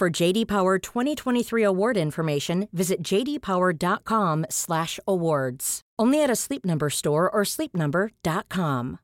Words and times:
For 0.00 0.08
JD 0.08 0.48
Power 0.48 0.78
2023 0.78 1.62
award 1.62 1.98
information, 1.98 2.68
visit 2.72 3.02
jdpower.com/awards. 3.02 5.80
Only 5.98 6.22
at 6.22 6.30
a 6.30 6.36
Sleep 6.36 6.64
Number 6.64 6.88
store 6.88 7.28
or 7.28 7.42
sleepnumber.com. 7.42 8.98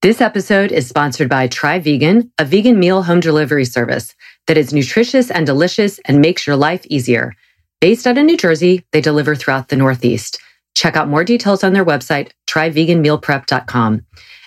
This 0.00 0.20
episode 0.20 0.70
is 0.70 0.88
sponsored 0.88 1.28
by 1.28 1.48
Try 1.48 1.80
Vegan, 1.80 2.30
a 2.38 2.44
vegan 2.44 2.78
meal 2.78 3.02
home 3.02 3.18
delivery 3.18 3.64
service 3.64 4.14
that 4.46 4.56
is 4.56 4.72
nutritious 4.72 5.32
and 5.32 5.44
delicious 5.44 5.98
and 6.04 6.20
makes 6.20 6.46
your 6.46 6.54
life 6.54 6.86
easier. 6.86 7.34
Based 7.80 8.06
out 8.06 8.16
of 8.16 8.24
New 8.24 8.36
Jersey, 8.36 8.84
they 8.92 9.00
deliver 9.00 9.34
throughout 9.34 9.70
the 9.70 9.76
Northeast. 9.76 10.38
Check 10.76 10.94
out 10.94 11.08
more 11.08 11.24
details 11.24 11.64
on 11.64 11.72
their 11.72 11.84
website, 11.84 12.30
tryveganmealprep.com. 12.46 14.06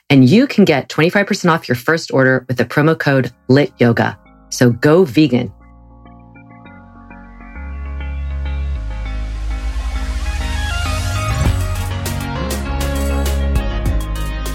And 0.10 0.28
you 0.28 0.48
can 0.48 0.64
get 0.64 0.88
25% 0.88 1.52
off 1.52 1.68
your 1.68 1.76
first 1.76 2.14
order 2.14 2.46
with 2.48 2.58
the 2.58 2.64
promo 2.64 2.98
code 2.98 3.32
LITYOGA. 3.50 4.18
So 4.54 4.70
go 4.70 5.04
vegan. 5.04 5.52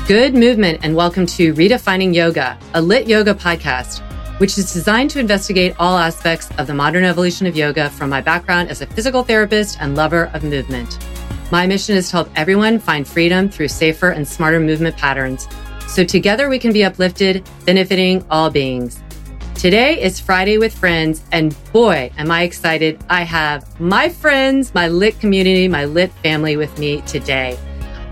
Good 0.09 0.35
movement, 0.35 0.81
and 0.83 0.97
welcome 0.97 1.27
to 1.27 1.53
Redefining 1.55 2.15
Yoga, 2.15 2.59
a 2.73 2.81
lit 2.81 3.07
yoga 3.07 3.35
podcast, 3.35 4.01
which 4.41 4.57
is 4.57 4.73
designed 4.73 5.11
to 5.11 5.21
investigate 5.21 5.75
all 5.79 5.99
aspects 5.99 6.51
of 6.57 6.67
the 6.67 6.75
modern 6.75 7.05
evolution 7.05 7.47
of 7.47 7.57
yoga 7.57 7.91
from 7.91 8.09
my 8.09 8.23
background 8.23 8.71
as 8.71 8.81
a 8.81 8.87
physical 8.87 9.23
therapist 9.23 9.77
and 9.81 9.97
lover 9.97 10.31
of 10.33 10.45
movement. 10.45 10.99
My 11.53 11.67
mission 11.67 11.97
is 11.97 12.09
to 12.09 12.13
help 12.13 12.31
everyone 12.35 12.79
find 12.79 13.07
freedom 13.07 13.47
through 13.51 13.69
safer 13.69 14.09
and 14.09 14.27
smarter 14.27 14.59
movement 14.59 14.97
patterns 14.97 15.47
so 15.87 16.03
together 16.03 16.49
we 16.49 16.59
can 16.59 16.73
be 16.73 16.83
uplifted, 16.83 17.47
benefiting 17.67 18.25
all 18.31 18.49
beings. 18.49 19.03
Today 19.55 20.03
is 20.03 20.19
Friday 20.19 20.57
with 20.57 20.75
Friends, 20.75 21.23
and 21.31 21.55
boy, 21.71 22.11
am 22.17 22.31
I 22.31 22.45
excited. 22.45 23.05
I 23.11 23.25
have 23.25 23.79
my 23.79 24.09
friends, 24.09 24.73
my 24.73 24.89
lit 24.89 25.21
community, 25.21 25.69
my 25.69 25.85
lit 25.85 26.11
family 26.23 26.57
with 26.57 26.79
me 26.79 27.03
today. 27.03 27.59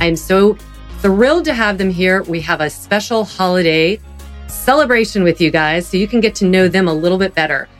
I'm 0.00 0.16
so 0.16 0.58
thrilled 0.98 1.46
to 1.46 1.54
have 1.54 1.78
them 1.78 1.88
here. 1.88 2.22
We 2.24 2.42
have 2.42 2.60
a 2.60 2.68
special 2.68 3.24
holiday 3.24 4.00
celebration 4.48 5.22
with 5.22 5.40
you 5.40 5.50
guys 5.50 5.86
so 5.86 5.96
you 5.96 6.06
can 6.06 6.20
get 6.20 6.34
to 6.34 6.44
know 6.44 6.68
them 6.68 6.88
a 6.88 6.92
little 6.92 7.16
bit 7.16 7.34
better. 7.34 7.70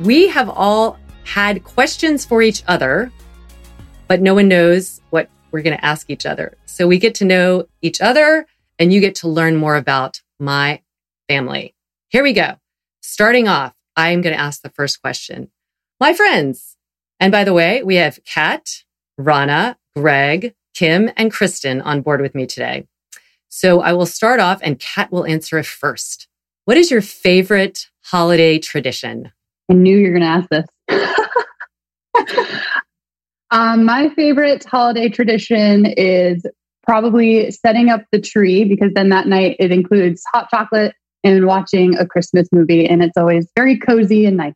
We 0.00 0.28
have 0.28 0.48
all 0.48 0.98
had 1.24 1.62
questions 1.62 2.24
for 2.24 2.40
each 2.40 2.62
other, 2.66 3.12
but 4.10 4.20
no 4.20 4.34
one 4.34 4.48
knows 4.48 5.00
what 5.10 5.30
we're 5.52 5.62
going 5.62 5.76
to 5.76 5.84
ask 5.84 6.10
each 6.10 6.26
other. 6.26 6.58
So 6.66 6.88
we 6.88 6.98
get 6.98 7.14
to 7.16 7.24
know 7.24 7.66
each 7.80 8.00
other 8.00 8.44
and 8.76 8.92
you 8.92 9.00
get 9.00 9.14
to 9.16 9.28
learn 9.28 9.54
more 9.54 9.76
about 9.76 10.20
my 10.40 10.80
family. 11.28 11.76
Here 12.08 12.24
we 12.24 12.32
go. 12.32 12.56
Starting 13.02 13.46
off, 13.46 13.72
I'm 13.94 14.20
going 14.20 14.34
to 14.34 14.40
ask 14.40 14.62
the 14.62 14.70
first 14.70 15.00
question. 15.00 15.52
My 16.00 16.12
friends. 16.12 16.76
And 17.20 17.30
by 17.30 17.44
the 17.44 17.52
way, 17.52 17.84
we 17.84 17.94
have 17.96 18.18
Kat, 18.24 18.82
Rana, 19.16 19.78
Greg, 19.94 20.56
Kim, 20.74 21.12
and 21.16 21.30
Kristen 21.30 21.80
on 21.80 22.02
board 22.02 22.20
with 22.20 22.34
me 22.34 22.46
today. 22.46 22.88
So 23.48 23.80
I 23.80 23.92
will 23.92 24.06
start 24.06 24.40
off 24.40 24.58
and 24.60 24.80
Kat 24.80 25.12
will 25.12 25.24
answer 25.24 25.56
it 25.56 25.66
first. 25.66 26.26
What 26.64 26.76
is 26.76 26.90
your 26.90 27.00
favorite 27.00 27.88
holiday 28.06 28.58
tradition? 28.58 29.30
I 29.70 29.74
knew 29.74 29.96
you 29.96 30.08
were 30.08 30.18
going 30.18 30.22
to 30.22 30.26
ask 30.26 30.48
this. 30.48 30.66
um, 33.50 33.84
my 33.84 34.08
favorite 34.10 34.64
holiday 34.64 35.08
tradition 35.08 35.86
is 35.86 36.44
probably 36.84 37.50
setting 37.50 37.88
up 37.88 38.02
the 38.12 38.20
tree 38.20 38.64
because 38.64 38.92
then 38.94 39.10
that 39.10 39.26
night 39.26 39.56
it 39.58 39.70
includes 39.70 40.22
hot 40.32 40.48
chocolate 40.50 40.94
and 41.22 41.46
watching 41.46 41.96
a 41.98 42.06
Christmas 42.06 42.48
movie. 42.52 42.86
And 42.86 43.02
it's 43.02 43.16
always 43.16 43.48
very 43.56 43.78
cozy 43.78 44.24
and 44.24 44.36
nice. 44.36 44.54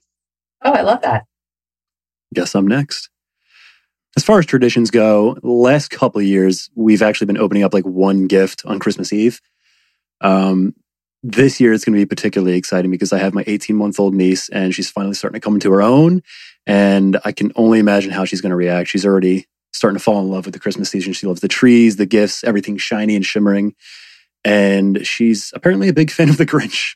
Oh, 0.64 0.72
I 0.72 0.82
love 0.82 1.02
that. 1.02 1.24
Guess 2.32 2.54
I'm 2.54 2.66
next. 2.66 3.10
As 4.16 4.24
far 4.24 4.38
as 4.38 4.46
traditions 4.46 4.90
go, 4.90 5.36
last 5.42 5.90
couple 5.90 6.20
of 6.20 6.26
years, 6.26 6.70
we've 6.74 7.02
actually 7.02 7.26
been 7.26 7.38
opening 7.38 7.64
up 7.64 7.74
like 7.74 7.84
one 7.84 8.26
gift 8.26 8.62
on 8.64 8.78
Christmas 8.78 9.12
Eve. 9.12 9.40
Um, 10.20 10.74
this 11.22 11.60
year 11.60 11.72
it's 11.72 11.84
going 11.84 11.94
to 11.94 12.00
be 12.00 12.06
particularly 12.06 12.56
exciting 12.56 12.90
because 12.90 13.12
I 13.12 13.18
have 13.18 13.34
my 13.34 13.44
18 13.46 13.74
month 13.74 13.98
old 13.98 14.14
niece 14.14 14.48
and 14.50 14.74
she's 14.74 14.90
finally 14.90 15.14
starting 15.14 15.40
to 15.40 15.44
come 15.44 15.54
into 15.54 15.72
her 15.72 15.82
own. 15.82 16.22
And 16.66 17.18
I 17.24 17.32
can 17.32 17.52
only 17.56 17.78
imagine 17.78 18.10
how 18.10 18.24
she's 18.24 18.40
going 18.40 18.50
to 18.50 18.56
react. 18.56 18.88
She's 18.88 19.04
already 19.04 19.46
starting 19.72 19.98
to 19.98 20.02
fall 20.02 20.20
in 20.20 20.30
love 20.30 20.46
with 20.46 20.54
the 20.54 20.60
Christmas 20.60 20.90
season. 20.90 21.12
She 21.12 21.26
loves 21.26 21.40
the 21.40 21.48
trees, 21.48 21.96
the 21.96 22.06
gifts, 22.06 22.44
everything 22.44 22.76
shiny 22.78 23.16
and 23.16 23.26
shimmering. 23.26 23.74
And 24.44 25.06
she's 25.06 25.52
apparently 25.54 25.88
a 25.88 25.92
big 25.92 26.10
fan 26.10 26.28
of 26.28 26.38
the 26.38 26.46
Grinch. 26.46 26.94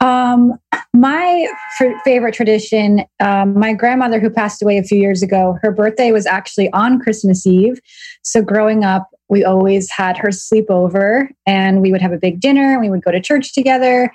Um, 0.00 0.58
my 0.92 1.46
f- 1.80 2.02
favorite 2.04 2.34
tradition, 2.34 3.04
um, 3.20 3.58
my 3.58 3.72
grandmother 3.72 4.20
who 4.20 4.30
passed 4.30 4.62
away 4.62 4.78
a 4.78 4.82
few 4.82 4.98
years 4.98 5.22
ago, 5.22 5.58
her 5.62 5.70
birthday 5.70 6.12
was 6.12 6.26
actually 6.26 6.70
on 6.72 6.98
Christmas 7.00 7.46
Eve. 7.46 7.80
So 8.22 8.42
growing 8.42 8.84
up, 8.84 9.08
we 9.28 9.44
always 9.44 9.90
had 9.90 10.16
her 10.18 10.30
sleep 10.30 10.66
over 10.70 11.30
and 11.46 11.80
we 11.80 11.92
would 11.92 12.02
have 12.02 12.12
a 12.12 12.18
big 12.18 12.40
dinner 12.40 12.78
we 12.78 12.90
would 12.90 13.02
go 13.02 13.10
to 13.10 13.20
church 13.20 13.54
together. 13.54 14.12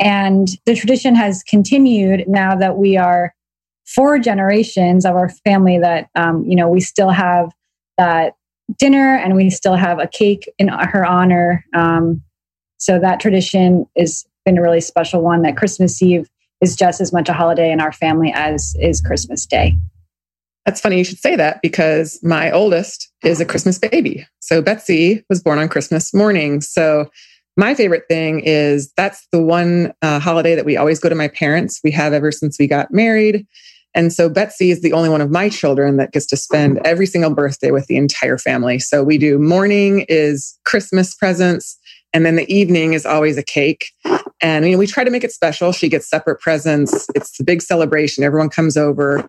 And 0.00 0.48
the 0.66 0.74
tradition 0.74 1.14
has 1.14 1.42
continued 1.42 2.24
now 2.26 2.56
that 2.56 2.76
we 2.76 2.96
are 2.96 3.34
four 3.86 4.18
generations 4.18 5.04
of 5.04 5.14
our 5.14 5.28
family 5.28 5.78
that, 5.78 6.08
um, 6.14 6.44
you 6.44 6.56
know, 6.56 6.68
we 6.68 6.80
still 6.80 7.10
have 7.10 7.52
that 7.98 8.34
dinner 8.78 9.16
and 9.16 9.36
we 9.36 9.50
still 9.50 9.76
have 9.76 9.98
a 9.98 10.06
cake 10.06 10.50
in 10.58 10.68
her 10.68 11.04
honor. 11.04 11.64
Um, 11.74 12.22
so 12.78 12.98
that 12.98 13.20
tradition 13.20 13.86
is 13.94 14.26
been 14.44 14.58
a 14.58 14.62
really 14.62 14.80
special 14.80 15.22
one 15.22 15.42
that 15.42 15.56
Christmas 15.56 16.00
Eve 16.02 16.28
is 16.60 16.76
just 16.76 17.00
as 17.00 17.12
much 17.12 17.28
a 17.28 17.32
holiday 17.32 17.72
in 17.72 17.80
our 17.80 17.92
family 17.92 18.32
as 18.34 18.74
is 18.78 19.00
Christmas 19.00 19.46
Day. 19.46 19.74
That's 20.66 20.80
funny 20.80 20.96
you 20.96 21.04
should 21.04 21.18
say 21.18 21.36
that 21.36 21.60
because 21.62 22.18
my 22.22 22.50
oldest 22.50 23.10
is 23.22 23.40
a 23.40 23.44
Christmas 23.44 23.78
baby. 23.78 24.26
So 24.40 24.62
Betsy 24.62 25.24
was 25.28 25.42
born 25.42 25.58
on 25.58 25.68
Christmas 25.68 26.14
morning. 26.14 26.60
So 26.60 27.10
my 27.56 27.74
favorite 27.74 28.04
thing 28.08 28.40
is 28.40 28.92
that's 28.96 29.26
the 29.30 29.42
one 29.42 29.92
uh, 30.02 30.18
holiday 30.18 30.54
that 30.54 30.64
we 30.64 30.76
always 30.76 30.98
go 30.98 31.08
to 31.08 31.14
my 31.14 31.28
parents. 31.28 31.80
We 31.84 31.90
have 31.92 32.12
ever 32.12 32.32
since 32.32 32.58
we 32.58 32.66
got 32.66 32.92
married. 32.92 33.46
And 33.94 34.12
so 34.12 34.28
Betsy 34.28 34.70
is 34.70 34.82
the 34.82 34.92
only 34.92 35.08
one 35.08 35.20
of 35.20 35.30
my 35.30 35.48
children 35.48 35.96
that 35.98 36.12
gets 36.12 36.26
to 36.26 36.36
spend 36.36 36.80
every 36.84 37.06
single 37.06 37.32
birthday 37.32 37.70
with 37.70 37.86
the 37.86 37.96
entire 37.96 38.38
family. 38.38 38.78
So 38.78 39.04
we 39.04 39.18
do 39.18 39.38
morning 39.38 40.04
is 40.08 40.58
Christmas 40.64 41.14
presents, 41.14 41.78
and 42.12 42.26
then 42.26 42.36
the 42.36 42.52
evening 42.52 42.92
is 42.92 43.06
always 43.06 43.38
a 43.38 43.42
cake. 43.42 43.86
And 44.40 44.64
you 44.64 44.72
know, 44.72 44.78
we 44.78 44.86
try 44.86 45.04
to 45.04 45.10
make 45.10 45.24
it 45.24 45.32
special. 45.32 45.72
She 45.72 45.88
gets 45.88 46.08
separate 46.08 46.40
presents. 46.40 47.06
It's 47.14 47.36
the 47.38 47.44
big 47.44 47.62
celebration. 47.62 48.24
Everyone 48.24 48.50
comes 48.50 48.76
over. 48.76 49.28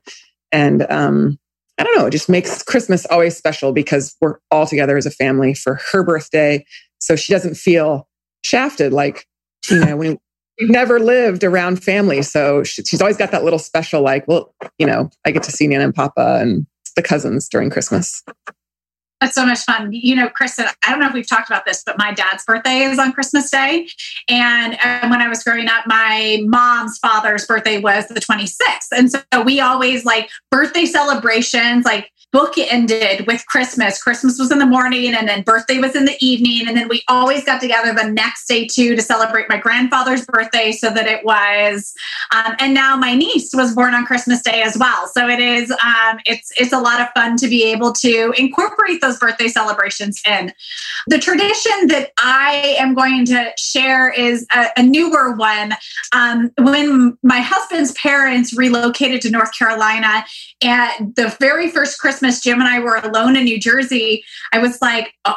And 0.51 0.89
um, 0.91 1.39
I 1.77 1.83
don't 1.83 1.97
know, 1.97 2.05
it 2.05 2.11
just 2.11 2.29
makes 2.29 2.63
Christmas 2.63 3.05
always 3.07 3.35
special 3.35 3.71
because 3.73 4.15
we're 4.21 4.37
all 4.51 4.65
together 4.65 4.97
as 4.97 5.05
a 5.05 5.11
family 5.11 5.53
for 5.53 5.79
her 5.91 6.03
birthday. 6.03 6.65
So 6.99 7.15
she 7.15 7.33
doesn't 7.33 7.55
feel 7.55 8.07
shafted 8.41 8.93
like, 8.93 9.25
you 9.69 9.79
know, 9.79 9.97
when 9.97 10.17
we've 10.59 10.69
never 10.69 10.99
lived 10.99 11.43
around 11.43 11.83
family. 11.83 12.21
So 12.21 12.63
she, 12.63 12.83
she's 12.83 13.01
always 13.01 13.17
got 13.17 13.31
that 13.31 13.43
little 13.43 13.59
special, 13.59 14.01
like, 14.01 14.27
well, 14.27 14.53
you 14.77 14.85
know, 14.85 15.09
I 15.25 15.31
get 15.31 15.43
to 15.43 15.51
see 15.51 15.67
Nana 15.67 15.85
and 15.85 15.95
Papa 15.95 16.39
and 16.41 16.65
the 16.95 17.01
cousins 17.01 17.49
during 17.49 17.69
Christmas. 17.69 18.23
That's 19.21 19.35
so 19.35 19.45
much 19.45 19.59
fun. 19.59 19.91
You 19.93 20.15
know, 20.15 20.27
Kristen, 20.27 20.65
I 20.85 20.91
don't 20.91 20.99
know 20.99 21.07
if 21.07 21.13
we've 21.13 21.27
talked 21.27 21.49
about 21.49 21.65
this, 21.65 21.83
but 21.85 21.97
my 21.97 22.13
dad's 22.13 22.43
birthday 22.43 22.81
is 22.81 22.99
on 22.99 23.13
Christmas 23.13 23.49
Day. 23.49 23.87
And 24.27 24.77
um, 24.83 25.09
when 25.09 25.21
I 25.21 25.29
was 25.29 25.41
growing 25.41 25.69
up, 25.69 25.87
my 25.87 26.41
mom's 26.43 26.97
father's 26.99 27.45
birthday 27.45 27.79
was 27.79 28.07
the 28.07 28.19
26th. 28.19 28.89
And 28.91 29.09
so 29.11 29.21
we 29.43 29.61
always 29.61 30.03
like 30.05 30.29
birthday 30.51 30.85
celebrations, 30.85 31.85
like 31.85 32.11
book 32.35 32.57
ended 32.57 33.25
with 33.27 33.45
Christmas. 33.45 34.03
Christmas 34.03 34.37
was 34.37 34.51
in 34.51 34.59
the 34.59 34.65
morning 34.65 35.15
and 35.15 35.25
then 35.25 35.41
birthday 35.41 35.77
was 35.77 35.95
in 35.95 36.03
the 36.03 36.17
evening. 36.19 36.67
And 36.67 36.75
then 36.75 36.89
we 36.89 37.01
always 37.07 37.45
got 37.45 37.61
together 37.61 37.93
the 37.93 38.11
next 38.11 38.45
day 38.49 38.67
too 38.67 38.93
to 38.93 39.01
celebrate 39.01 39.47
my 39.47 39.55
grandfather's 39.55 40.25
birthday 40.25 40.73
so 40.73 40.89
that 40.89 41.07
it 41.07 41.23
was, 41.23 41.93
um, 42.33 42.53
and 42.59 42.73
now 42.73 42.97
my 42.97 43.15
niece 43.15 43.51
was 43.53 43.73
born 43.73 43.93
on 43.93 44.05
Christmas 44.05 44.41
Day 44.41 44.61
as 44.63 44.77
well. 44.77 45.07
So 45.07 45.29
it 45.29 45.39
is, 45.39 45.71
um, 45.71 46.19
it's, 46.25 46.51
it's 46.57 46.73
a 46.73 46.79
lot 46.79 46.99
of 46.99 47.07
fun 47.15 47.37
to 47.37 47.47
be 47.47 47.71
able 47.71 47.93
to 47.93 48.33
incorporate 48.37 48.99
those 48.99 49.17
birthday 49.17 49.47
celebrations 49.47 50.21
in. 50.27 50.51
The 51.07 51.19
tradition 51.19 51.87
that 51.87 52.11
I 52.17 52.75
am 52.77 52.95
going 52.95 53.23
to 53.27 53.53
share 53.57 54.11
is 54.11 54.45
a, 54.53 54.67
a 54.75 54.83
newer 54.83 55.37
one. 55.37 55.71
Um, 56.11 56.51
when 56.57 57.17
my 57.23 57.39
husband's 57.39 57.93
parents 57.93 58.57
relocated 58.57 59.21
to 59.21 59.29
North 59.29 59.57
Carolina, 59.57 60.25
and 60.61 61.15
the 61.15 61.33
very 61.39 61.69
first 61.69 61.99
Christmas 61.99 62.24
Christmas, 62.25 62.43
Jim 62.43 62.59
and 62.59 62.67
I 62.67 62.79
were 62.79 62.95
alone 62.95 63.35
in 63.35 63.43
New 63.43 63.59
Jersey, 63.59 64.23
I 64.51 64.57
was 64.57 64.81
like, 64.81 65.13
oh, 65.25 65.35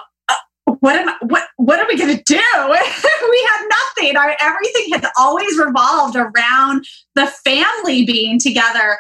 what 0.81 0.97
am 0.97 1.09
I, 1.09 1.17
what 1.23 1.45
what 1.57 1.81
are 1.81 1.87
we 1.89 1.97
going 1.97 2.17
to 2.17 2.23
do? 2.25 2.37
we 3.31 3.49
had 3.51 3.69
nothing. 3.69 4.17
Our, 4.17 4.37
everything 4.41 4.93
had 4.93 5.07
always 5.19 5.59
revolved 5.59 6.17
around 6.17 6.85
the 7.15 7.27
family 7.27 8.05
being 8.05 8.39
together, 8.39 8.99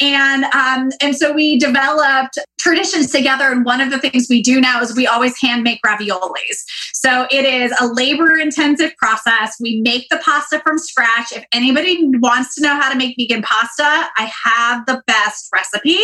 and 0.00 0.44
um, 0.44 0.90
and 1.00 1.16
so 1.16 1.32
we 1.32 1.58
developed 1.58 2.38
traditions 2.58 3.10
together. 3.10 3.44
And 3.44 3.64
one 3.64 3.80
of 3.80 3.90
the 3.90 3.98
things 3.98 4.26
we 4.28 4.42
do 4.42 4.60
now 4.60 4.80
is 4.80 4.94
we 4.96 5.06
always 5.06 5.40
hand 5.40 5.62
make 5.62 5.80
raviolis. 5.86 6.64
So 6.92 7.26
it 7.30 7.44
is 7.44 7.72
a 7.80 7.86
labor 7.86 8.36
intensive 8.36 8.96
process. 8.96 9.56
We 9.60 9.80
make 9.80 10.08
the 10.10 10.18
pasta 10.18 10.60
from 10.60 10.78
scratch. 10.78 11.32
If 11.32 11.44
anybody 11.52 12.10
wants 12.18 12.54
to 12.56 12.62
know 12.62 12.74
how 12.74 12.90
to 12.92 12.98
make 12.98 13.16
vegan 13.16 13.42
pasta, 13.42 13.82
I 14.16 14.30
have 14.44 14.86
the 14.86 15.02
best 15.06 15.48
recipe. 15.52 15.98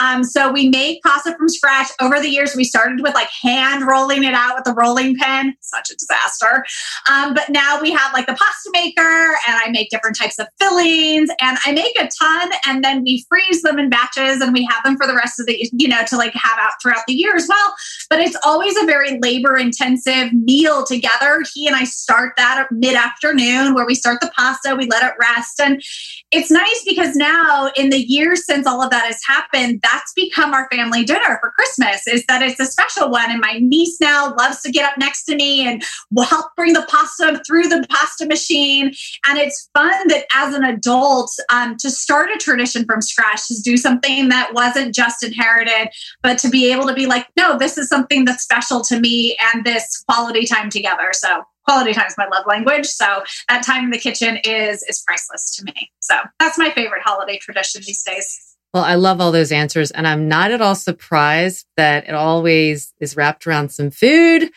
Um, 0.00 0.24
so 0.24 0.50
we 0.50 0.68
make 0.68 1.02
pasta 1.02 1.34
from 1.36 1.48
scratch. 1.48 1.88
Over 2.00 2.20
the 2.20 2.28
years, 2.28 2.56
we 2.56 2.64
started 2.64 3.00
with 3.02 3.14
like 3.14 3.28
hand 3.42 3.86
rolling 3.86 4.24
it 4.24 4.34
out 4.34 4.61
with 4.64 4.72
a 4.72 4.76
rolling 4.78 5.16
pin, 5.16 5.54
such 5.60 5.90
a 5.90 5.96
disaster. 5.96 6.64
Um, 7.10 7.34
but 7.34 7.48
now 7.48 7.80
we 7.80 7.90
have 7.90 8.12
like 8.12 8.26
the 8.26 8.34
pasta 8.34 8.70
maker, 8.72 9.00
and 9.46 9.56
I 9.56 9.68
make 9.70 9.90
different 9.90 10.16
types 10.16 10.38
of 10.38 10.46
fillings, 10.60 11.30
and 11.40 11.58
I 11.64 11.72
make 11.72 11.98
a 11.98 12.08
ton, 12.20 12.50
and 12.66 12.84
then 12.84 13.02
we 13.02 13.24
freeze 13.28 13.62
them 13.62 13.78
in 13.78 13.90
batches, 13.90 14.40
and 14.40 14.52
we 14.52 14.68
have 14.70 14.82
them 14.84 14.96
for 14.96 15.06
the 15.06 15.14
rest 15.14 15.40
of 15.40 15.46
the, 15.46 15.68
you 15.72 15.88
know, 15.88 16.04
to 16.06 16.16
like 16.16 16.34
have 16.34 16.58
out 16.60 16.72
throughout 16.82 17.04
the 17.06 17.14
year 17.14 17.34
as 17.36 17.46
well. 17.48 17.74
But 18.10 18.20
it's 18.20 18.36
always 18.44 18.76
a 18.76 18.86
very 18.86 19.18
labor 19.20 19.56
intensive 19.56 20.32
meal 20.32 20.84
together. 20.84 21.42
He 21.54 21.66
and 21.66 21.76
I 21.76 21.84
start 21.84 22.34
that 22.36 22.68
mid 22.70 22.94
afternoon 22.94 23.74
where 23.74 23.86
we 23.86 23.94
start 23.94 24.20
the 24.20 24.30
pasta, 24.36 24.74
we 24.76 24.86
let 24.86 25.02
it 25.02 25.14
rest, 25.20 25.60
and 25.60 25.82
it's 26.30 26.50
nice 26.50 26.84
because 26.86 27.14
now 27.14 27.70
in 27.76 27.90
the 27.90 28.04
years 28.08 28.46
since 28.46 28.66
all 28.66 28.82
of 28.82 28.90
that 28.90 29.06
has 29.06 29.20
happened, 29.26 29.80
that's 29.82 30.12
become 30.14 30.54
our 30.54 30.68
family 30.70 31.04
dinner 31.04 31.38
for 31.40 31.50
Christmas. 31.50 32.06
Is 32.06 32.24
that 32.26 32.42
it's 32.42 32.60
a 32.60 32.66
special 32.66 33.10
one, 33.10 33.30
and 33.30 33.40
my 33.40 33.58
niece 33.60 34.00
now 34.00 34.34
loves 34.34 34.51
to 34.60 34.70
get 34.70 34.90
up 34.90 34.98
next 34.98 35.24
to 35.24 35.36
me 35.36 35.66
and 35.66 35.82
will 36.10 36.24
help 36.24 36.46
bring 36.56 36.72
the 36.72 36.86
pasta 36.88 37.42
through 37.46 37.68
the 37.68 37.84
pasta 37.88 38.26
machine. 38.26 38.92
And 39.26 39.38
it's 39.38 39.70
fun 39.74 40.08
that 40.08 40.26
as 40.34 40.54
an 40.54 40.64
adult 40.64 41.30
um, 41.50 41.76
to 41.78 41.90
start 41.90 42.30
a 42.30 42.38
tradition 42.38 42.84
from 42.84 43.00
scratch, 43.00 43.48
to 43.48 43.60
do 43.62 43.76
something 43.76 44.28
that 44.28 44.52
wasn't 44.54 44.94
just 44.94 45.22
inherited, 45.22 45.88
but 46.22 46.38
to 46.38 46.48
be 46.48 46.70
able 46.72 46.86
to 46.86 46.94
be 46.94 47.06
like, 47.06 47.26
no, 47.36 47.58
this 47.58 47.78
is 47.78 47.88
something 47.88 48.24
that's 48.24 48.42
special 48.42 48.82
to 48.82 49.00
me 49.00 49.36
and 49.52 49.64
this 49.64 50.04
quality 50.08 50.44
time 50.44 50.70
together. 50.70 51.10
So 51.12 51.42
quality 51.64 51.92
time 51.92 52.06
is 52.06 52.14
my 52.18 52.26
love 52.26 52.44
language. 52.46 52.86
So 52.86 53.22
that 53.48 53.64
time 53.64 53.84
in 53.84 53.90
the 53.90 53.98
kitchen 53.98 54.38
is 54.44 54.82
is 54.82 55.02
priceless 55.06 55.56
to 55.56 55.64
me. 55.64 55.90
So 56.00 56.16
that's 56.38 56.58
my 56.58 56.70
favorite 56.70 57.02
holiday 57.04 57.38
tradition 57.38 57.82
these 57.86 58.02
days. 58.02 58.51
Well, 58.72 58.84
I 58.84 58.94
love 58.94 59.20
all 59.20 59.32
those 59.32 59.52
answers. 59.52 59.90
And 59.90 60.06
I'm 60.08 60.28
not 60.28 60.50
at 60.50 60.62
all 60.62 60.74
surprised 60.74 61.66
that 61.76 62.08
it 62.08 62.14
always 62.14 62.94
is 63.00 63.16
wrapped 63.16 63.46
around 63.46 63.70
some 63.70 63.90
food 63.90 64.50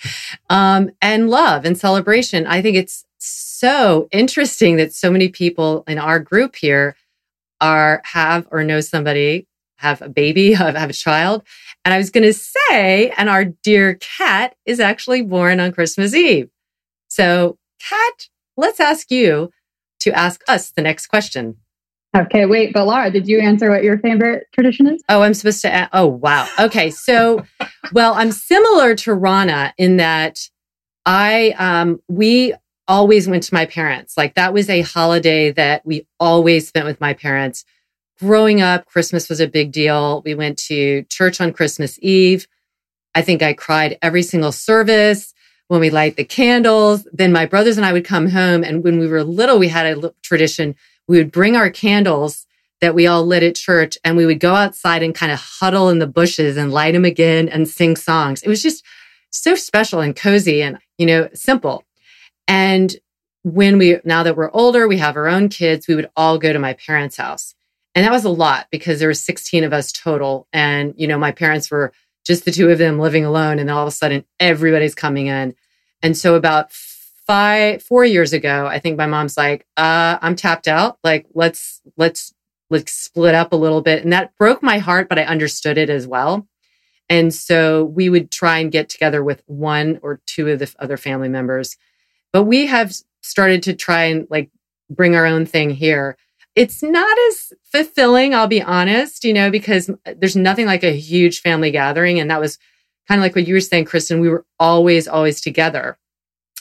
um, 0.50 0.90
and 1.00 1.30
love 1.30 1.64
and 1.64 1.78
celebration. 1.78 2.46
I 2.46 2.60
think 2.60 2.76
it's 2.76 3.04
so 3.18 4.08
interesting 4.12 4.76
that 4.76 4.92
so 4.92 5.10
many 5.10 5.28
people 5.28 5.84
in 5.86 5.98
our 5.98 6.18
group 6.18 6.56
here 6.56 6.96
are 7.60 8.02
have 8.04 8.46
or 8.50 8.64
know 8.64 8.80
somebody, 8.80 9.46
have 9.76 10.02
a 10.02 10.08
baby, 10.08 10.52
have, 10.54 10.74
have 10.74 10.90
a 10.90 10.94
child. 10.94 11.42
And 11.84 11.94
I 11.94 11.98
was 11.98 12.10
going 12.10 12.24
to 12.24 12.32
say, 12.34 13.10
and 13.10 13.28
our 13.28 13.44
dear 13.44 13.94
Kat 13.94 14.54
is 14.66 14.80
actually 14.80 15.22
born 15.22 15.60
on 15.60 15.72
Christmas 15.72 16.14
Eve. 16.14 16.50
So, 17.08 17.58
Kat 17.80 18.28
let's 18.56 18.80
ask 18.80 19.10
you 19.10 19.50
to 20.00 20.12
ask 20.12 20.42
us 20.48 20.70
the 20.70 20.82
next 20.82 21.06
question. 21.06 21.56
Okay, 22.14 22.44
wait, 22.44 22.74
but 22.74 22.86
Laura, 22.86 23.10
did 23.10 23.26
you 23.26 23.40
answer 23.40 23.70
what 23.70 23.82
your 23.82 23.98
favorite 23.98 24.46
tradition 24.52 24.86
is? 24.86 25.02
Oh, 25.08 25.22
I'm 25.22 25.32
supposed 25.32 25.62
to. 25.62 25.88
oh, 25.94 26.06
wow. 26.06 26.46
Okay, 26.58 26.90
so, 26.90 27.44
well, 27.92 28.12
I'm 28.14 28.32
similar 28.32 28.94
to 28.96 29.14
Rana 29.14 29.72
in 29.78 29.96
that 29.96 30.38
I, 31.06 31.54
um, 31.58 32.00
we 32.08 32.54
always 32.86 33.26
went 33.26 33.44
to 33.44 33.54
my 33.54 33.64
parents. 33.64 34.16
Like 34.16 34.34
that 34.34 34.52
was 34.52 34.68
a 34.68 34.82
holiday 34.82 35.52
that 35.52 35.86
we 35.86 36.06
always 36.20 36.68
spent 36.68 36.84
with 36.84 37.00
my 37.00 37.14
parents. 37.14 37.64
Growing 38.18 38.60
up, 38.60 38.84
Christmas 38.86 39.30
was 39.30 39.40
a 39.40 39.48
big 39.48 39.72
deal. 39.72 40.22
We 40.24 40.34
went 40.34 40.58
to 40.66 41.04
church 41.04 41.40
on 41.40 41.52
Christmas 41.52 41.98
Eve. 42.02 42.46
I 43.14 43.22
think 43.22 43.42
I 43.42 43.54
cried 43.54 43.98
every 44.02 44.22
single 44.22 44.52
service 44.52 45.32
when 45.68 45.80
we 45.80 45.88
light 45.90 46.16
the 46.16 46.24
candles. 46.24 47.06
Then 47.12 47.32
my 47.32 47.46
brothers 47.46 47.78
and 47.78 47.86
I 47.86 47.92
would 47.92 48.04
come 48.04 48.28
home. 48.28 48.62
And 48.62 48.84
when 48.84 48.98
we 48.98 49.08
were 49.08 49.24
little, 49.24 49.58
we 49.58 49.68
had 49.68 49.86
a 49.86 50.14
tradition 50.22 50.76
we 51.08 51.18
would 51.18 51.32
bring 51.32 51.56
our 51.56 51.70
candles 51.70 52.46
that 52.80 52.94
we 52.94 53.06
all 53.06 53.24
lit 53.24 53.42
at 53.44 53.54
church 53.54 53.96
and 54.04 54.16
we 54.16 54.26
would 54.26 54.40
go 54.40 54.54
outside 54.54 55.02
and 55.02 55.14
kind 55.14 55.30
of 55.30 55.38
huddle 55.38 55.88
in 55.88 56.00
the 56.00 56.06
bushes 56.06 56.56
and 56.56 56.72
light 56.72 56.92
them 56.92 57.04
again 57.04 57.48
and 57.48 57.68
sing 57.68 57.96
songs. 57.96 58.42
It 58.42 58.48
was 58.48 58.62
just 58.62 58.84
so 59.30 59.54
special 59.54 60.00
and 60.00 60.16
cozy 60.16 60.62
and, 60.62 60.78
you 60.98 61.06
know, 61.06 61.28
simple. 61.32 61.84
And 62.48 62.94
when 63.44 63.78
we, 63.78 63.98
now 64.04 64.24
that 64.24 64.36
we're 64.36 64.50
older, 64.52 64.88
we 64.88 64.98
have 64.98 65.16
our 65.16 65.28
own 65.28 65.48
kids, 65.48 65.86
we 65.86 65.94
would 65.94 66.10
all 66.16 66.38
go 66.38 66.52
to 66.52 66.58
my 66.58 66.74
parents' 66.74 67.16
house. 67.16 67.54
And 67.94 68.04
that 68.04 68.12
was 68.12 68.24
a 68.24 68.30
lot 68.30 68.66
because 68.70 68.98
there 68.98 69.08
were 69.08 69.14
16 69.14 69.64
of 69.64 69.72
us 69.72 69.92
total. 69.92 70.48
And, 70.52 70.94
you 70.96 71.06
know, 71.06 71.18
my 71.18 71.30
parents 71.32 71.70
were 71.70 71.92
just 72.24 72.44
the 72.44 72.50
two 72.50 72.70
of 72.70 72.78
them 72.78 72.98
living 72.98 73.24
alone. 73.24 73.58
And 73.58 73.68
then 73.68 73.76
all 73.76 73.82
of 73.82 73.88
a 73.88 73.92
sudden 73.92 74.24
everybody's 74.40 74.94
coming 74.94 75.26
in. 75.26 75.54
And 76.02 76.16
so 76.16 76.34
about 76.34 76.72
five, 77.26 77.82
four 77.82 78.04
years 78.04 78.32
ago, 78.32 78.66
I 78.66 78.78
think 78.78 78.96
my 78.98 79.06
mom's 79.06 79.36
like, 79.36 79.66
uh, 79.76 80.18
I'm 80.20 80.36
tapped 80.36 80.68
out. 80.68 80.98
Like, 81.04 81.26
let's, 81.34 81.80
let's, 81.96 82.34
let's 82.70 82.92
split 82.92 83.34
up 83.34 83.52
a 83.52 83.56
little 83.56 83.82
bit. 83.82 84.02
And 84.02 84.12
that 84.12 84.36
broke 84.38 84.62
my 84.62 84.78
heart, 84.78 85.08
but 85.08 85.18
I 85.18 85.24
understood 85.24 85.78
it 85.78 85.90
as 85.90 86.06
well. 86.06 86.46
And 87.08 87.34
so 87.34 87.84
we 87.84 88.08
would 88.08 88.30
try 88.30 88.58
and 88.58 88.72
get 88.72 88.88
together 88.88 89.22
with 89.22 89.42
one 89.46 90.00
or 90.02 90.20
two 90.26 90.48
of 90.48 90.58
the 90.58 90.74
other 90.78 90.96
family 90.96 91.28
members. 91.28 91.76
But 92.32 92.44
we 92.44 92.66
have 92.66 92.94
started 93.20 93.62
to 93.64 93.74
try 93.74 94.04
and 94.04 94.26
like 94.30 94.50
bring 94.88 95.14
our 95.14 95.26
own 95.26 95.44
thing 95.44 95.70
here. 95.70 96.16
It's 96.54 96.82
not 96.82 97.16
as 97.28 97.52
fulfilling, 97.64 98.34
I'll 98.34 98.46
be 98.46 98.62
honest, 98.62 99.24
you 99.24 99.32
know, 99.32 99.50
because 99.50 99.90
there's 100.16 100.36
nothing 100.36 100.66
like 100.66 100.82
a 100.82 100.96
huge 100.96 101.40
family 101.40 101.70
gathering. 101.70 102.18
And 102.18 102.30
that 102.30 102.40
was 102.40 102.58
kind 103.08 103.18
of 103.18 103.22
like 103.22 103.34
what 103.34 103.46
you 103.46 103.54
were 103.54 103.60
saying, 103.60 103.86
Kristen. 103.86 104.20
We 104.20 104.28
were 104.28 104.44
always, 104.58 105.08
always 105.08 105.40
together. 105.40 105.98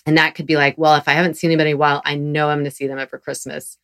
And 0.05 0.17
that 0.17 0.35
could 0.35 0.47
be 0.47 0.55
like, 0.55 0.77
well, 0.77 0.95
if 0.95 1.07
I 1.07 1.13
haven't 1.13 1.35
seen 1.35 1.49
anybody 1.49 1.71
in 1.71 1.75
a 1.75 1.79
while, 1.79 2.01
I 2.05 2.15
know 2.15 2.49
I'm 2.49 2.59
going 2.59 2.65
to 2.65 2.71
see 2.71 2.87
them 2.87 2.97
over 2.97 3.17
Christmas. 3.17 3.77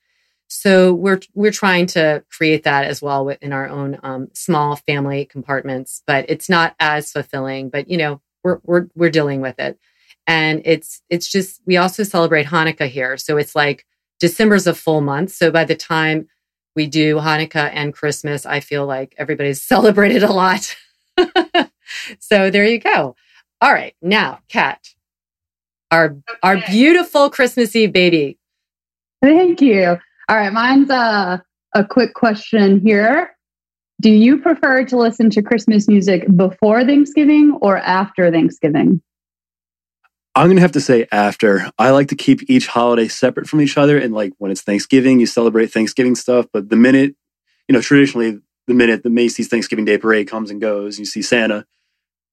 So 0.48 0.94
we're 0.94 1.20
we're 1.34 1.52
trying 1.52 1.88
to 1.88 2.24
create 2.32 2.64
that 2.64 2.86
as 2.86 3.02
well 3.02 3.28
in 3.30 3.52
our 3.52 3.68
own 3.68 4.00
um, 4.02 4.30
small 4.34 4.78
family 4.78 5.26
compartments, 5.26 6.04
but 6.08 6.26
it's 6.30 6.50
not 6.50 6.74
as 6.80 7.12
fulfilling. 7.12 7.70
But 7.70 7.90
you 7.90 7.98
know, 7.98 8.22
we're 8.44 8.60
we're 8.64 8.88
we're 8.96 9.10
dealing 9.10 9.42
with 9.42 9.60
it, 9.60 9.78
and 10.26 10.62
it's 10.64 11.02
it's 11.10 11.30
just 11.30 11.62
we 11.66 11.76
also 11.76 12.04
celebrate 12.04 12.48
Hanukkah 12.48 12.88
here, 12.88 13.18
so 13.18 13.38
it's 13.38 13.56
like 13.56 13.86
December's 14.20 14.68
a 14.68 14.74
full 14.74 15.02
month. 15.02 15.32
So 15.32 15.52
by 15.52 15.66
the 15.66 15.76
time 15.76 16.30
we 16.78 16.88
do 16.88 17.18
Hanukkah 17.18 17.70
and 17.74 17.94
Christmas, 17.94 18.46
I 18.46 18.62
feel 18.62 18.86
like 18.86 19.16
everybody's 19.18 19.62
celebrated 19.74 20.24
a 20.24 20.32
lot. 20.32 20.76
so 22.20 22.50
there 22.50 22.66
you 22.66 22.80
go. 22.80 23.16
All 23.60 23.74
right, 23.74 23.96
now, 24.02 24.40
Kat, 24.48 24.94
our 25.92 26.06
okay. 26.06 26.40
our 26.44 26.58
beautiful 26.70 27.30
Christmas 27.30 27.76
Eve 27.76 27.94
baby. 27.94 28.38
Thank 29.22 29.62
you. 29.62 29.98
All 30.30 30.36
right, 30.36 30.52
mine's 30.52 30.90
a 30.90 31.44
a 31.74 31.86
quick 31.86 32.14
question 32.14 32.82
here. 32.82 33.36
Do 34.00 34.12
you 34.12 34.38
prefer 34.38 34.86
to 34.86 34.98
listen 34.98 35.30
to 35.32 35.42
Christmas 35.42 35.88
music 35.88 36.26
before 36.36 36.84
Thanksgiving 36.84 37.58
or 37.62 37.78
after 37.78 38.32
Thanksgiving? 38.32 39.02
I'm 40.36 40.46
going 40.46 40.58
to 40.58 40.62
have 40.62 40.74
to 40.74 40.82
say 40.82 41.08
after. 41.12 41.72
I 41.80 41.90
like 41.90 42.10
to 42.10 42.16
keep 42.16 42.48
each 42.48 42.68
holiday 42.68 43.08
separate 43.08 43.48
from 43.48 43.60
each 43.60 43.76
other. 43.76 43.98
And 43.98 44.14
like 44.14 44.34
when 44.38 44.52
it's 44.52 44.62
Thanksgiving, 44.62 45.20
you 45.20 45.26
celebrate 45.26 45.68
Thanksgiving 45.68 46.14
stuff. 46.14 46.46
But 46.54 46.70
the 46.70 46.76
minute, 46.76 47.16
you 47.68 47.74
know, 47.74 47.82
traditionally, 47.82 48.40
the 48.68 48.76
minute 48.76 49.02
the 49.02 49.10
Macy's 49.10 49.48
Thanksgiving 49.48 49.86
Day 49.86 49.98
Parade 49.98 50.28
comes 50.28 50.52
and 50.52 50.62
goes, 50.62 51.00
you 51.00 51.06
see 51.06 51.24
Santa, 51.24 51.66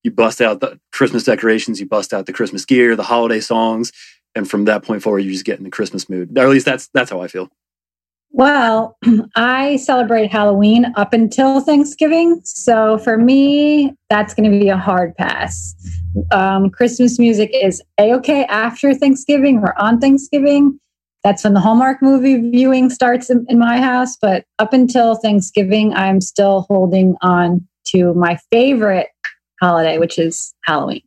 you 0.05 0.11
bust 0.11 0.41
out 0.41 0.61
the 0.61 0.79
Christmas 0.93 1.25
decorations, 1.25 1.81
you 1.81 1.87
bust 1.87 2.13
out 2.13 2.27
the 2.27 2.33
Christmas 2.33 2.65
gear, 2.65 2.95
the 2.95 3.03
holiday 3.03 3.41
songs, 3.41 3.91
and 4.35 4.49
from 4.49 4.67
that 4.67 4.85
point 4.85 5.03
forward, 5.03 5.21
you 5.21 5.33
just 5.33 5.45
get 5.45 5.59
in 5.59 5.65
the 5.65 5.71
Christmas 5.71 6.09
mood. 6.09 6.37
Or 6.39 6.43
at 6.43 6.51
least 6.51 6.67
that's 6.67 6.89
that's 6.95 7.11
how 7.11 7.21
I 7.21 7.29
feel. 7.29 7.51
Well, 8.31 8.99
I 9.37 9.77
celebrate 9.77 10.31
Halloween 10.31 10.93
up 10.97 11.13
until 11.13 11.61
Thanksgiving. 11.61 12.41
So 12.45 12.99
for 12.99 13.17
me, 13.17 13.95
that's 14.11 14.35
going 14.35 14.51
to 14.51 14.59
be 14.59 14.69
a 14.69 14.77
hard 14.77 15.17
pass. 15.17 15.75
Um, 16.33 16.69
Christmas 16.71 17.19
music 17.19 17.51
is 17.55 17.81
a 17.99 18.13
okay 18.15 18.45
after 18.47 18.93
Thanksgiving 18.93 19.59
or 19.59 19.79
on 19.81 20.01
Thanksgiving. 20.01 20.79
That's 21.23 21.45
when 21.45 21.55
the 21.55 21.61
Hallmark 21.61 22.03
movie 22.03 22.51
viewing 22.51 22.91
starts 22.91 23.31
in, 23.31 23.47
in 23.49 23.59
my 23.59 23.81
house. 23.81 24.17
But 24.21 24.45
up 24.59 24.73
until 24.73 25.15
Thanksgiving, 25.15 25.95
I'm 25.95 26.21
still 26.21 26.67
holding 26.69 27.17
on 27.23 27.67
to 27.87 28.15
my 28.15 28.39
favorite 28.51 29.09
holiday, 29.61 29.99
which 29.99 30.19
is 30.19 30.55
Halloween. 30.65 31.03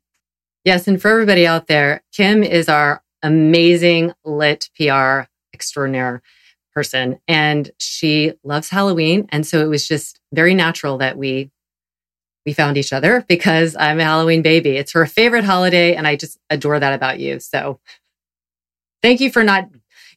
Yes. 0.63 0.87
And 0.87 1.01
for 1.01 1.09
everybody 1.09 1.47
out 1.47 1.67
there, 1.67 2.03
Kim 2.11 2.43
is 2.43 2.67
our 2.67 3.01
amazing 3.23 4.13
lit 4.25 4.69
PR 4.75 5.21
extraordinaire 5.53 6.21
person 6.73 7.19
and 7.27 7.71
she 7.79 8.33
loves 8.43 8.69
Halloween. 8.69 9.27
And 9.29 9.47
so 9.47 9.63
it 9.63 9.67
was 9.67 9.87
just 9.87 10.19
very 10.33 10.53
natural 10.53 10.97
that 10.99 11.17
we 11.17 11.49
we 12.45 12.53
found 12.53 12.77
each 12.77 12.93
other 12.93 13.25
because 13.27 13.75
I'm 13.77 13.99
a 13.99 14.03
Halloween 14.03 14.41
baby. 14.41 14.77
It's 14.77 14.93
her 14.93 15.05
favorite 15.05 15.43
holiday 15.43 15.95
and 15.95 16.07
I 16.07 16.15
just 16.15 16.37
adore 16.49 16.79
that 16.79 16.93
about 16.93 17.19
you. 17.19 17.39
So 17.39 17.79
thank 19.01 19.19
you 19.19 19.29
for 19.31 19.43
not 19.43 19.69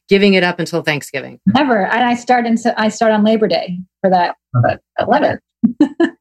giving 0.07 0.33
it 0.35 0.43
up 0.43 0.59
until 0.59 0.81
Thanksgiving. 0.81 1.39
Never. 1.45 1.85
And 1.85 2.03
I 2.03 2.15
start 2.15 2.45
in, 2.45 2.57
I 2.77 2.89
start 2.89 3.11
on 3.11 3.23
Labor 3.23 3.47
Day 3.47 3.79
for 3.99 4.09
that. 4.09 4.35
Love 5.07 5.23
it. 5.23 6.11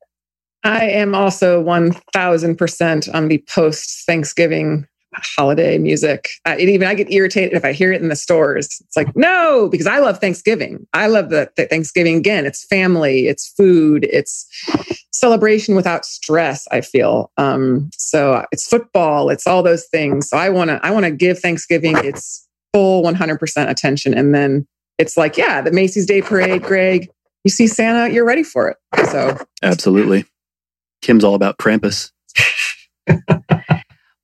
I 0.62 0.86
am 0.86 1.14
also 1.14 1.62
1000% 1.64 3.14
on 3.14 3.28
the 3.28 3.44
post 3.48 4.04
Thanksgiving 4.06 4.86
holiday 5.14 5.78
music. 5.78 6.28
Uh, 6.46 6.56
it 6.58 6.68
even 6.68 6.86
I 6.86 6.94
get 6.94 7.12
irritated 7.12 7.54
if 7.54 7.64
I 7.64 7.72
hear 7.72 7.92
it 7.92 8.00
in 8.00 8.08
the 8.08 8.16
stores. 8.16 8.66
It's 8.80 8.96
like 8.96 9.14
no, 9.16 9.68
because 9.68 9.86
I 9.86 9.98
love 9.98 10.18
Thanksgiving. 10.18 10.86
I 10.92 11.06
love 11.06 11.30
the, 11.30 11.50
the, 11.56 11.66
Thanksgiving 11.66 12.16
again. 12.16 12.46
It's 12.46 12.64
family, 12.66 13.26
it's 13.26 13.48
food, 13.48 14.04
it's 14.10 14.46
celebration 15.12 15.74
without 15.74 16.04
stress. 16.04 16.66
I 16.70 16.80
feel 16.80 17.32
um, 17.36 17.90
so. 17.92 18.44
It's 18.52 18.68
football. 18.68 19.30
It's 19.30 19.46
all 19.46 19.62
those 19.62 19.86
things. 19.86 20.28
So 20.28 20.36
I 20.36 20.48
want 20.48 20.70
to 20.70 20.80
I 20.84 20.90
want 20.90 21.04
to 21.04 21.10
give 21.10 21.38
Thanksgiving 21.38 21.96
its 21.98 22.46
full 22.72 23.02
100% 23.02 23.68
attention, 23.68 24.14
and 24.14 24.34
then 24.34 24.66
it's 24.98 25.16
like 25.16 25.36
yeah, 25.36 25.60
the 25.60 25.72
Macy's 25.72 26.06
Day 26.06 26.22
Parade, 26.22 26.62
Greg. 26.62 27.10
You 27.44 27.50
see 27.50 27.66
Santa, 27.66 28.12
you're 28.12 28.26
ready 28.26 28.42
for 28.42 28.68
it. 28.68 28.76
So 29.10 29.38
absolutely. 29.62 30.26
Kim's 31.02 31.24
all 31.24 31.34
about 31.34 31.58
Krampus. 31.58 32.12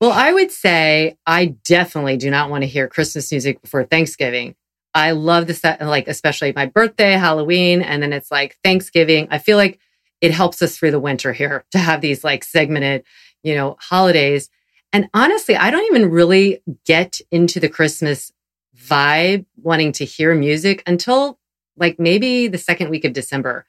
well, 0.00 0.12
I 0.12 0.32
would 0.32 0.50
say 0.50 1.16
I 1.26 1.56
definitely 1.64 2.16
do 2.16 2.30
not 2.30 2.50
want 2.50 2.62
to 2.62 2.68
hear 2.68 2.88
Christmas 2.88 3.30
music 3.30 3.60
before 3.62 3.84
Thanksgiving. 3.84 4.54
I 4.94 5.10
love 5.10 5.46
the 5.46 5.54
set, 5.54 5.80
like 5.82 6.08
especially 6.08 6.52
my 6.54 6.66
birthday, 6.66 7.12
Halloween, 7.12 7.82
and 7.82 8.02
then 8.02 8.12
it's 8.12 8.30
like 8.30 8.56
Thanksgiving. 8.64 9.28
I 9.30 9.38
feel 9.38 9.58
like 9.58 9.78
it 10.20 10.32
helps 10.32 10.62
us 10.62 10.76
through 10.76 10.90
the 10.90 11.00
winter 11.00 11.32
here 11.32 11.64
to 11.72 11.78
have 11.78 12.00
these 12.00 12.24
like 12.24 12.44
segmented, 12.44 13.04
you 13.42 13.54
know, 13.54 13.76
holidays. 13.78 14.48
And 14.92 15.08
honestly, 15.12 15.56
I 15.56 15.70
don't 15.70 15.84
even 15.86 16.10
really 16.10 16.62
get 16.86 17.20
into 17.30 17.60
the 17.60 17.68
Christmas 17.68 18.32
vibe 18.78 19.44
wanting 19.56 19.92
to 19.92 20.04
hear 20.04 20.34
music 20.34 20.82
until 20.86 21.38
like 21.76 21.98
maybe 21.98 22.48
the 22.48 22.58
second 22.58 22.88
week 22.88 23.04
of 23.04 23.12
December. 23.12 23.66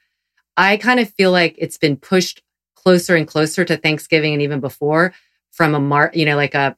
I 0.56 0.78
kind 0.78 1.00
of 1.00 1.10
feel 1.12 1.32
like 1.32 1.56
it's 1.58 1.78
been 1.78 1.98
pushed 1.98 2.42
closer 2.88 3.18
and 3.18 3.28
closer 3.28 3.66
to 3.66 3.76
Thanksgiving 3.76 4.32
and 4.32 4.42
even 4.42 4.62
before 4.62 5.14
from 5.52 5.76
a 5.76 5.80
mar, 5.80 6.10
you 6.14 6.24
know, 6.24 6.38
like 6.38 6.56
a 6.56 6.78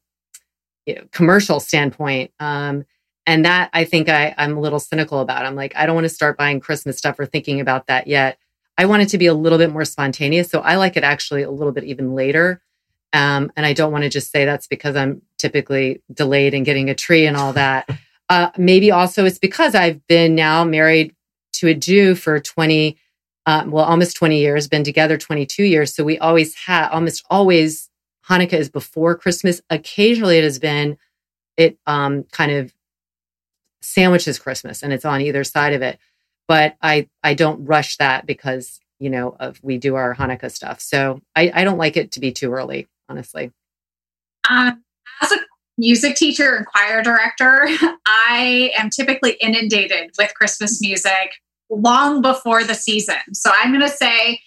you 0.88 0.96
know, 0.96 1.04
commercial 1.12 1.60
standpoint. 1.60 2.32
Um, 2.39 2.84
and 3.28 3.46
that 3.46 3.70
I 3.74 3.84
think 3.84 4.10
I, 4.10 4.34
I'm 4.36 4.58
a 4.58 4.60
little 4.60 4.80
cynical 4.80 5.20
about. 5.20 5.46
I'm 5.46 5.54
like, 5.54 5.72
I 5.75 5.86
don't 5.86 5.94
want 5.94 6.06
to 6.06 6.10
start 6.10 6.36
buying 6.36 6.62
Christmas 6.62 6.98
stuff 6.98 7.20
or 7.20 7.28
thinking 7.28 7.60
about 7.60 7.86
that 7.86 8.08
yet. 8.08 8.39
I 8.75 8.88
want 8.88 9.04
it 9.04 9.10
to 9.10 9.20
be 9.20 9.28
a 9.28 9.36
little 9.36 9.60
bit 9.60 9.72
more 9.72 9.86
spontaneous. 9.86 10.50
So 10.50 10.62
I 10.62 10.78
like 10.78 10.98
it 10.98 11.04
actually 11.04 11.44
a 11.44 11.51
little 11.51 11.74
bit 11.74 11.84
even 11.84 12.16
later. 12.16 12.60
Um, 13.13 13.51
and 13.56 13.63
I 13.63 13.74
don't 13.74 13.92
want 13.92 14.04
to 14.04 14.10
just 14.10 14.32
say 14.32 14.46
that's 14.46 14.66
because 14.66 14.96
I'm 14.96 15.22
typically 15.38 16.01
delayed 16.12 16.56
in 16.56 16.63
getting 16.63 16.89
a 16.89 16.96
tree 16.96 17.28
and 17.28 17.38
all 17.38 17.54
that. 17.54 17.88
Uh, 18.32 18.51
maybe 18.58 18.92
also 18.92 19.25
it's 19.25 19.39
because 19.39 19.74
I've 19.74 20.06
been 20.06 20.36
now 20.36 20.63
married 20.63 21.16
to 21.54 21.68
a 21.68 21.74
Jew 21.74 22.13
for 22.13 22.39
20 22.39 22.96
um, 23.46 23.72
well, 23.72 23.86
almost 23.86 24.17
20 24.17 24.39
years, 24.39 24.67
been 24.67 24.84
together 24.84 25.17
22 25.17 25.63
years. 25.63 25.93
So 25.93 26.03
we 26.03 26.17
always 26.19 26.55
have, 26.65 26.91
almost 26.91 27.24
always, 27.29 27.89
Hanukkah 28.27 28.53
is 28.53 28.69
before 28.69 29.15
Christmas. 29.15 29.62
Occasionally 29.69 30.38
it 30.38 30.43
has 30.43 30.60
been, 30.60 30.98
it 31.58 31.77
um, 31.88 32.24
kind 32.31 32.51
of 32.51 32.74
sandwiches 33.81 34.39
Christmas 34.39 34.84
and 34.84 34.93
it's 34.93 35.05
on 35.05 35.22
either 35.22 35.43
side 35.43 35.74
of 35.74 35.81
it. 35.81 36.00
But 36.48 36.75
I, 36.81 37.08
I 37.24 37.34
don't 37.34 37.65
rush 37.65 37.98
that 37.98 38.25
because, 38.25 38.79
you 39.00 39.10
know, 39.10 39.36
of 39.39 39.60
we 39.63 39.77
do 39.77 39.96
our 39.96 40.15
Hanukkah 40.15 40.51
stuff. 40.51 40.81
So 40.81 41.22
I, 41.36 41.51
I 41.53 41.63
don't 41.63 41.77
like 41.77 41.98
it 41.98 42.12
to 42.13 42.19
be 42.19 42.31
too 42.31 42.51
early, 42.51 42.88
honestly. 43.08 43.51
Um, 44.50 44.84
as 45.22 45.31
a 45.31 45.38
music 45.77 46.15
teacher 46.15 46.55
and 46.55 46.65
choir 46.65 47.01
director, 47.01 47.67
I 48.05 48.72
am 48.77 48.89
typically 48.89 49.34
inundated 49.41 50.12
with 50.17 50.34
Christmas 50.34 50.81
music 50.81 51.34
long 51.69 52.21
before 52.21 52.63
the 52.63 52.75
season. 52.75 53.15
So 53.33 53.51
I'm 53.53 53.71
going 53.71 53.81
to 53.81 53.95
say 53.95 54.41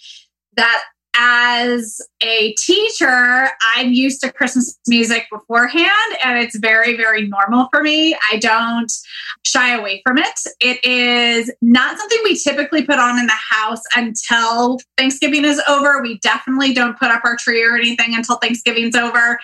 that 0.56 0.82
as 1.14 2.00
a 2.22 2.54
teacher, 2.54 3.50
I'm 3.74 3.92
used 3.92 4.22
to 4.22 4.32
Christmas 4.32 4.78
music 4.88 5.26
beforehand, 5.30 6.16
and 6.24 6.38
it's 6.38 6.56
very, 6.56 6.96
very 6.96 7.28
normal 7.28 7.68
for 7.70 7.82
me. 7.82 8.16
I 8.32 8.38
don't 8.38 8.90
shy 9.44 9.74
away 9.74 10.00
from 10.06 10.16
it. 10.16 10.40
It 10.60 10.82
is 10.84 11.52
not 11.60 11.98
something 11.98 12.18
we 12.24 12.38
typically 12.38 12.84
put 12.84 12.98
on 12.98 13.18
in 13.18 13.26
the 13.26 13.38
house 13.50 13.82
until 13.94 14.78
Thanksgiving 14.96 15.44
is 15.44 15.60
over. 15.68 16.00
We 16.00 16.18
definitely 16.20 16.72
don't 16.72 16.98
put 16.98 17.10
up 17.10 17.22
our 17.24 17.36
tree 17.36 17.62
or 17.62 17.76
anything 17.76 18.14
until 18.14 18.36
Thanksgiving's 18.36 18.96
over. 18.96 19.38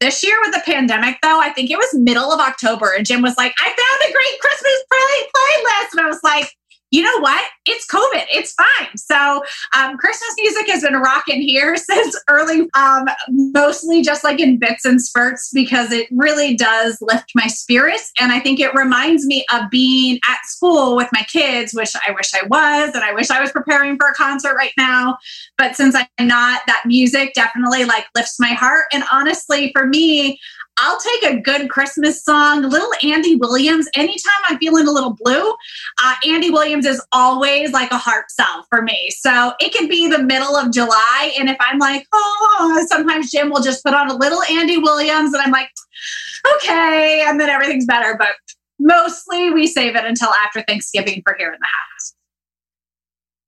This 0.00 0.24
year 0.24 0.38
with 0.40 0.54
the 0.54 0.62
pandemic, 0.64 1.18
though, 1.22 1.38
I 1.38 1.50
think 1.50 1.70
it 1.70 1.76
was 1.76 1.92
middle 1.92 2.32
of 2.32 2.40
October, 2.40 2.94
and 2.96 3.04
Jim 3.04 3.20
was 3.20 3.36
like, 3.36 3.52
I 3.60 3.66
found 3.66 4.08
a 4.08 4.12
great 4.12 4.40
Christmas 4.40 4.84
play- 4.90 5.28
playlist. 5.36 5.92
And 5.92 6.00
I 6.00 6.06
was 6.06 6.20
like, 6.24 6.56
you 6.90 7.02
know 7.02 7.18
what? 7.20 7.42
It's 7.66 7.86
COVID. 7.86 8.26
It's 8.32 8.52
fine. 8.52 8.96
So 8.96 9.42
um, 9.76 9.96
Christmas 9.96 10.34
music 10.38 10.68
has 10.68 10.82
been 10.82 10.94
rocking 10.94 11.40
here 11.40 11.76
since 11.76 12.20
early, 12.28 12.68
um, 12.74 13.06
mostly 13.28 14.02
just 14.02 14.24
like 14.24 14.40
in 14.40 14.58
bits 14.58 14.84
and 14.84 15.00
spurts 15.00 15.50
because 15.52 15.92
it 15.92 16.08
really 16.10 16.56
does 16.56 16.98
lift 17.00 17.32
my 17.34 17.46
spirits. 17.46 18.10
And 18.20 18.32
I 18.32 18.40
think 18.40 18.60
it 18.60 18.74
reminds 18.74 19.24
me 19.26 19.44
of 19.52 19.70
being 19.70 20.18
at 20.28 20.44
school 20.44 20.96
with 20.96 21.08
my 21.12 21.22
kids, 21.22 21.72
which 21.72 21.92
I 22.06 22.12
wish 22.12 22.34
I 22.34 22.46
was, 22.46 22.94
and 22.94 23.04
I 23.04 23.12
wish 23.12 23.30
I 23.30 23.40
was 23.40 23.52
preparing 23.52 23.96
for 23.96 24.08
a 24.08 24.14
concert 24.14 24.54
right 24.56 24.72
now. 24.76 25.18
But 25.56 25.76
since 25.76 25.94
I'm 25.94 26.26
not, 26.26 26.62
that 26.66 26.82
music 26.86 27.34
definitely 27.34 27.84
like 27.84 28.06
lifts 28.16 28.40
my 28.40 28.48
heart. 28.48 28.86
And 28.92 29.04
honestly, 29.12 29.70
for 29.72 29.86
me, 29.86 30.40
I'll 30.78 30.98
take 30.98 31.24
a 31.24 31.40
good 31.40 31.68
Christmas 31.68 32.24
song, 32.24 32.62
little 32.62 32.90
Andy 33.02 33.36
Williams. 33.36 33.86
Anytime 33.94 34.32
I'm 34.48 34.58
feeling 34.58 34.86
a 34.86 34.90
little 34.90 35.16
blue, 35.20 35.50
uh, 36.02 36.14
Andy 36.26 36.50
Williams 36.50 36.86
is 36.86 37.04
always 37.12 37.72
like 37.72 37.90
a 37.90 37.98
heart 37.98 38.30
sell 38.30 38.64
for 38.70 38.80
me. 38.80 39.10
So 39.10 39.52
it 39.60 39.74
can 39.74 39.88
be 39.88 40.08
the 40.08 40.22
middle 40.22 40.56
of 40.56 40.72
July. 40.72 41.34
And 41.38 41.50
if 41.50 41.56
I'm 41.60 41.78
like, 41.78 42.06
oh, 42.12 42.86
sometimes 42.88 43.30
Jim 43.30 43.50
will 43.50 43.60
just 43.60 43.84
put 43.84 43.92
on 43.92 44.10
a 44.10 44.14
little 44.14 44.42
Andy 44.44 44.78
Williams 44.78 45.34
and 45.34 45.42
I'm 45.42 45.52
like, 45.52 45.68
okay. 46.56 47.24
And 47.26 47.38
then 47.38 47.50
everything's 47.50 47.86
better. 47.86 48.16
But 48.18 48.30
mostly 48.78 49.50
we 49.50 49.66
save 49.66 49.96
it 49.96 50.04
until 50.04 50.30
after 50.30 50.62
Thanksgiving 50.62 51.20
for 51.24 51.34
here 51.38 51.52
in 51.52 51.58
the 51.60 51.66
house. 51.66 52.14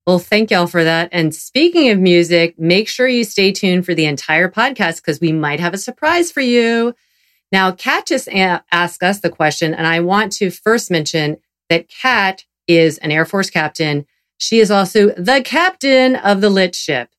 Well, 0.05 0.19
thank 0.19 0.51
y'all 0.51 0.67
for 0.67 0.83
that. 0.83 1.09
And 1.13 1.33
speaking 1.33 1.89
of 1.89 1.97
music, 1.97 2.59
make 2.59 2.89
sure 2.89 3.07
you 3.07 3.23
stay 3.23 3.53
tuned 3.53 3.85
for 3.85 3.95
the 3.95 4.05
entire 4.05 4.49
podcast 4.49 4.97
because 4.97 5.21
we 5.21 5.31
might 5.31 5.61
have 5.61 5.73
a 5.73 5.77
surprise 5.77 6.29
for 6.29 6.41
you. 6.41 6.93
Now, 7.53 7.71
Kat 7.71 8.07
just 8.07 8.27
a- 8.29 8.63
asked 8.71 9.03
us 9.03 9.19
the 9.19 9.29
question, 9.29 9.75
and 9.75 9.85
I 9.85 9.99
want 9.99 10.31
to 10.33 10.49
first 10.49 10.89
mention 10.89 11.37
that 11.69 11.87
Kat 11.87 12.45
is 12.67 12.97
an 12.97 13.11
Air 13.11 13.25
Force 13.25 13.51
captain. 13.51 14.07
She 14.39 14.59
is 14.59 14.71
also 14.71 15.09
the 15.11 15.43
captain 15.45 16.15
of 16.15 16.41
the 16.41 16.49
lit 16.49 16.73
ship. 16.73 17.09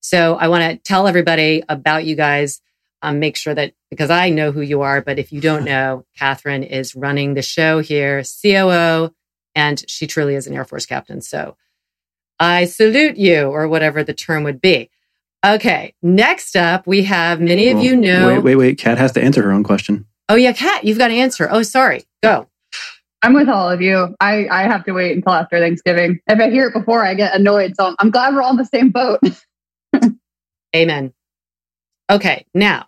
So 0.00 0.34
I 0.34 0.48
want 0.48 0.64
to 0.64 0.76
tell 0.78 1.06
everybody 1.06 1.62
about 1.68 2.04
you 2.04 2.16
guys. 2.16 2.60
Um, 3.02 3.20
make 3.20 3.36
sure 3.36 3.54
that 3.54 3.74
because 3.88 4.10
I 4.10 4.30
know 4.30 4.50
who 4.50 4.62
you 4.62 4.80
are, 4.80 5.00
but 5.00 5.20
if 5.20 5.30
you 5.30 5.40
don't 5.40 5.64
know, 5.72 6.04
Catherine 6.18 6.64
is 6.64 6.96
running 6.96 7.34
the 7.34 7.42
show 7.42 7.78
here, 7.78 8.24
COO, 8.42 9.14
and 9.54 9.84
she 9.88 10.08
truly 10.08 10.34
is 10.34 10.48
an 10.48 10.54
Air 10.54 10.64
Force 10.64 10.86
captain. 10.86 11.20
So 11.20 11.56
I 12.40 12.64
salute 12.64 13.16
you, 13.16 13.44
or 13.44 13.68
whatever 13.68 14.02
the 14.02 14.12
term 14.12 14.42
would 14.42 14.60
be. 14.60 14.90
Okay. 15.44 15.94
Next 16.02 16.56
up, 16.56 16.86
we 16.86 17.04
have 17.04 17.40
many 17.40 17.68
of 17.68 17.78
oh, 17.78 17.82
you 17.82 17.96
know. 17.96 18.28
Wait, 18.28 18.38
wait, 18.38 18.56
wait. 18.56 18.78
Kat 18.78 18.98
has 18.98 19.12
to 19.12 19.22
answer 19.22 19.42
her 19.42 19.52
own 19.52 19.62
question. 19.62 20.06
Oh, 20.28 20.36
yeah, 20.36 20.52
Kat, 20.52 20.84
you've 20.84 20.98
got 20.98 21.08
to 21.08 21.14
answer. 21.14 21.48
Oh, 21.50 21.62
sorry. 21.62 22.04
Go. 22.22 22.48
I'm 23.22 23.34
with 23.34 23.48
all 23.48 23.70
of 23.70 23.80
you. 23.80 24.14
I, 24.20 24.46
I 24.48 24.62
have 24.62 24.84
to 24.84 24.92
wait 24.92 25.16
until 25.16 25.32
after 25.32 25.58
Thanksgiving. 25.58 26.20
If 26.26 26.40
I 26.40 26.50
hear 26.50 26.66
it 26.66 26.74
before, 26.74 27.04
I 27.04 27.14
get 27.14 27.34
annoyed. 27.34 27.74
So 27.76 27.94
I'm 27.98 28.10
glad 28.10 28.34
we're 28.34 28.42
all 28.42 28.50
in 28.50 28.56
the 28.58 28.64
same 28.66 28.90
boat. 28.90 29.20
Amen. 30.76 31.12
Okay, 32.10 32.44
now 32.52 32.86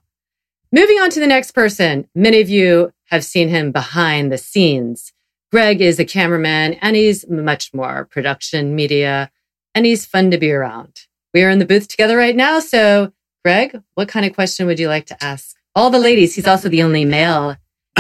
moving 0.73 0.99
on 0.99 1.09
to 1.11 1.21
the 1.21 1.27
next 1.27 1.53
person. 1.53 2.07
Many 2.15 2.43
of 2.43 2.51
you 2.51 2.93
have 3.07 3.25
seen 3.25 3.49
him 3.49 3.73
behind 3.73 4.31
the 4.31 4.37
scenes. 4.37 5.13
Greg 5.51 5.81
is 5.81 5.99
a 5.99 6.05
cameraman 6.05 6.75
and 6.75 6.97
he's 6.97 7.27
much 7.29 7.73
more 7.73 8.05
production 8.05 8.75
media 8.75 9.31
and 9.75 9.87
he's 9.87 10.05
fun 10.05 10.31
to 10.33 10.39
be 10.39 10.53
around. 10.53 11.07
We 11.37 11.43
are 11.43 11.51
in 11.51 11.59
the 11.59 11.67
booth 11.67 11.87
together 11.87 12.17
right 12.17 12.35
now. 12.35 12.61
So, 12.61 13.13
Greg, 13.45 13.79
what 13.93 14.09
kind 14.09 14.25
of 14.25 14.33
question 14.33 14.67
would 14.69 14.79
you 14.79 14.89
like 14.89 15.05
to 15.09 15.23
ask? 15.23 15.55
All 15.75 15.91
the 15.91 15.99
ladies. 15.99 16.35
He's 16.35 16.47
also 16.47 16.71
the 16.71 16.83
only 16.83 17.05
male 17.05 17.57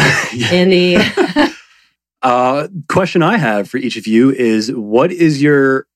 in 0.51 0.71
the. 0.71 0.97
uh, 2.23 2.69
question 2.89 3.23
I 3.23 3.37
have 3.37 3.69
for 3.69 3.77
each 3.77 3.99
of 3.99 4.07
you 4.07 4.31
is 4.31 4.73
what 4.73 5.13
is 5.13 5.43
your 5.43 5.87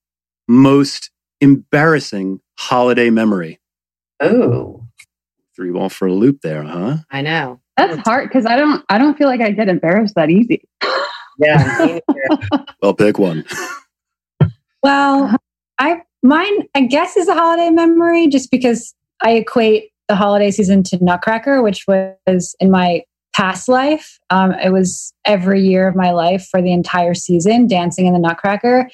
most 0.49 1.11
embarrassing 1.41 2.41
holiday 2.59 3.09
memory? 3.09 3.59
Oh. 4.21 4.85
Threw 5.57 5.69
you 5.69 5.79
all 5.79 5.89
for 5.89 6.09
a 6.09 6.13
loop 6.13 6.43
there, 6.43 6.63
huh? 6.63 6.99
I 7.11 7.23
know. 7.23 7.59
That's 7.79 8.07
hard 8.07 8.29
because 8.29 8.45
I 8.45 8.57
don't 8.57 8.85
I 8.91 8.99
don't 8.99 9.17
feel 9.17 9.29
like 9.29 9.41
I 9.41 9.53
get 9.53 9.71
embarrassed 9.71 10.15
that 10.17 10.29
easy. 10.29 10.69
Yeah. 11.39 12.01
well, 12.83 12.93
pick 12.93 13.19
one. 13.19 13.47
Well, 14.83 15.35
I 15.79 16.03
mine 16.23 16.69
I 16.75 16.83
guess 16.83 17.17
is 17.17 17.29
a 17.29 17.35
holiday 17.35 17.71
memory 17.71 18.29
just 18.29 18.51
because 18.51 18.95
I 19.23 19.33
equate 19.33 19.91
the 20.09 20.17
holiday 20.17 20.51
season 20.51 20.83
to 20.85 21.03
Nutcracker, 21.03 21.63
which 21.63 21.87
was 21.87 22.57
in 22.59 22.71
my 22.71 23.03
past 23.35 23.69
life. 23.69 24.19
Um, 24.31 24.53
it 24.53 24.71
was 24.71 25.13
every 25.25 25.63
year 25.63 25.87
of 25.87 25.95
my 25.95 26.11
life 26.11 26.49
for 26.51 26.61
the 26.61 26.73
entire 26.73 27.15
season 27.15 27.67
dancing 27.67 28.07
in 28.07 28.13
the 28.13 28.19
Nutcracker. 28.19 28.91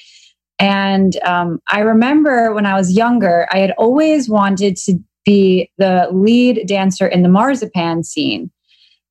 And 0.59 1.17
um, 1.23 1.59
I 1.71 1.81
remember 1.81 2.53
when 2.53 2.65
I 2.65 2.75
was 2.75 2.93
younger, 2.93 3.47
I 3.51 3.59
had 3.59 3.71
always 3.77 4.29
wanted 4.29 4.75
to 4.77 4.99
be 5.25 5.69
the 5.77 6.07
lead 6.11 6.65
dancer 6.67 7.05
in 7.05 7.21
the 7.21 7.29
marzipan 7.29 8.03
scene. 8.03 8.49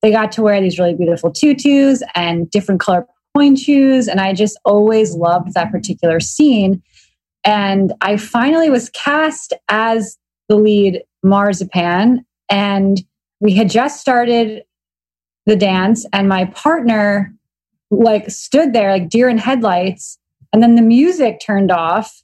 They 0.03 0.11
got 0.11 0.33
to 0.33 0.43
wear 0.43 0.61
these 0.61 0.79
really 0.79 0.95
beautiful 0.95 1.31
tutus 1.31 2.03
and 2.15 2.51
different 2.51 2.81
color 2.81 3.07
pointe 3.35 3.59
shoes. 3.59 4.09
And 4.09 4.21
I 4.21 4.33
just 4.33 4.59
always 4.65 5.15
loved 5.15 5.55
that 5.55 5.71
particular 5.71 6.21
scene. 6.21 6.83
And 7.47 7.95
I 8.03 8.17
finally 8.17 8.69
was 8.69 8.91
cast 8.91 9.55
as 9.69 10.19
the 10.49 10.57
lead 10.57 11.03
marzipan. 11.23 12.27
And 12.51 13.03
we 13.41 13.55
had 13.55 13.71
just 13.71 14.01
started 14.01 14.65
the 15.47 15.57
dance, 15.57 16.05
and 16.13 16.29
my 16.29 16.47
partner 16.47 17.33
like 17.93 18.29
stood 18.31 18.73
there 18.73 18.91
like 18.91 19.09
deer 19.09 19.29
in 19.29 19.39
headlights. 19.39 20.19
And 20.53 20.61
then 20.63 20.75
the 20.75 20.83
music 20.83 21.41
turned 21.41 21.71
off. 21.71 22.23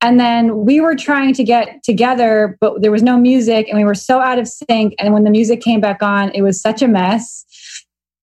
And 0.00 0.20
then 0.20 0.64
we 0.64 0.80
were 0.80 0.94
trying 0.94 1.34
to 1.34 1.44
get 1.44 1.82
together, 1.82 2.56
but 2.60 2.82
there 2.82 2.90
was 2.90 3.02
no 3.02 3.16
music 3.16 3.68
and 3.68 3.78
we 3.78 3.84
were 3.84 3.94
so 3.94 4.20
out 4.20 4.38
of 4.38 4.48
sync. 4.48 4.94
And 4.98 5.14
when 5.14 5.24
the 5.24 5.30
music 5.30 5.60
came 5.60 5.80
back 5.80 6.02
on, 6.02 6.30
it 6.30 6.42
was 6.42 6.60
such 6.60 6.82
a 6.82 6.88
mess. 6.88 7.44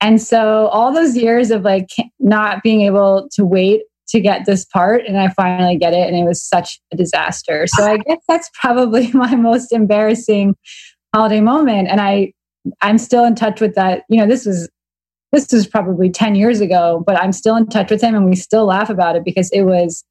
And 0.01 0.22
so 0.22 0.68
all 0.68 0.94
those 0.94 1.18
years 1.18 1.51
of 1.51 1.63
like 1.63 1.89
not 2.20 2.63
being 2.63 2.82
able 2.82 3.29
to 3.34 3.46
wait 3.46 3.84
to 4.10 4.20
get 4.20 4.46
this 4.46 4.66
part 4.66 5.06
and 5.06 5.18
I 5.18 5.30
finally 5.30 5.78
get 5.78 5.94
it 5.94 6.08
and 6.08 6.16
it 6.16 6.24
was 6.24 6.42
such 6.42 6.80
a 6.92 6.98
disaster. 6.98 7.66
So 7.68 7.84
I 7.84 7.98
guess 7.98 8.20
that's 8.28 8.50
probably 8.60 9.12
my 9.13 9.36
most 9.36 9.72
embarrassing 9.72 10.56
holiday 11.13 11.42
moment 11.42 11.88
and 11.88 12.01
I 12.01 12.34
I'm 12.82 12.98
still 12.98 13.24
in 13.24 13.36
touch 13.36 13.62
with 13.62 13.75
that. 13.75 14.04
You 14.10 14.20
know, 14.20 14.28
this 14.28 14.46
was 14.46 14.70
this 15.32 15.51
was 15.51 15.68
probably 15.68 16.10
10 16.10 16.36
years 16.36 16.60
ago, 16.60 17.04
but 17.06 17.16
I'm 17.22 17.32
still 17.32 17.56
in 17.56 17.68
touch 17.68 17.92
with 17.92 18.01
him 18.01 18.16
and 18.16 18.25
we 18.25 18.36
still 18.36 18.66
laugh 18.66 18.89
about 18.89 19.16
it 19.16 19.24
because 19.24 19.50
it 19.51 19.62
was 19.62 20.04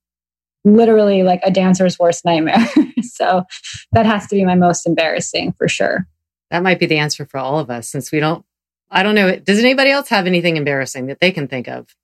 literally 0.64 1.25
like 1.25 1.40
a 1.43 1.50
dancer's 1.50 1.99
worst 1.99 2.25
nightmare. 2.25 2.69
so 3.02 3.43
that 3.93 4.07
has 4.07 4.26
to 4.28 4.37
be 4.37 4.45
my 4.45 4.55
most 4.55 4.87
embarrassing 4.87 5.55
for 5.59 5.69
sure. 5.69 6.07
That 6.50 6.62
might 6.62 6.78
be 6.78 6.87
the 6.87 6.99
answer 6.99 7.26
for 7.26 7.38
all 7.38 7.59
of 7.59 7.69
us 7.69 7.88
since 7.88 8.12
we 8.12 8.21
don't 8.21 8.45
I 8.90 9.02
don't 9.02 9.14
know. 9.14 9.37
Does 9.37 9.59
anybody 9.59 9.90
else 9.90 10.09
have 10.09 10.26
anything 10.26 10.57
embarrassing 10.57 11.07
that 11.07 11.21
they 11.21 11.31
can 11.31 11.47
think 11.47 11.69
of? 11.69 11.95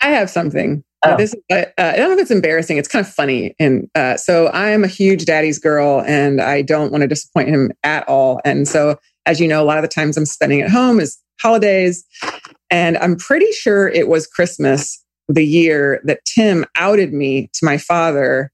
I 0.00 0.10
have 0.10 0.30
something. 0.30 0.84
Oh. 1.02 1.16
This, 1.16 1.34
uh, 1.50 1.64
I 1.78 1.96
don't 1.96 2.08
know 2.08 2.14
if 2.14 2.20
it's 2.20 2.30
embarrassing. 2.30 2.76
It's 2.76 2.88
kind 2.88 3.04
of 3.04 3.12
funny. 3.12 3.54
And 3.58 3.88
uh, 3.94 4.16
so 4.16 4.48
I 4.48 4.68
am 4.70 4.84
a 4.84 4.88
huge 4.88 5.24
daddy's 5.24 5.58
girl 5.58 6.02
and 6.06 6.40
I 6.40 6.62
don't 6.62 6.92
want 6.92 7.02
to 7.02 7.08
disappoint 7.08 7.48
him 7.48 7.72
at 7.82 8.06
all. 8.06 8.40
And 8.44 8.68
so, 8.68 8.98
as 9.24 9.40
you 9.40 9.48
know, 9.48 9.62
a 9.62 9.64
lot 9.64 9.78
of 9.78 9.82
the 9.82 9.88
times 9.88 10.16
I'm 10.16 10.26
spending 10.26 10.60
at 10.60 10.70
home 10.70 11.00
is 11.00 11.18
holidays. 11.40 12.04
And 12.70 12.98
I'm 12.98 13.16
pretty 13.16 13.50
sure 13.52 13.88
it 13.88 14.08
was 14.08 14.26
Christmas 14.26 15.02
the 15.28 15.44
year 15.44 16.00
that 16.04 16.24
Tim 16.26 16.66
outed 16.76 17.14
me 17.14 17.48
to 17.54 17.64
my 17.64 17.78
father. 17.78 18.50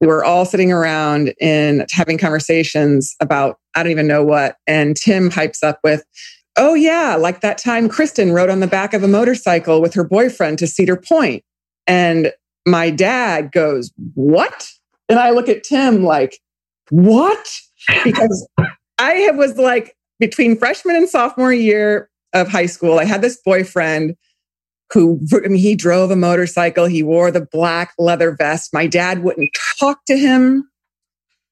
We 0.00 0.06
were 0.06 0.24
all 0.24 0.46
sitting 0.46 0.72
around 0.72 1.34
and 1.40 1.86
having 1.90 2.16
conversations 2.16 3.14
about, 3.20 3.58
I 3.74 3.82
don't 3.82 3.92
even 3.92 4.06
know 4.06 4.24
what. 4.24 4.56
And 4.66 4.96
Tim 4.96 5.28
pipes 5.28 5.62
up 5.62 5.80
with, 5.84 6.02
Oh, 6.56 6.74
yeah, 6.74 7.16
like 7.16 7.40
that 7.40 7.58
time 7.58 7.88
Kristen 7.88 8.32
rode 8.32 8.50
on 8.50 8.60
the 8.60 8.66
back 8.66 8.92
of 8.92 9.02
a 9.02 9.08
motorcycle 9.08 9.80
with 9.80 9.94
her 9.94 10.04
boyfriend 10.04 10.58
to 10.58 10.66
Cedar 10.66 10.96
Point. 10.96 11.44
And 11.86 12.32
my 12.66 12.90
dad 12.90 13.52
goes, 13.52 13.92
What? 14.14 14.68
And 15.08 15.18
I 15.18 15.30
look 15.30 15.48
at 15.48 15.64
Tim 15.64 16.04
like, 16.04 16.38
What? 16.90 17.60
Because 18.04 18.48
I 18.98 19.30
was 19.32 19.56
like, 19.56 19.96
between 20.18 20.56
freshman 20.56 20.96
and 20.96 21.08
sophomore 21.08 21.52
year 21.52 22.10
of 22.32 22.48
high 22.48 22.66
school, 22.66 22.98
I 22.98 23.04
had 23.04 23.22
this 23.22 23.40
boyfriend 23.42 24.16
who 24.92 25.20
I 25.32 25.48
mean, 25.48 25.58
he 25.58 25.74
drove 25.74 26.10
a 26.10 26.16
motorcycle. 26.16 26.86
He 26.86 27.02
wore 27.02 27.30
the 27.30 27.46
black 27.46 27.94
leather 27.98 28.32
vest. 28.32 28.74
My 28.74 28.86
dad 28.86 29.22
wouldn't 29.22 29.50
talk 29.78 30.04
to 30.06 30.16
him. 30.16 30.68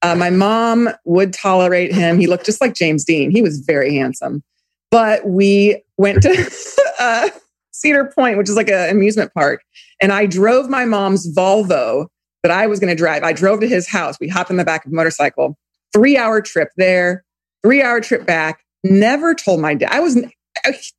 Uh, 0.03 0.15
my 0.15 0.31
mom 0.31 0.91
would 1.05 1.33
tolerate 1.33 1.93
him. 1.93 2.19
He 2.19 2.27
looked 2.27 2.47
just 2.47 2.61
like 2.61 2.75
James 2.75 3.05
Dean. 3.05 3.31
He 3.31 3.43
was 3.43 3.59
very 3.61 3.95
handsome. 3.95 4.43
But 4.91 5.27
we 5.27 5.83
went 5.97 6.23
to 6.23 6.51
uh, 7.01 7.29
Cedar 7.73 8.11
Point, 8.15 8.39
which 8.39 8.49
is 8.49 8.57
like 8.57 8.69
an 8.69 8.91
amusement 8.91 9.33
park, 9.35 9.63
and 10.01 10.13
I 10.13 10.27
drove 10.27 10.69
my 10.69 10.85
mom's 10.85 11.33
Volvo 11.35 12.07
that 12.43 12.53
I 12.53 12.67
was 12.67 12.81
going 12.81 12.91
to 12.91 12.97
drive. 12.97 13.23
I 13.23 13.33
drove 13.33 13.61
to 13.61 13.69
his 13.69 13.89
house. 13.89 14.17
We 14.21 14.29
hopped 14.29 14.51
in 14.51 14.57
the 14.57 14.65
back 14.65 14.87
of 14.87 14.93
a 14.93 14.95
motorcycle. 14.95 15.59
Three 15.93 16.17
hour 16.17 16.41
trip 16.41 16.69
there, 16.77 17.25
three 17.65 17.83
hour 17.83 18.01
trip 18.01 18.27
back. 18.27 18.65
Never 18.85 19.35
told 19.35 19.61
my 19.61 19.75
dad. 19.75 19.91
I 19.91 20.01
was 20.01 20.19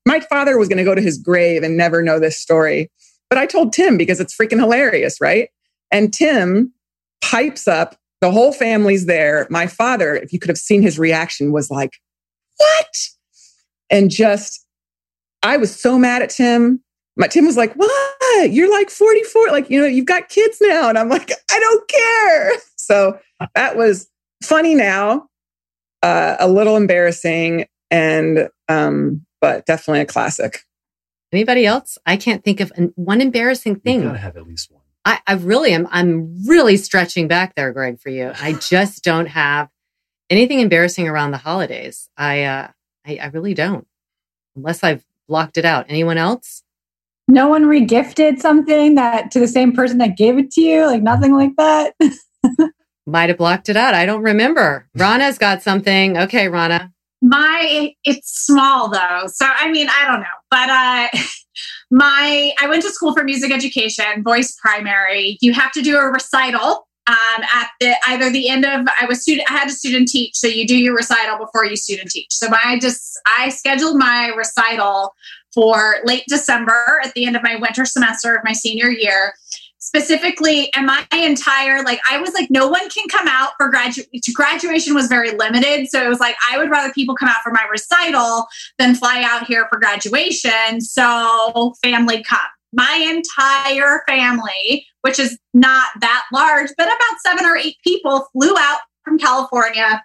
my 0.05 0.19
father 0.19 0.57
was 0.57 0.67
going 0.67 0.77
to 0.77 0.83
go 0.83 0.95
to 0.95 1.01
his 1.01 1.17
grave 1.17 1.63
and 1.63 1.77
never 1.77 2.01
know 2.01 2.19
this 2.19 2.39
story. 2.39 2.89
But 3.29 3.37
I 3.37 3.45
told 3.45 3.73
Tim 3.73 3.97
because 3.97 4.19
it's 4.19 4.35
freaking 4.35 4.59
hilarious, 4.59 5.21
right? 5.21 5.49
And 5.91 6.13
Tim 6.13 6.73
pipes 7.21 7.67
up. 7.67 7.95
The 8.21 8.31
whole 8.31 8.51
family's 8.51 9.05
there. 9.05 9.47
My 9.49 9.67
father, 9.67 10.15
if 10.15 10.33
you 10.33 10.39
could 10.39 10.49
have 10.49 10.57
seen 10.57 10.81
his 10.81 10.99
reaction, 10.99 11.51
was 11.51 11.69
like, 11.71 11.93
What? 12.57 12.87
And 13.89 14.09
just 14.09 14.65
I 15.43 15.57
was 15.57 15.75
so 15.75 15.97
mad 15.97 16.21
at 16.21 16.29
Tim. 16.29 16.81
My 17.17 17.27
Tim 17.27 17.45
was 17.45 17.57
like, 17.57 17.73
"What? 17.73 18.51
You're 18.51 18.71
like 18.71 18.89
44, 18.89 19.47
like 19.51 19.69
you 19.69 19.79
know, 19.79 19.87
you've 19.87 20.05
got 20.05 20.29
kids 20.29 20.57
now." 20.61 20.89
And 20.89 20.97
I'm 20.97 21.09
like, 21.09 21.31
"I 21.51 21.59
don't 21.59 21.87
care." 21.87 22.51
So 22.89 23.19
that 23.53 23.77
was 23.77 24.09
funny 24.41 24.73
now, 24.73 25.27
uh, 26.01 26.37
a 26.39 26.47
little 26.47 26.75
embarrassing, 26.75 27.67
and 27.91 28.49
um, 28.67 29.23
but 29.41 29.67
definitely 29.67 29.99
a 29.99 30.05
classic. 30.07 30.63
Anybody 31.31 31.67
else? 31.67 31.99
I 32.03 32.17
can't 32.17 32.43
think 32.43 32.61
of 32.61 32.71
an, 32.75 32.91
one 32.95 33.21
embarrassing 33.21 33.81
thing. 33.81 33.99
You 33.99 34.07
gotta 34.07 34.17
have 34.17 34.37
at 34.37 34.47
least 34.47 34.71
one. 34.71 34.81
I, 35.05 35.19
I 35.27 35.33
really 35.33 35.71
am. 35.71 35.87
I'm 35.91 36.47
really 36.47 36.77
stretching 36.77 37.27
back 37.27 37.53
there, 37.53 37.71
Greg, 37.71 37.99
for 37.99 38.09
you. 38.09 38.31
I 38.41 38.53
just 38.53 39.03
don't 39.03 39.27
have 39.27 39.69
anything 40.29 40.59
embarrassing 40.59 41.07
around 41.07 41.31
the 41.31 41.37
holidays. 41.37 42.09
I 42.17 42.43
uh, 42.43 42.67
I, 43.09 43.17
I 43.23 43.25
really 43.27 43.53
don't, 43.53 43.87
unless 44.55 44.83
I've 44.83 45.03
blocked 45.27 45.57
it 45.57 45.65
out. 45.65 45.85
Anyone 45.89 46.17
else? 46.17 46.63
No 47.27 47.47
one 47.47 47.65
regifted 47.65 48.39
something 48.39 48.95
that 48.95 49.31
to 49.31 49.39
the 49.39 49.47
same 49.47 49.73
person 49.73 49.97
that 49.99 50.17
gave 50.17 50.37
it 50.37 50.51
to 50.51 50.61
you, 50.61 50.85
like 50.85 51.01
nothing 51.01 51.35
like 51.35 51.55
that. 51.57 51.95
Might 53.05 53.29
have 53.29 53.37
blocked 53.37 53.69
it 53.69 53.77
out. 53.77 53.93
I 53.93 54.05
don't 54.05 54.21
remember. 54.21 54.87
Rana's 54.95 55.37
got 55.37 55.61
something. 55.63 56.17
Okay, 56.17 56.47
Rana. 56.47 56.91
My 57.21 57.93
it's 58.03 58.45
small 58.45 58.89
though. 58.89 59.23
So 59.27 59.45
I 59.47 59.71
mean, 59.71 59.87
I 59.89 60.05
don't 60.07 60.21
know. 60.21 60.27
But 60.49 60.69
uh 60.69 61.07
my 61.91 62.51
I 62.59 62.67
went 62.67 62.83
to 62.83 62.89
school 62.89 63.13
for 63.13 63.23
music 63.23 63.51
education, 63.51 64.23
voice 64.23 64.55
primary. 64.61 65.37
You 65.41 65.53
have 65.53 65.71
to 65.73 65.81
do 65.81 65.97
a 65.97 66.05
recital 66.05 66.87
um, 67.09 67.43
at 67.53 67.69
the 67.79 67.95
either 68.07 68.29
the 68.29 68.49
end 68.49 68.65
of 68.65 68.87
I 69.01 69.05
was 69.05 69.21
student 69.21 69.49
I 69.49 69.53
had 69.53 69.67
a 69.67 69.71
student 69.71 70.07
teach, 70.07 70.35
so 70.35 70.47
you 70.47 70.67
do 70.67 70.77
your 70.77 70.95
recital 70.95 71.37
before 71.37 71.65
you 71.65 71.75
student 71.75 72.11
teach. 72.11 72.27
So 72.29 72.47
I 72.51 72.77
just 72.77 73.19
I 73.25 73.49
scheduled 73.49 73.97
my 73.97 74.27
recital 74.37 75.15
for 75.51 75.95
late 76.03 76.23
December 76.27 77.01
at 77.03 77.13
the 77.15 77.25
end 77.25 77.35
of 77.35 77.41
my 77.41 77.55
winter 77.55 77.85
semester 77.85 78.35
of 78.35 78.43
my 78.43 78.53
senior 78.53 78.89
year. 78.89 79.33
Specifically, 79.81 80.71
and 80.75 80.85
my 80.85 81.03
entire 81.11 81.81
like 81.83 81.99
I 82.09 82.19
was 82.19 82.33
like, 82.33 82.51
no 82.51 82.67
one 82.67 82.89
can 82.89 83.07
come 83.07 83.27
out 83.27 83.51
for 83.57 83.69
graduate 83.69 84.09
graduation 84.35 84.93
was 84.93 85.07
very 85.07 85.31
limited. 85.31 85.87
So 85.89 86.05
it 86.05 86.09
was 86.09 86.19
like 86.19 86.35
I 86.51 86.59
would 86.59 86.69
rather 86.69 86.93
people 86.93 87.15
come 87.15 87.29
out 87.29 87.41
for 87.41 87.51
my 87.51 87.65
recital 87.71 88.45
than 88.77 88.93
fly 88.93 89.23
out 89.25 89.47
here 89.47 89.67
for 89.71 89.79
graduation. 89.79 90.81
So 90.81 91.73
family 91.81 92.21
come 92.21 92.39
my 92.73 93.05
entire 93.09 94.03
family, 94.07 94.85
which 95.01 95.19
is 95.19 95.37
not 95.53 95.87
that 96.01 96.25
large, 96.33 96.69
but 96.77 96.87
about 96.87 97.19
seven 97.25 97.45
or 97.45 97.57
eight 97.57 97.77
people 97.85 98.27
flew 98.33 98.55
out 98.57 98.79
from 99.03 99.17
California. 99.17 100.03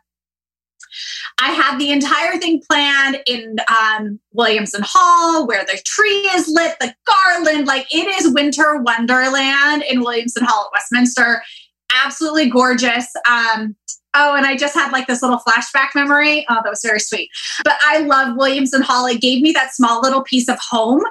I 1.40 1.50
had 1.50 1.78
the 1.78 1.90
entire 1.90 2.38
thing 2.38 2.62
planned 2.70 3.20
in 3.26 3.56
um, 3.68 4.20
Williamson 4.32 4.82
Hall 4.84 5.46
where 5.46 5.64
the 5.64 5.80
tree 5.84 6.30
is 6.34 6.48
lit, 6.48 6.76
the 6.80 6.94
garland, 7.06 7.66
like 7.66 7.86
it 7.92 8.06
is 8.06 8.32
winter 8.32 8.80
wonderland 8.80 9.82
in 9.82 10.00
Williamson 10.00 10.44
Hall 10.44 10.66
at 10.66 10.78
Westminster. 10.78 11.42
Absolutely 12.04 12.48
gorgeous. 12.48 13.12
Um, 13.28 13.76
Oh, 14.14 14.34
and 14.36 14.46
I 14.46 14.56
just 14.56 14.74
had 14.74 14.92
like 14.92 15.06
this 15.06 15.22
little 15.22 15.38
flashback 15.38 15.88
memory. 15.94 16.46
Oh, 16.48 16.60
that 16.62 16.70
was 16.70 16.82
very 16.82 17.00
sweet. 17.00 17.30
But 17.64 17.74
I 17.82 17.98
love 17.98 18.36
Williamson 18.36 18.82
Hall. 18.82 19.06
It 19.06 19.20
gave 19.20 19.42
me 19.42 19.52
that 19.52 19.74
small 19.74 20.00
little 20.00 20.22
piece 20.22 20.48
of 20.48 20.58
home. 20.58 21.02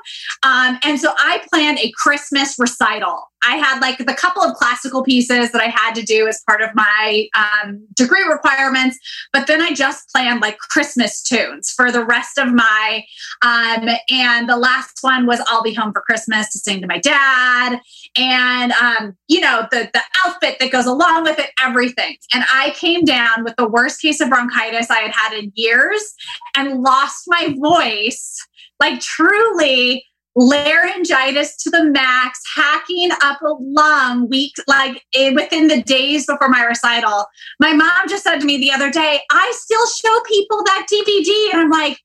Um, 0.44 0.80
and 0.84 1.00
so 1.00 1.14
I 1.18 1.42
planned 1.52 1.80
a 1.80 1.92
Christmas 1.98 2.56
recital. 2.58 3.30
I 3.46 3.58
had 3.58 3.80
like 3.82 3.98
the 3.98 4.14
couple 4.14 4.42
of 4.42 4.56
classical 4.56 5.04
pieces 5.04 5.52
that 5.52 5.62
I 5.62 5.68
had 5.68 5.94
to 5.96 6.02
do 6.02 6.28
as 6.28 6.42
part 6.48 6.62
of 6.62 6.70
my 6.74 7.28
um, 7.36 7.86
degree 7.94 8.24
requirements, 8.24 8.98
but 9.32 9.48
then 9.48 9.62
I 9.62 9.74
just 9.74 10.10
planned 10.10 10.42
like 10.42 10.58
Christmas 10.58 11.22
tunes 11.22 11.72
for 11.72 11.92
the 11.92 12.06
rest 12.06 12.38
of 12.38 12.54
my. 12.54 13.04
Um, 13.42 13.90
and 14.10 14.48
the 14.48 14.58
last 14.58 15.00
one 15.02 15.26
was 15.26 15.42
"I'll 15.48 15.64
Be 15.64 15.74
Home 15.74 15.92
for 15.92 16.02
Christmas" 16.02 16.50
to 16.52 16.60
sing 16.60 16.82
to 16.82 16.88
my 16.88 17.00
dad, 17.00 17.80
and 18.18 18.72
um, 18.74 19.18
you 19.28 19.42
know 19.42 19.68
the 19.72 19.90
the 19.94 20.02
outfit 20.26 20.58
that 20.60 20.72
goes 20.72 20.86
along 20.86 21.24
with 21.24 21.40
it, 21.40 21.50
everything. 21.62 22.16
And 22.34 22.44
I 22.54 22.72
came 22.72 22.93
down 23.02 23.44
with 23.44 23.56
the 23.58 23.68
worst 23.68 24.02
case 24.02 24.22
of 24.22 24.30
bronchitis 24.30 24.90
I 24.90 25.00
had 25.00 25.12
had 25.12 25.34
in 25.34 25.52
years, 25.56 26.14
and 26.56 26.82
lost 26.82 27.24
my 27.28 27.56
voice 27.58 28.38
like 28.80 29.00
truly 29.00 30.06
laryngitis 30.36 31.56
to 31.58 31.70
the 31.70 31.84
max, 31.84 32.42
hacking 32.56 33.12
up 33.22 33.42
a 33.42 33.54
lung 33.60 34.28
week, 34.30 34.54
like 34.68 35.04
eh, 35.14 35.32
within 35.34 35.68
the 35.68 35.82
days 35.84 36.26
before 36.26 36.50
my 36.50 36.64
recital. 36.64 37.26
My 37.60 37.74
mom 37.74 38.08
just 38.08 38.24
said 38.24 38.40
to 38.40 38.46
me 38.46 38.58
the 38.58 38.72
other 38.72 38.90
day, 38.90 39.22
I 39.32 39.54
still 39.56 39.86
show 39.88 40.20
people 40.28 40.64
that 40.66 40.88
DVD. 40.92 41.54
And 41.54 41.62
I'm 41.62 41.70
like, 41.70 42.00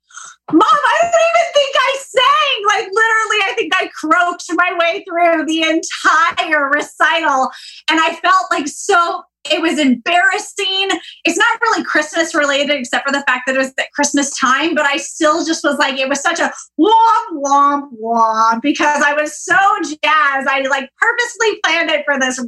Mom, 0.50 0.62
I 0.62 0.98
don't 1.02 1.12
even 1.12 1.52
think 1.52 1.74
I 1.76 1.96
sang. 2.00 2.66
Like, 2.66 2.88
literally, 2.92 3.38
I 3.44 3.52
think 3.54 3.72
I 3.76 3.90
croaked 3.94 4.46
my 4.54 4.76
way 4.78 5.04
through 5.06 5.44
the 5.44 5.62
entire 5.62 6.70
recital. 6.70 7.50
And 7.90 8.00
I 8.00 8.14
felt 8.22 8.46
like 8.50 8.66
so 8.66 9.24
it 9.50 9.60
was 9.60 9.78
embarrassing. 9.78 10.88
It's 11.24 11.38
not 11.38 11.60
really 11.60 11.84
Christmas 11.84 12.34
related, 12.34 12.70
except 12.70 13.06
for 13.06 13.12
the 13.12 13.24
fact 13.26 13.42
that 13.46 13.56
it 13.56 13.58
was 13.58 13.72
at 13.78 13.92
Christmas 13.92 14.36
time, 14.38 14.74
but 14.74 14.86
I 14.86 14.96
still 14.96 15.44
just 15.44 15.64
was 15.64 15.78
like, 15.78 15.98
it 15.98 16.08
was 16.08 16.20
such 16.20 16.40
a 16.40 16.52
womp, 16.78 17.42
womp, 17.44 17.90
womp 18.02 18.62
because 18.62 19.02
I 19.02 19.12
was 19.14 19.38
so 19.38 19.56
jazzed. 19.82 20.48
I 20.48 20.64
like 20.68 20.90
purposely 20.98 21.60
planned 21.64 21.90
it 21.90 22.04
for 22.04 22.18
this 22.18 22.44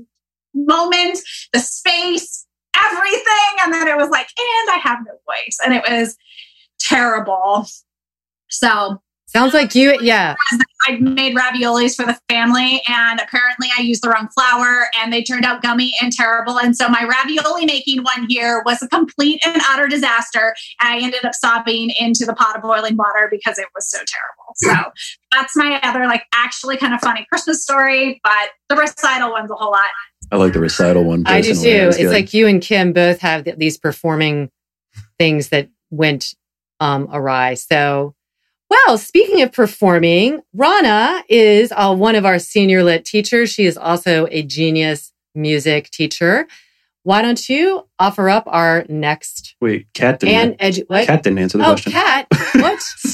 moment, 0.54 1.18
the 1.52 1.60
space, 1.60 2.46
everything. 2.76 3.52
And 3.62 3.72
then 3.72 3.88
it 3.88 3.96
was 3.96 4.10
like, 4.10 4.28
and 4.38 4.70
I 4.70 4.80
have 4.82 4.98
no 5.06 5.12
voice. 5.26 5.58
And 5.64 5.74
it 5.74 5.84
was 5.88 6.16
terrible. 6.80 7.66
So 8.48 9.00
Sounds 9.32 9.54
like 9.54 9.76
you, 9.76 9.96
yeah. 10.02 10.34
I 10.88 10.96
made 10.96 11.36
raviolis 11.36 11.94
for 11.94 12.04
the 12.04 12.18
family, 12.28 12.82
and 12.88 13.20
apparently 13.20 13.68
I 13.78 13.80
used 13.80 14.02
the 14.02 14.08
wrong 14.08 14.26
flour, 14.34 14.86
and 15.00 15.12
they 15.12 15.22
turned 15.22 15.44
out 15.44 15.62
gummy 15.62 15.94
and 16.02 16.10
terrible. 16.10 16.58
And 16.58 16.76
so 16.76 16.88
my 16.88 17.04
ravioli 17.04 17.64
making 17.64 18.02
one 18.02 18.26
year 18.28 18.60
was 18.66 18.82
a 18.82 18.88
complete 18.88 19.40
and 19.46 19.62
utter 19.68 19.86
disaster. 19.86 20.52
I 20.80 20.98
ended 21.00 21.24
up 21.24 21.34
sobbing 21.34 21.92
into 22.00 22.26
the 22.26 22.32
pot 22.32 22.56
of 22.56 22.62
boiling 22.62 22.96
water 22.96 23.28
because 23.30 23.56
it 23.56 23.68
was 23.72 23.88
so 23.88 23.98
terrible. 23.98 24.54
So 24.56 24.90
that's 25.30 25.56
my 25.56 25.78
other, 25.84 26.06
like, 26.06 26.24
actually 26.34 26.76
kind 26.76 26.92
of 26.92 27.00
funny 27.00 27.24
Christmas 27.30 27.62
story, 27.62 28.20
but 28.24 28.50
the 28.68 28.74
recital 28.74 29.30
one's 29.30 29.52
a 29.52 29.54
whole 29.54 29.70
lot. 29.70 29.90
I 30.32 30.38
like 30.38 30.54
the 30.54 30.60
recital 30.60 31.04
one. 31.04 31.22
I 31.26 31.40
do 31.40 31.54
too. 31.54 31.60
It's 31.60 31.98
good. 31.98 32.10
like 32.10 32.34
you 32.34 32.48
and 32.48 32.60
Kim 32.60 32.92
both 32.92 33.20
have 33.20 33.46
these 33.58 33.78
performing 33.78 34.50
things 35.20 35.50
that 35.50 35.68
went 35.90 36.34
um, 36.80 37.08
awry. 37.12 37.54
So, 37.54 38.14
well, 38.68 38.98
speaking 38.98 39.42
of 39.42 39.52
performing, 39.52 40.40
Rana 40.54 41.22
is 41.28 41.72
uh, 41.74 41.94
one 41.94 42.14
of 42.14 42.24
our 42.24 42.38
senior 42.38 42.82
lit 42.82 43.04
teachers. 43.04 43.50
She 43.50 43.66
is 43.66 43.76
also 43.76 44.26
a 44.30 44.42
genius 44.42 45.12
music 45.34 45.90
teacher. 45.90 46.46
Why 47.02 47.22
don't 47.22 47.48
you 47.48 47.86
offer 47.98 48.28
up 48.28 48.44
our 48.46 48.84
next 48.88 49.56
Wait, 49.60 49.86
Kat 49.94 50.20
didn't. 50.20 50.60
and 50.60 50.74
edu- 50.74 50.84
what? 50.88 51.06
Kat 51.06 51.22
didn't 51.22 51.38
answer 51.38 51.58
the 51.58 51.64
oh, 51.64 51.70
question. 51.70 51.92
Kat. 51.92 52.26
What? 52.30 52.78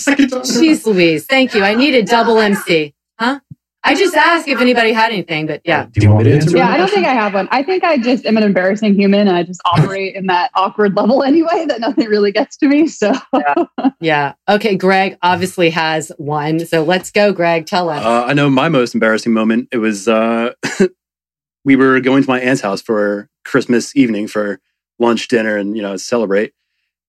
Jeez 0.45 0.87
Louise. 0.87 1.27
Thank 1.27 1.55
you. 1.55 1.63
I 1.63 1.75
need 1.75 1.95
a 1.95 2.03
double 2.03 2.39
MC. 2.39 2.95
Huh? 3.19 3.41
I 3.87 3.95
just 3.95 4.15
asked 4.17 4.49
if 4.49 4.61
anybody 4.61 4.93
had 4.93 5.13
anything, 5.13 5.47
but 5.47 5.63
yeah. 5.65 5.87
Do 5.87 6.01
you 6.01 6.11
want 6.11 6.25
me 6.25 6.31
to 6.31 6.37
answer? 6.37 6.57
Yeah. 6.57 6.69
I 6.69 6.77
don't 6.77 6.91
think 6.91 7.07
I 7.07 7.15
have 7.15 7.35
one. 7.35 7.49
I 7.53 7.63
think 7.63 7.85
I 7.85 7.99
just 7.99 8.27
am 8.27 8.37
an 8.37 8.43
embarrassing 8.43 8.95
human 8.95 9.29
and 9.29 9.37
I 9.37 9.45
just 9.45 9.61
operate 9.65 10.17
in 10.17 10.27
that 10.27 10.51
awkward 10.55 10.97
level 10.97 11.23
anyway 11.25 11.67
that 11.69 11.81
nothing 11.81 12.09
really 12.09 12.33
gets 12.33 12.57
to 12.59 12.69
me. 12.69 12.89
So 12.89 13.13
Yeah. 14.01 14.35
Okay. 14.49 14.77
Greg 14.77 15.17
obviously 15.23 15.71
has 15.71 16.11
one. 16.19 16.67
So 16.67 16.83
let's 16.83 17.11
go, 17.11 17.33
Greg. 17.33 17.67
Tell 17.67 17.89
us. 17.89 18.05
Uh, 18.05 18.25
I 18.25 18.33
know 18.33 18.51
my 18.51 18.69
most 18.69 18.95
embarrassing 18.95 19.33
moment. 19.33 19.69
It 19.71 19.79
was 19.79 20.09
uh, 20.09 20.53
we 21.65 21.77
were 21.77 22.01
going 22.01 22.23
to 22.23 22.29
my 22.29 22.41
aunt's 22.41 22.61
house 22.61 22.83
for 22.83 23.29
Christmas 23.45 23.95
evening 23.97 24.29
for 24.29 24.61
lunch, 24.99 25.29
dinner, 25.29 25.57
and 25.57 25.77
you 25.77 25.83
know 25.83 25.97
celebrate. 25.97 26.53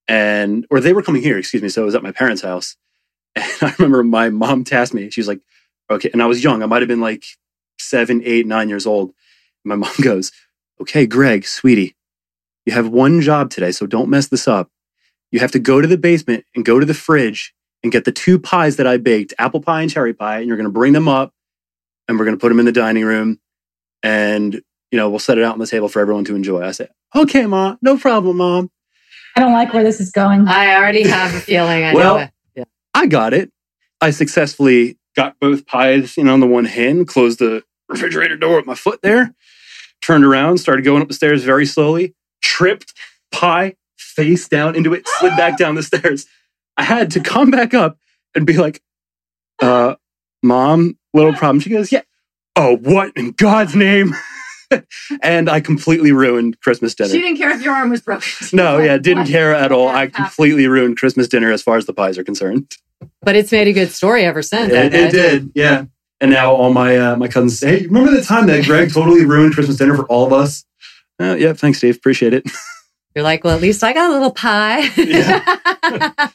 And 0.08 0.66
or 0.70 0.80
they 0.80 0.94
were 0.94 1.02
coming 1.02 1.22
here, 1.22 1.38
excuse 1.38 1.64
me. 1.64 1.70
So 1.70 1.82
it 1.82 1.86
was 1.86 1.96
at 1.96 2.04
my 2.04 2.12
parents' 2.12 2.42
house, 2.42 2.76
and 3.36 3.46
I 3.62 3.74
remember 3.78 4.04
my 4.04 4.30
mom 4.30 4.64
tasked 4.64 4.94
me. 4.94 5.10
She 5.10 5.20
was 5.20 5.28
like, 5.28 5.42
"Okay," 5.90 6.10
and 6.12 6.22
I 6.22 6.26
was 6.26 6.44
young. 6.44 6.64
I 6.64 6.66
might 6.66 6.82
have 6.82 6.88
been 6.90 7.02
like 7.02 7.26
seven, 7.80 8.22
eight, 8.26 8.46
nine 8.48 8.70
years 8.70 8.86
old. 8.86 9.14
My 9.64 9.76
mom 9.76 9.94
goes, 10.02 10.32
"Okay, 10.82 11.06
Greg, 11.06 11.46
sweetie, 11.46 11.96
you 12.66 12.74
have 12.74 12.90
one 12.90 13.22
job 13.22 13.50
today, 13.50 13.72
so 13.72 13.86
don't 13.86 14.10
mess 14.10 14.28
this 14.28 14.48
up. 14.48 14.70
You 15.32 15.40
have 15.40 15.52
to 15.52 15.60
go 15.60 15.82
to 15.82 15.88
the 15.88 15.98
basement 15.98 16.46
and 16.56 16.64
go 16.66 16.80
to 16.80 16.86
the 16.86 16.94
fridge 16.94 17.54
and 17.84 17.92
get 17.92 18.06
the 18.06 18.12
two 18.12 18.40
pies 18.40 18.78
that 18.78 18.88
I 18.88 18.98
baked, 18.98 19.34
apple 19.38 19.62
pie 19.62 19.82
and 19.82 19.92
cherry 19.92 20.14
pie, 20.14 20.40
and 20.40 20.48
you're 20.48 20.58
going 20.58 20.70
to 20.70 20.72
bring 20.74 20.94
them 20.94 21.08
up 21.08 21.34
and 22.08 22.18
we're 22.18 22.26
going 22.26 22.38
to 22.38 22.42
put 22.42 22.50
them 22.50 22.60
in 22.60 22.66
the 22.66 22.72
dining 22.72 23.04
room 23.04 23.40
and 24.04 24.62
you 24.92 24.98
know, 24.98 25.10
we'll 25.10 25.20
set 25.20 25.38
it 25.38 25.44
out 25.44 25.52
on 25.52 25.60
the 25.60 25.68
table 25.68 25.90
for 25.90 26.00
everyone 26.00 26.24
to 26.26 26.36
enjoy. 26.36 26.64
I 26.64 26.72
said, 26.72 26.90
"Okay, 27.14 27.46
mom, 27.46 27.78
no 27.82 27.98
problem, 27.98 28.38
mom." 28.38 28.72
I 29.36 29.42
don't 29.42 29.52
like 29.52 29.74
where 29.74 29.84
this 29.84 30.00
is 30.00 30.12
going. 30.12 30.48
I 30.48 30.76
already 30.78 31.04
have 31.08 31.36
a 31.36 31.40
feeling. 31.42 31.84
I 31.84 31.94
Well- 31.94 32.18
know 32.18 32.28
it. 32.56 32.68
I 32.94 33.06
got 33.06 33.34
it. 33.34 33.52
I 34.02 34.10
successfully 34.12 34.98
got 35.18 35.40
both 35.40 35.66
pies, 35.66 36.16
you 36.16 36.24
know, 36.24 36.34
on 36.34 36.40
the 36.40 36.48
one 36.48 36.66
hand, 36.66 37.08
closed 37.08 37.40
the 37.40 37.64
refrigerator 37.90 38.38
door 38.38 38.58
with 38.58 38.68
my 38.68 38.76
foot 38.76 39.02
there, 39.02 39.34
turned 40.02 40.24
around, 40.24 40.60
started 40.60 40.86
going 40.86 41.02
up 41.02 41.08
the 41.08 41.14
stairs 41.14 41.44
very 41.44 41.66
slowly, 41.66 42.16
tripped, 42.42 42.94
pie 43.32 43.76
face 43.98 44.48
down 44.48 44.76
into 44.76 44.94
it, 44.94 45.08
slid 45.08 45.36
back 45.36 45.58
down 45.58 45.76
the 45.76 45.84
stairs. 45.84 46.28
I 46.78 46.84
had 46.84 47.12
to 47.12 47.20
come 47.20 47.50
back 47.50 47.74
up 47.74 47.98
and 48.36 48.46
be 48.46 48.54
like, 48.54 48.82
uh, 49.62 49.96
mom, 50.44 50.98
little 51.14 51.34
problem. 51.34 51.60
She 51.60 51.72
goes, 51.72 51.92
yeah. 51.92 52.04
Oh, 52.56 52.78
what 52.78 53.12
in 53.16 53.32
God's 53.32 53.76
name? 53.76 54.14
and 55.22 55.50
I 55.50 55.62
completely 55.62 56.12
ruined 56.12 56.60
Christmas 56.62 56.94
dinner. 56.94 57.10
She 57.10 57.22
didn't 57.22 57.38
care 57.38 57.52
if 57.52 57.64
your 57.64 57.74
arm 57.74 57.90
was 57.90 58.02
broken. 58.02 58.30
no, 58.54 58.78
yeah, 58.78 58.98
didn't 58.98 59.26
care 59.28 59.56
at 59.56 59.72
all. 59.72 59.88
I 59.88 60.08
completely 60.08 60.68
ruined 60.68 60.98
Christmas 60.98 61.28
dinner 61.28 61.52
as 61.52 61.64
far 61.64 61.78
as 61.78 61.86
the 61.88 61.94
pies 61.94 62.18
are 62.18 62.24
concerned. 62.24 62.76
But 63.22 63.36
it's 63.36 63.52
made 63.52 63.68
a 63.68 63.74
good 63.74 63.92
story 63.92 64.24
ever 64.24 64.42
since. 64.42 64.72
It, 64.72 64.94
it 64.94 65.12
did, 65.12 65.52
yeah. 65.54 65.86
And 66.20 66.32
now 66.32 66.54
all 66.54 66.74
my 66.74 66.98
uh, 66.98 67.16
my 67.16 67.28
cousins 67.28 67.60
say, 67.60 67.80
"Hey, 67.80 67.86
remember 67.86 68.12
the 68.12 68.24
time 68.24 68.48
that 68.48 68.66
Greg 68.66 68.92
totally 68.92 69.26
ruined 69.26 69.54
Christmas 69.54 69.78
dinner 69.78 69.96
for 69.96 70.06
all 70.06 70.26
of 70.26 70.34
us?" 70.34 70.66
Uh, 71.20 71.36
yeah, 71.38 71.54
thanks, 71.54 71.80
Steve. 71.80 71.96
Appreciate 71.96 72.34
it. 72.34 72.50
You're 73.16 73.24
like, 73.24 73.44
well, 73.44 73.56
at 73.56 73.62
least 73.62 73.84
I 73.84 73.94
got 73.94 74.12
a 74.12 74.14
little 74.14 74.32
pie. 74.32 74.88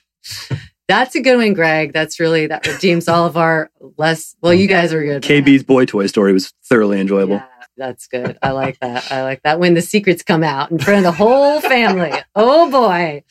That's 0.88 1.14
a 1.14 1.20
good 1.20 1.36
one, 1.36 1.54
Greg. 1.54 1.92
That's 1.92 2.18
really 2.18 2.48
that 2.48 2.66
redeems 2.66 3.08
all 3.08 3.24
of 3.24 3.36
our 3.36 3.70
less. 3.96 4.34
Well, 4.42 4.52
you 4.52 4.66
guys 4.66 4.92
are 4.92 5.02
good. 5.02 5.22
KB's 5.22 5.62
boy 5.62 5.86
toy 5.86 6.06
story 6.06 6.32
was 6.32 6.52
thoroughly 6.64 7.00
enjoyable. 7.00 7.36
Yeah, 7.36 7.46
that's 7.76 8.08
good. 8.08 8.36
I 8.42 8.50
like 8.50 8.80
that. 8.80 9.10
I 9.10 9.22
like 9.22 9.42
that 9.42 9.60
when 9.60 9.74
the 9.74 9.80
secrets 9.80 10.22
come 10.22 10.42
out 10.42 10.70
in 10.70 10.78
front 10.78 10.98
of 10.98 11.04
the 11.04 11.12
whole 11.12 11.60
family. 11.60 12.12
Oh 12.34 12.70
boy. 12.70 13.22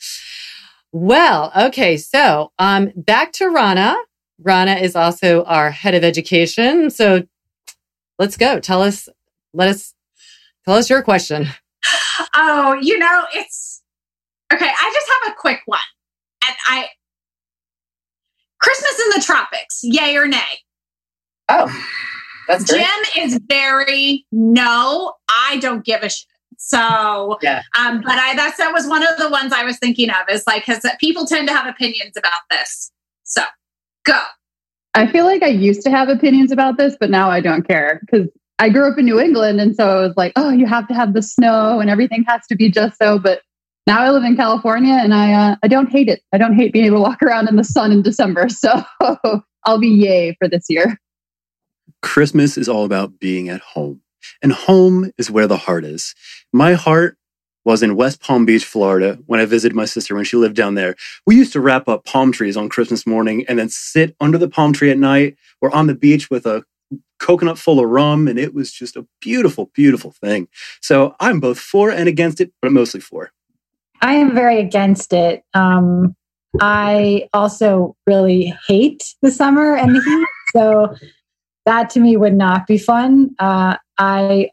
Well, 0.92 1.52
okay. 1.56 1.96
So, 1.96 2.52
um, 2.58 2.92
back 2.94 3.32
to 3.32 3.48
Rana. 3.48 3.96
Rana 4.38 4.74
is 4.74 4.94
also 4.94 5.44
our 5.44 5.70
head 5.70 5.94
of 5.94 6.04
education. 6.04 6.90
So, 6.90 7.22
let's 8.18 8.36
go. 8.36 8.60
Tell 8.60 8.82
us. 8.82 9.08
Let 9.54 9.68
us. 9.68 9.94
Tell 10.64 10.74
us 10.74 10.88
your 10.88 11.02
question. 11.02 11.48
Oh, 12.34 12.78
you 12.80 12.98
know, 12.98 13.24
it's 13.34 13.82
okay. 14.52 14.68
I 14.68 14.90
just 14.94 15.12
have 15.12 15.32
a 15.32 15.36
quick 15.36 15.62
one. 15.66 15.80
And 16.46 16.56
I 16.66 16.88
Christmas 18.62 19.00
in 19.00 19.20
the 19.20 19.24
tropics, 19.24 19.80
yay 19.82 20.16
or 20.16 20.26
nay? 20.26 20.62
Oh, 21.48 21.84
that's 22.46 22.64
Jim 22.64 22.86
is 23.18 23.38
very 23.48 24.24
no, 24.30 25.14
I 25.28 25.58
don't 25.58 25.84
give 25.84 26.02
a 26.02 26.08
shit. 26.08 26.26
So, 26.64 27.38
Yeah. 27.42 27.62
um, 27.76 28.02
but 28.02 28.18
I 28.18 28.36
that's 28.36 28.56
that 28.58 28.72
was 28.72 28.86
one 28.86 29.02
of 29.02 29.18
the 29.18 29.28
ones 29.28 29.52
I 29.52 29.64
was 29.64 29.78
thinking 29.78 30.10
of 30.10 30.28
is 30.30 30.44
like 30.46 30.64
because 30.64 30.86
people 31.00 31.26
tend 31.26 31.48
to 31.48 31.54
have 31.54 31.66
opinions 31.66 32.16
about 32.16 32.40
this. 32.50 32.92
So, 33.24 33.42
go. 34.04 34.18
I 34.94 35.06
feel 35.08 35.24
like 35.24 35.42
I 35.42 35.48
used 35.48 35.82
to 35.82 35.90
have 35.90 36.08
opinions 36.08 36.52
about 36.52 36.78
this, 36.78 36.96
but 37.00 37.10
now 37.10 37.28
I 37.30 37.40
don't 37.40 37.66
care 37.66 38.00
because 38.02 38.28
I 38.60 38.68
grew 38.68 38.88
up 38.88 38.96
in 38.96 39.06
New 39.06 39.18
England. 39.18 39.60
And 39.60 39.74
so 39.74 40.04
it 40.04 40.06
was 40.08 40.16
like, 40.16 40.32
oh, 40.36 40.50
you 40.50 40.66
have 40.66 40.86
to 40.86 40.94
have 40.94 41.14
the 41.14 41.22
snow 41.22 41.80
and 41.80 41.90
everything 41.90 42.24
has 42.28 42.46
to 42.46 42.54
be 42.54 42.70
just 42.70 42.96
so. 42.96 43.18
But 43.18 43.40
now 43.88 44.00
I 44.00 44.10
live 44.10 44.22
in 44.22 44.36
California 44.36 44.94
and 44.94 45.12
I 45.12 45.32
uh, 45.32 45.56
I 45.64 45.68
don't 45.68 45.88
hate 45.88 46.08
it. 46.08 46.22
I 46.32 46.38
don't 46.38 46.54
hate 46.54 46.72
being 46.72 46.84
able 46.84 46.98
to 46.98 47.02
walk 47.02 47.22
around 47.22 47.48
in 47.48 47.56
the 47.56 47.64
sun 47.64 47.90
in 47.90 48.02
December. 48.02 48.46
So 48.50 48.84
I'll 49.64 49.78
be 49.78 49.88
yay 49.88 50.36
for 50.38 50.48
this 50.48 50.66
year. 50.68 50.96
Christmas 52.02 52.56
is 52.56 52.68
all 52.68 52.84
about 52.84 53.18
being 53.18 53.48
at 53.48 53.60
home. 53.60 54.00
And 54.42 54.52
home 54.52 55.12
is 55.18 55.30
where 55.30 55.46
the 55.46 55.56
heart 55.56 55.84
is. 55.84 56.14
My 56.52 56.74
heart 56.74 57.16
was 57.64 57.82
in 57.82 57.96
West 57.96 58.20
Palm 58.20 58.44
Beach, 58.44 58.64
Florida, 58.64 59.18
when 59.26 59.40
I 59.40 59.44
visited 59.44 59.74
my 59.74 59.84
sister 59.84 60.14
when 60.14 60.24
she 60.24 60.36
lived 60.36 60.56
down 60.56 60.74
there. 60.74 60.96
We 61.26 61.36
used 61.36 61.52
to 61.52 61.60
wrap 61.60 61.88
up 61.88 62.04
palm 62.04 62.32
trees 62.32 62.56
on 62.56 62.68
Christmas 62.68 63.06
morning 63.06 63.44
and 63.48 63.58
then 63.58 63.68
sit 63.68 64.16
under 64.20 64.38
the 64.38 64.48
palm 64.48 64.72
tree 64.72 64.90
at 64.90 64.98
night 64.98 65.36
or 65.60 65.74
on 65.74 65.86
the 65.86 65.94
beach 65.94 66.28
with 66.30 66.44
a 66.44 66.64
coconut 67.20 67.58
full 67.58 67.78
of 67.78 67.88
rum. 67.88 68.26
And 68.26 68.38
it 68.38 68.52
was 68.52 68.72
just 68.72 68.96
a 68.96 69.06
beautiful, 69.20 69.70
beautiful 69.74 70.10
thing. 70.10 70.48
So 70.80 71.14
I'm 71.20 71.38
both 71.38 71.58
for 71.58 71.90
and 71.90 72.08
against 72.08 72.40
it, 72.40 72.52
but 72.60 72.72
mostly 72.72 73.00
for. 73.00 73.30
I 74.00 74.14
am 74.14 74.34
very 74.34 74.58
against 74.58 75.12
it. 75.12 75.44
Um, 75.54 76.16
I 76.60 77.28
also 77.32 77.96
really 78.06 78.52
hate 78.66 79.14
the 79.22 79.30
summer 79.30 79.76
and 79.76 79.94
the 79.94 80.02
heat. 80.02 80.28
So 80.54 80.96
that 81.64 81.90
to 81.90 82.00
me 82.00 82.16
would 82.16 82.34
not 82.34 82.66
be 82.66 82.76
fun. 82.76 83.34
Uh, 83.38 83.76
I 83.98 84.50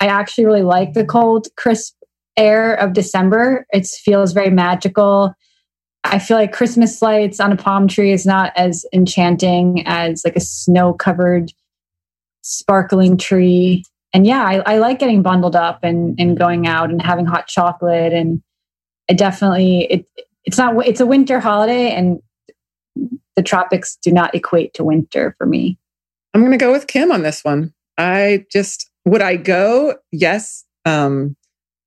I 0.00 0.06
actually 0.06 0.46
really 0.46 0.62
like 0.62 0.94
the 0.94 1.04
cold, 1.04 1.46
crisp 1.56 1.94
air 2.36 2.74
of 2.74 2.92
December. 2.92 3.66
It 3.72 3.86
feels 3.86 4.32
very 4.32 4.50
magical. 4.50 5.34
I 6.04 6.18
feel 6.18 6.36
like 6.36 6.52
Christmas 6.52 7.00
lights 7.00 7.38
on 7.38 7.52
a 7.52 7.56
palm 7.56 7.86
tree 7.86 8.12
is 8.12 8.26
not 8.26 8.52
as 8.56 8.84
enchanting 8.92 9.84
as 9.86 10.22
like 10.24 10.34
a 10.34 10.40
snow 10.40 10.92
covered, 10.92 11.52
sparkling 12.42 13.16
tree. 13.16 13.84
And 14.12 14.26
yeah, 14.26 14.44
I, 14.44 14.74
I, 14.74 14.78
like 14.78 14.98
getting 14.98 15.22
bundled 15.22 15.54
up 15.54 15.84
and, 15.84 16.18
and 16.18 16.36
going 16.36 16.66
out 16.66 16.90
and 16.90 17.00
having 17.00 17.24
hot 17.24 17.46
chocolate. 17.46 18.12
And 18.12 18.42
I 19.08 19.14
definitely, 19.14 19.84
it, 19.84 20.06
it's 20.44 20.58
not, 20.58 20.86
it's 20.86 21.00
a 21.00 21.06
winter 21.06 21.38
holiday 21.38 21.92
and 21.92 22.20
the 23.36 23.42
tropics 23.42 23.96
do 24.02 24.10
not 24.10 24.34
equate 24.34 24.74
to 24.74 24.84
winter 24.84 25.34
for 25.38 25.46
me. 25.46 25.78
I'm 26.34 26.40
going 26.40 26.52
to 26.52 26.58
go 26.58 26.72
with 26.72 26.88
Kim 26.88 27.12
on 27.12 27.22
this 27.22 27.44
one. 27.44 27.72
I 27.98 28.46
just, 28.50 28.90
would 29.04 29.22
I 29.22 29.36
go? 29.36 29.96
Yes. 30.10 30.64
Um, 30.84 31.36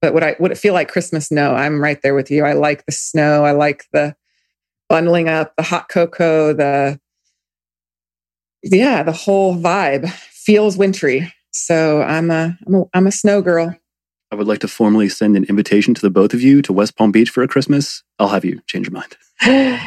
but 0.06 0.14
would 0.14 0.24
I 0.24 0.36
would 0.40 0.52
it 0.52 0.58
feel 0.58 0.76
like 0.76 0.92
Christmas? 0.92 1.32
No, 1.32 1.56
I'm 1.56 1.82
right 1.82 2.00
there 2.04 2.14
with 2.14 2.30
you. 2.30 2.44
I 2.46 2.54
like 2.54 2.86
the 2.86 2.92
snow. 2.92 3.44
I 3.44 3.54
like 3.54 3.86
the 3.92 4.16
bundling 4.88 5.30
up, 5.30 5.56
the 5.56 5.64
hot 5.64 5.90
cocoa, 5.90 6.54
the 6.54 7.00
yeah, 8.62 9.02
the 9.02 9.12
whole 9.12 9.56
vibe 9.56 10.10
feels 10.10 10.78
wintry. 10.78 11.34
So 11.52 12.04
I'm 12.04 12.30
a 12.30 12.56
I'm 12.68 12.76
a, 12.76 12.84
I'm 12.94 13.08
a 13.08 13.12
snow 13.12 13.42
girl. 13.42 13.76
I 14.32 14.36
would 14.36 14.48
like 14.48 14.60
to 14.60 14.68
formally 14.68 15.10
send 15.10 15.36
an 15.36 15.46
invitation 15.46 15.94
to 15.94 16.02
the 16.02 16.10
both 16.10 16.34
of 16.34 16.42
you 16.42 16.62
to 16.64 16.74
West 16.74 16.96
Palm 16.96 17.12
Beach 17.12 17.32
for 17.32 17.42
a 17.42 17.48
Christmas. 17.48 18.04
I'll 18.20 18.28
have 18.28 18.46
you 18.46 18.62
change 18.68 18.88
your 18.88 18.94
mind. 18.94 19.16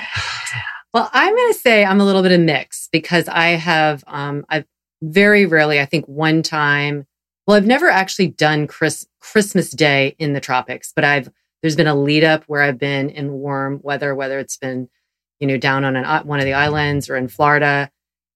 well, 0.94 1.11
I'm 1.12 1.37
going 1.37 1.52
to 1.52 1.59
say 1.59 1.85
I'm 1.85 2.00
a 2.00 2.04
little 2.04 2.22
bit 2.22 2.33
of 2.33 2.40
mix 2.40 2.88
because 2.90 3.28
I 3.28 3.50
have 3.50 4.02
um, 4.07 4.44
I've 4.48 4.64
very 5.02 5.46
rarely, 5.46 5.80
I 5.80 5.84
think 5.84 6.06
one 6.06 6.42
time 6.42 7.06
well, 7.48 7.56
I've 7.56 7.66
never 7.66 7.88
actually 7.88 8.28
done 8.28 8.66
Chris, 8.66 9.06
Christmas 9.20 9.70
Day 9.70 10.14
in 10.18 10.34
the 10.34 10.40
tropics, 10.40 10.92
but 10.94 11.02
I've 11.02 11.30
there's 11.62 11.76
been 11.76 11.87
a 11.87 11.94
lead 11.94 12.22
up 12.22 12.44
where 12.44 12.61
I've 12.61 12.78
been 12.78 13.08
in 13.08 13.32
warm 13.32 13.80
weather, 13.82 14.14
whether 14.14 14.38
it's 14.38 14.58
been 14.58 14.90
you 15.40 15.46
know 15.46 15.56
down 15.56 15.82
on 15.82 15.96
an, 15.96 16.26
one 16.26 16.40
of 16.40 16.44
the 16.44 16.52
islands 16.52 17.08
or 17.08 17.16
in 17.16 17.26
Florida, 17.26 17.90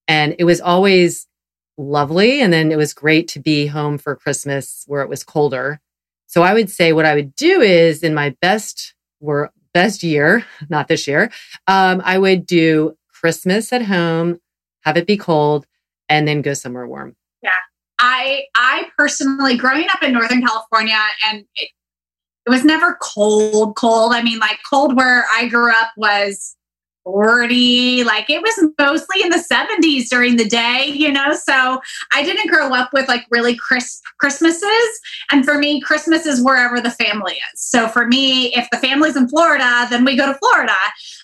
and 0.09 0.35
it 0.38 0.44
was 0.44 0.62
always 0.62 1.29
lovely. 1.77 2.40
And 2.40 2.51
then 2.55 2.72
it 2.72 2.79
was 2.79 2.94
great 2.94 3.29
to 3.29 3.38
be 3.38 3.66
home 3.66 3.98
for 3.98 4.16
Christmas 4.16 4.85
where 4.87 5.03
it 5.03 5.11
was 5.11 5.25
colder. 5.25 5.79
So 6.27 6.40
I 6.40 6.55
would 6.55 6.70
say 6.70 6.94
what 6.94 7.05
I 7.05 7.14
would 7.14 7.37
do 7.37 7.61
is 7.61 8.03
in 8.03 8.14
my 8.14 8.35
best 8.40 8.94
were 9.20 9.51
best 9.75 10.03
year, 10.03 10.46
not 10.70 10.88
this 10.88 11.07
year, 11.07 11.31
um, 11.66 12.01
I 12.03 12.18
would 12.18 12.46
do 12.46 12.96
Christmas 13.12 13.75
at 13.75 13.83
home, 13.83 14.40
have 14.85 14.96
it 14.96 15.07
be 15.07 15.18
cold, 15.18 15.66
and 16.12 16.29
then 16.29 16.42
go 16.42 16.53
somewhere 16.55 16.87
warm. 16.87 17.16
Yeah. 17.42 17.51
I 17.98 18.44
I 18.55 18.88
personally 18.98 19.57
growing 19.57 19.87
up 19.90 20.03
in 20.03 20.12
Northern 20.12 20.42
California 20.42 20.98
and 21.27 21.44
it, 21.57 21.70
it 22.46 22.51
was 22.51 22.64
never 22.64 22.98
cold, 23.01 23.77
cold. 23.77 24.12
I 24.12 24.22
mean, 24.22 24.38
like 24.38 24.59
cold 24.68 24.96
where 24.96 25.25
I 25.33 25.48
grew 25.48 25.70
up 25.70 25.92
was 25.96 26.57
40 27.05 28.05
like 28.05 28.31
it 28.31 28.43
was 28.43 28.71
mostly 28.79 29.23
in 29.23 29.31
the 29.31 29.45
70s 29.51 30.09
during 30.09 30.37
the 30.37 30.49
day 30.49 30.91
you 30.93 31.11
know? 31.11 31.33
So 31.35 31.81
i 32.12 32.23
didn't 32.23 32.51
grow 32.51 32.73
up 32.75 32.91
with 32.93 33.09
like 33.09 33.27
really 33.31 33.57
crisp 33.57 34.03
christmases. 34.19 35.01
And 35.31 35.45
for 35.45 35.59
me 35.59 35.81
christmas 35.81 36.27
is 36.27 36.43
wherever 36.43 36.81
the 36.81 36.91
family 36.91 37.33
is. 37.33 37.61
So 37.61 37.88
for 37.88 38.07
me 38.07 38.55
if 38.55 38.69
the 38.71 38.79
family's 38.79 39.17
in 39.17 39.29
florida 39.29 39.87
then 39.91 40.05
we 40.05 40.17
go 40.17 40.27
to 40.33 40.38
florida. 40.38 40.77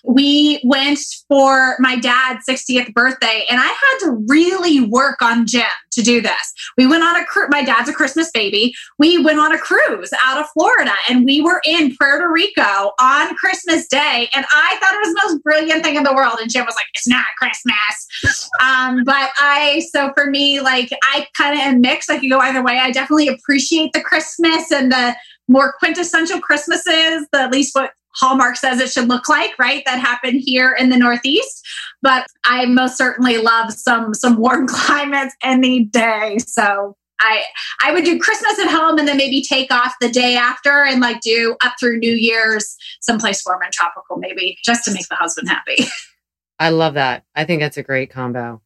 We 0.03 0.61
went 0.63 0.99
for 1.27 1.75
my 1.79 1.97
dad's 1.97 2.45
60th 2.47 2.93
birthday 2.93 3.45
and 3.49 3.59
i 3.59 3.67
had 3.67 3.97
to 4.05 4.23
really 4.27 4.81
work 4.81 5.21
on 5.21 5.45
jim 5.45 5.63
to 5.91 6.01
do 6.01 6.21
this. 6.21 6.53
We 6.77 6.87
went 6.87 7.03
on 7.03 7.15
a 7.15 7.25
cruise 7.25 7.49
my 7.49 7.63
dad's 7.63 7.89
a 7.89 7.93
christmas 7.93 8.31
baby. 8.31 8.73
We 8.97 9.23
went 9.23 9.39
on 9.39 9.53
a 9.53 9.57
cruise 9.57 10.11
out 10.23 10.39
of 10.39 10.49
florida 10.49 10.93
and 11.09 11.25
we 11.25 11.41
were 11.41 11.61
in 11.65 11.95
puerto 11.95 12.29
rico 12.29 12.91
on 12.99 13.35
christmas 13.35 13.87
day 13.87 14.29
and 14.33 14.45
i 14.53 14.77
thought 14.79 14.93
it 14.93 14.99
was 14.99 15.13
the 15.13 15.21
most 15.23 15.43
brilliant 15.43 15.68
thing 15.81 15.95
in 15.95 16.03
the 16.03 16.13
world. 16.13 16.37
And 16.41 16.49
Jim 16.49 16.65
was 16.65 16.75
like, 16.75 16.85
it's 16.93 17.07
not 17.07 17.25
Christmas. 17.37 18.49
Um, 18.61 19.03
but 19.03 19.29
I, 19.37 19.83
so 19.91 20.11
for 20.15 20.29
me, 20.29 20.59
like 20.61 20.89
I 21.03 21.27
kind 21.35 21.53
of 21.53 21.59
am 21.59 21.81
mixed. 21.81 22.09
I 22.09 22.19
can 22.19 22.29
go 22.29 22.39
either 22.39 22.63
way. 22.63 22.77
I 22.77 22.91
definitely 22.91 23.27
appreciate 23.27 23.93
the 23.93 24.01
Christmas 24.01 24.71
and 24.71 24.91
the 24.91 25.15
more 25.47 25.73
quintessential 25.79 26.39
Christmases, 26.39 27.27
the 27.31 27.41
at 27.41 27.51
least 27.51 27.75
what 27.75 27.91
Hallmark 28.15 28.55
says 28.55 28.79
it 28.79 28.89
should 28.89 29.07
look 29.07 29.29
like, 29.29 29.51
right? 29.59 29.83
That 29.85 29.99
happened 29.99 30.41
here 30.43 30.75
in 30.77 30.89
the 30.89 30.97
Northeast. 30.97 31.65
But 32.01 32.25
I 32.45 32.65
most 32.65 32.97
certainly 32.97 33.37
love 33.37 33.71
some 33.73 34.13
some 34.13 34.37
warm 34.37 34.67
climates 34.69 35.35
any 35.43 35.85
day. 35.85 36.37
So 36.39 36.95
I 37.19 37.43
I 37.83 37.91
would 37.91 38.05
do 38.05 38.19
Christmas 38.19 38.59
at 38.59 38.69
home 38.69 38.97
and 38.97 39.07
then 39.07 39.17
maybe 39.17 39.41
take 39.41 39.71
off 39.73 39.93
the 40.01 40.09
day 40.09 40.35
after 40.35 40.83
and 40.83 41.01
like 41.01 41.21
do 41.21 41.55
up 41.63 41.73
through 41.79 41.97
New 41.97 42.13
Year's 42.13 42.75
someplace 43.01 43.43
warm 43.45 43.61
and 43.61 43.71
tropical, 43.71 44.17
maybe 44.17 44.57
just 44.63 44.85
to 44.85 44.93
make 44.93 45.07
the 45.07 45.15
husband 45.15 45.49
happy. 45.49 45.85
I 46.59 46.69
love 46.69 46.95
that. 46.95 47.23
I 47.35 47.45
think 47.45 47.61
that's 47.61 47.77
a 47.77 47.83
great 47.83 48.09
combo. 48.09 48.61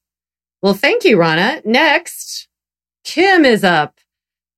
Well, 0.62 0.74
thank 0.74 1.04
you, 1.04 1.20
Rana. 1.20 1.62
Next, 1.66 2.48
Kim 3.04 3.46
is 3.46 3.64
up. 3.64 4.00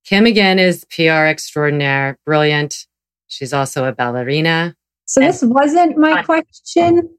Kim 0.04 0.24
again 0.24 0.58
is 0.58 0.84
PR 0.84 1.26
extraordinaire, 1.26 2.18
brilliant. 2.24 2.86
She's 3.26 3.52
also 3.52 3.84
a 3.84 3.92
ballerina. 3.92 4.76
So 5.06 5.20
this 5.20 5.42
wasn't 5.42 5.98
my 5.98 6.22
question, 6.22 7.10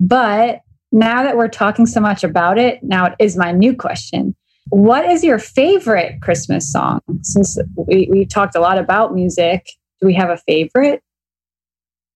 but 0.00 0.60
now 0.92 1.22
that 1.24 1.36
we're 1.36 1.48
talking 1.48 1.86
so 1.86 2.00
much 2.00 2.24
about 2.24 2.58
it, 2.58 2.82
now 2.82 3.06
it 3.06 3.14
is 3.18 3.36
my 3.36 3.52
new 3.52 3.74
question. 3.74 4.34
What 4.70 5.10
is 5.10 5.22
your 5.22 5.38
favorite 5.38 6.20
Christmas 6.22 6.70
song? 6.70 7.00
Since 7.22 7.58
we, 7.76 8.08
we 8.10 8.26
talked 8.26 8.56
a 8.56 8.60
lot 8.60 8.78
about 8.78 9.14
music, 9.14 9.66
do 10.00 10.06
we 10.06 10.14
have 10.14 10.30
a 10.30 10.36
favorite? 10.38 11.02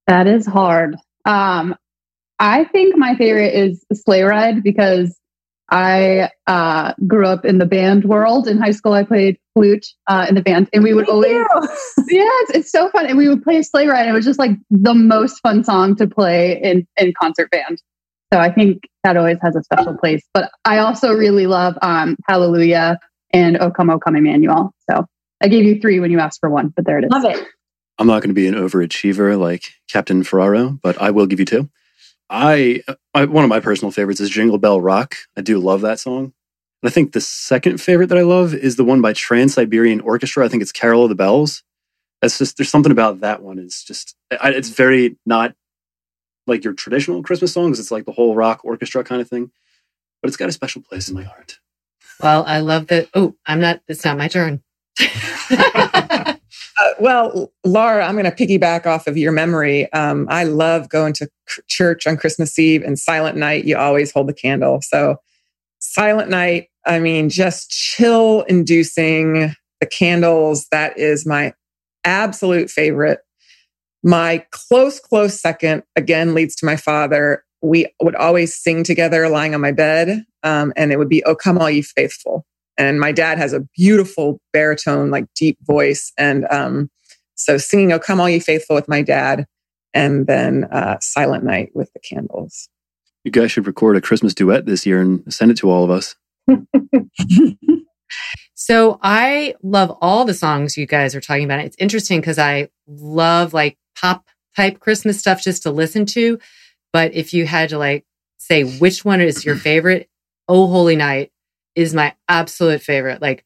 That 0.07 0.27
is 0.27 0.47
hard. 0.47 0.97
Um, 1.25 1.77
I 2.39 2.65
think 2.65 2.97
my 2.97 3.15
favorite 3.15 3.55
is 3.55 3.85
Sleigh 3.93 4.23
Ride 4.23 4.63
because 4.63 5.17
I 5.71 6.31
uh, 6.49 6.95
grew 7.07 7.27
up 7.27 7.45
in 7.45 7.59
the 7.59 7.67
band 7.67 8.05
world. 8.05 8.49
In 8.49 8.59
high 8.59 8.73
school, 8.73 8.93
I 8.93 9.05
played 9.05 9.39
flute 9.55 9.87
uh, 10.09 10.27
in 10.29 10.35
the 10.35 10.43
band, 10.43 10.69
and 10.73 10.83
we 10.83 10.95
would 10.95 11.07
Me 11.07 11.13
always, 11.13 11.31
yeah, 12.09 12.25
it's, 12.25 12.51
it's, 12.51 12.73
so 12.73 12.91
fun. 12.91 13.07
And 13.07 13.17
we 13.17 13.29
would 13.29 13.43
play 13.43 13.63
Sleigh 13.63 13.87
Ride. 13.87 14.01
And 14.01 14.11
it 14.11 14.13
was 14.13 14.25
just 14.25 14.39
like 14.39 14.53
the 14.71 14.95
most 14.95 15.39
fun 15.41 15.63
song 15.63 15.95
to 15.97 16.09
play 16.09 16.61
in 16.61 16.87
in 16.97 17.13
concert 17.21 17.51
band. 17.51 17.81
So 18.33 18.39
I 18.39 18.53
think 18.53 18.83
that 19.05 19.17
always 19.17 19.39
has 19.43 19.57
a 19.57 19.63
special 19.63 19.97
place. 19.97 20.23
But 20.33 20.51
I 20.65 20.79
also 20.79 21.13
really 21.13 21.47
love 21.47 21.77
um, 21.83 22.17
Hallelujah 22.29 22.99
and 23.33 23.61
O 23.61 23.71
Come, 23.71 23.91
O 23.91 23.99
Come 23.99 24.17
Emmanuel. 24.17 24.73
So 24.91 25.07
I 25.41 25.49
gave 25.49 25.65
you 25.65 25.81
three 25.81 26.01
when 26.01 26.11
you 26.11 26.21
asked 26.21 26.41
for 26.41 26.51
one, 26.51 26.73
but 26.75 26.85
there 26.85 26.99
it 26.99 27.05
is. 27.05 27.11
Love 27.11 27.25
it. 27.25 27.45
I'm 27.99 28.07
not 28.07 28.23
going 28.23 28.31
to 28.31 28.35
be 28.35 28.47
an 28.47 28.55
overachiever 28.55 29.39
like 29.39 29.65
Captain 29.91 30.23
Ferraro, 30.25 30.79
but 30.83 31.01
I 31.01 31.11
will 31.11 31.27
give 31.27 31.41
you 31.41 31.45
two. 31.45 31.69
I, 32.31 32.83
I, 33.13 33.25
one 33.25 33.45
of 33.45 33.51
my 33.51 33.61
personal 33.61 33.91
favorites 33.91 34.21
is 34.21 34.31
Jingle 34.31 34.59
Bell 34.59 34.81
Rock. 34.81 35.17
I 35.37 35.41
do 35.41 35.59
love 35.59 35.81
that 35.81 35.99
song. 35.99 36.33
And 36.83 36.89
I 36.89 36.91
think 36.91 37.13
the 37.13 37.21
second 37.21 37.79
favorite 37.79 38.07
that 38.07 38.19
I 38.19 38.23
love 38.23 38.55
is 38.55 38.77
the 38.77 38.85
one 38.85 39.03
by 39.03 39.13
Trans 39.13 39.55
Siberian 39.55 40.01
Orchestra. 40.01 40.45
I 40.45 40.49
think 40.49 40.63
it's 40.63 40.73
Carol 40.73 41.03
of 41.03 41.09
the 41.09 41.15
Bells. 41.15 41.63
That's 42.23 42.39
just 42.39 42.57
there's 42.57 42.71
something 42.71 42.93
about 42.93 43.21
that 43.21 43.43
one. 43.43 43.59
It's 43.59 43.85
just 43.85 44.15
it's 44.31 44.69
very 44.69 45.17
not 45.27 45.55
like 46.47 46.65
your 46.65 46.73
traditional 46.73 47.23
Christmas 47.23 47.53
songs. 47.53 47.79
It's 47.79 47.91
like 47.91 48.05
the 48.05 48.13
whole 48.13 48.35
rock 48.35 48.61
orchestra 48.65 49.05
kind 49.05 49.21
of 49.21 49.29
thing, 49.29 49.51
but 50.23 50.29
it's 50.29 50.37
got 50.37 50.49
a 50.49 50.53
special 50.53 50.83
place 50.83 51.09
in 51.09 51.15
my 51.15 51.23
heart. 51.23 51.59
Well, 52.23 52.45
I 52.47 52.61
love 52.61 52.89
that. 52.89 53.09
Oh, 53.15 53.35
I'm 53.47 53.61
not. 53.61 53.81
It's 53.89 54.05
not 54.05 54.19
my 54.19 54.29
turn. 54.29 54.63
uh, 55.51 56.35
well, 56.99 57.53
Laura, 57.65 58.05
I'm 58.05 58.17
going 58.17 58.31
to 58.31 58.31
piggyback 58.31 58.87
off 58.87 59.07
of 59.07 59.17
your 59.17 59.33
memory. 59.33 59.91
Um, 59.93 60.27
I 60.31 60.45
love 60.45 60.89
going 60.89 61.15
to 61.15 61.29
church 61.67 62.07
on 62.07 62.17
Christmas 62.17 62.59
Eve 62.59 62.83
and 62.83 62.99
Silent 62.99 63.37
Night. 63.37 63.65
You 63.65 63.77
always 63.77 64.13
hold 64.13 64.29
the 64.29 64.35
candle. 64.35 64.81
So, 64.83 65.17
Silent 65.79 66.29
Night, 66.29 66.69
I 66.85 66.99
mean, 66.99 67.31
just 67.31 67.71
chill 67.71 68.43
inducing 68.43 69.55
the 69.81 69.87
candles. 69.87 70.67
That 70.71 70.99
is 70.99 71.25
my 71.27 71.55
absolute 72.05 72.71
favorite 72.71 73.21
My 74.03 74.45
close, 74.51 74.99
close 74.99 75.39
second, 75.39 75.83
again, 75.97 76.35
leads 76.35 76.55
to 76.57 76.67
my 76.67 76.77
father. 76.77 77.45
We 77.63 77.87
would 78.01 78.15
always 78.15 78.55
sing 78.55 78.85
together 78.85 79.29
lying 79.29 79.55
on 79.55 79.61
my 79.61 79.73
bed, 79.73 80.25
um, 80.43 80.73
and 80.77 80.93
it 80.93 80.99
would 80.99 81.09
be, 81.09 81.23
Oh, 81.25 81.35
come 81.35 81.59
all 81.59 81.71
ye 81.71 81.83
faithful. 81.83 82.47
And 82.79 82.99
my 82.99 83.13
dad 83.13 83.37
has 83.37 83.53
a 83.53 83.61
beautiful 83.77 84.41
baritone, 84.53 85.11
like 85.11 85.27
deep 85.35 85.59
voice. 85.63 86.13
And 86.17 86.47
um, 86.51 86.91
so 87.35 87.59
singing, 87.59 87.93
Oh, 87.93 87.99
come 87.99 88.21
all 88.21 88.31
ye 88.31 88.41
faithful 88.41 88.75
with 88.75 88.89
my 88.89 89.03
dad, 89.03 89.47
and 89.93 90.27
then 90.27 90.65
uh, 90.73 90.99
Silent 91.01 91.45
Night 91.45 91.71
with 91.75 91.93
the 91.93 92.01
candles. 92.01 92.69
You 93.25 93.31
guys 93.31 93.53
should 93.53 93.67
record 93.67 93.97
a 93.97 94.01
Christmas 94.01 94.33
duet 94.33 94.65
this 94.65 94.87
year 94.87 95.01
and 95.03 95.23
send 95.33 95.51
it 95.51 95.59
to 95.59 95.71
all 95.71 95.85
of 95.85 95.91
us. 95.91 96.15
so 98.55 98.99
I 99.03 99.55
love 99.63 99.95
all 100.01 100.25
the 100.25 100.33
songs 100.33 100.79
you 100.79 100.87
guys 100.87 101.15
are 101.15 101.21
talking 101.21 101.45
about. 101.45 101.61
It's 101.61 101.77
interesting 101.79 102.21
because 102.21 102.39
I 102.39 102.71
love 102.87 103.53
like 103.53 103.77
pop 104.01 104.27
type 104.57 104.81
Christmas 104.81 105.19
stuff 105.19 105.43
just 105.43 105.63
to 105.65 105.71
listen 105.71 106.07
to. 106.07 106.39
But 106.93 107.15
if 107.15 107.33
you 107.33 107.47
had 107.47 107.71
to 107.71 107.79
like 107.79 108.05
say 108.39 108.65
which 108.79 109.05
one 109.05 109.21
is 109.21 109.45
your 109.45 109.57
favorite, 109.57 110.09
Oh 110.49 110.67
Holy 110.67 110.97
Night 110.97 111.31
is 111.75 111.95
my 111.95 112.15
absolute 112.29 112.83
favorite. 112.83 113.23
Like 113.23 113.45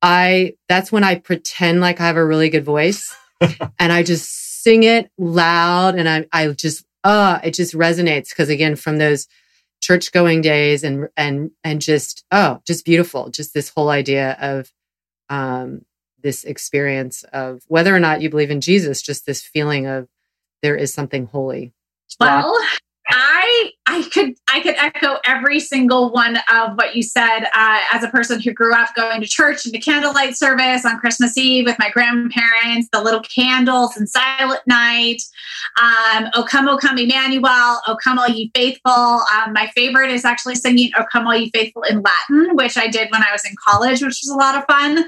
I 0.00 0.54
that's 0.68 0.92
when 0.92 1.04
I 1.04 1.16
pretend 1.16 1.80
like 1.80 2.00
I 2.00 2.06
have 2.06 2.16
a 2.16 2.24
really 2.24 2.48
good 2.48 2.64
voice 2.64 3.14
and 3.78 3.92
I 3.92 4.02
just 4.02 4.62
sing 4.62 4.84
it 4.84 5.10
loud 5.18 5.96
and 5.96 6.08
I 6.08 6.26
I 6.32 6.48
just 6.48 6.84
uh 7.04 7.40
it 7.42 7.54
just 7.54 7.74
resonates 7.74 8.30
because 8.30 8.48
again 8.48 8.76
from 8.76 8.98
those 8.98 9.26
church 9.80 10.12
going 10.12 10.40
days 10.40 10.82
and 10.82 11.08
and 11.16 11.50
and 11.62 11.80
just 11.80 12.24
oh 12.30 12.60
just 12.66 12.84
beautiful 12.84 13.30
just 13.30 13.54
this 13.54 13.68
whole 13.68 13.90
idea 13.90 14.36
of 14.40 14.72
um 15.28 15.82
this 16.22 16.44
experience 16.44 17.24
of 17.32 17.62
whether 17.68 17.94
or 17.94 18.00
not 18.00 18.20
you 18.20 18.30
believe 18.30 18.50
in 18.50 18.60
Jesus 18.60 19.02
just 19.02 19.26
this 19.26 19.42
feeling 19.42 19.86
of 19.86 20.08
there 20.62 20.76
is 20.76 20.92
something 20.92 21.26
holy. 21.26 21.72
Well 22.20 22.56
I 23.10 23.70
I 23.86 24.02
could 24.12 24.34
I 24.52 24.60
could 24.60 24.74
echo 24.76 25.16
every 25.24 25.60
single 25.60 26.12
one 26.12 26.38
of 26.52 26.74
what 26.74 26.94
you 26.94 27.02
said. 27.02 27.44
Uh, 27.54 27.80
as 27.90 28.04
a 28.04 28.08
person 28.08 28.40
who 28.40 28.52
grew 28.52 28.74
up 28.74 28.94
going 28.94 29.20
to 29.22 29.26
church 29.26 29.64
and 29.64 29.72
to 29.72 29.80
candlelight 29.80 30.36
service 30.36 30.84
on 30.84 30.98
Christmas 30.98 31.36
Eve 31.38 31.64
with 31.64 31.78
my 31.78 31.90
grandparents, 31.90 32.88
the 32.92 33.02
little 33.02 33.22
candles 33.22 33.96
and 33.96 34.08
Silent 34.08 34.60
Night, 34.66 35.22
um, 35.80 36.28
"O 36.34 36.44
Come, 36.44 36.68
O 36.68 36.76
Come, 36.76 36.98
Emmanuel," 36.98 37.80
"O 37.86 37.96
Come, 38.02 38.18
All 38.18 38.28
Ye 38.28 38.50
Faithful." 38.54 38.92
Um, 38.92 39.54
my 39.54 39.70
favorite 39.74 40.10
is 40.10 40.26
actually 40.26 40.56
singing 40.56 40.90
"O 40.98 41.04
Come, 41.10 41.26
All 41.26 41.34
Ye 41.34 41.50
Faithful" 41.50 41.82
in 41.84 42.02
Latin, 42.02 42.56
which 42.56 42.76
I 42.76 42.88
did 42.88 43.10
when 43.10 43.22
I 43.22 43.32
was 43.32 43.44
in 43.46 43.54
college, 43.66 44.02
which 44.02 44.20
was 44.22 44.30
a 44.30 44.36
lot 44.36 44.54
of 44.54 44.64
fun. 44.66 45.04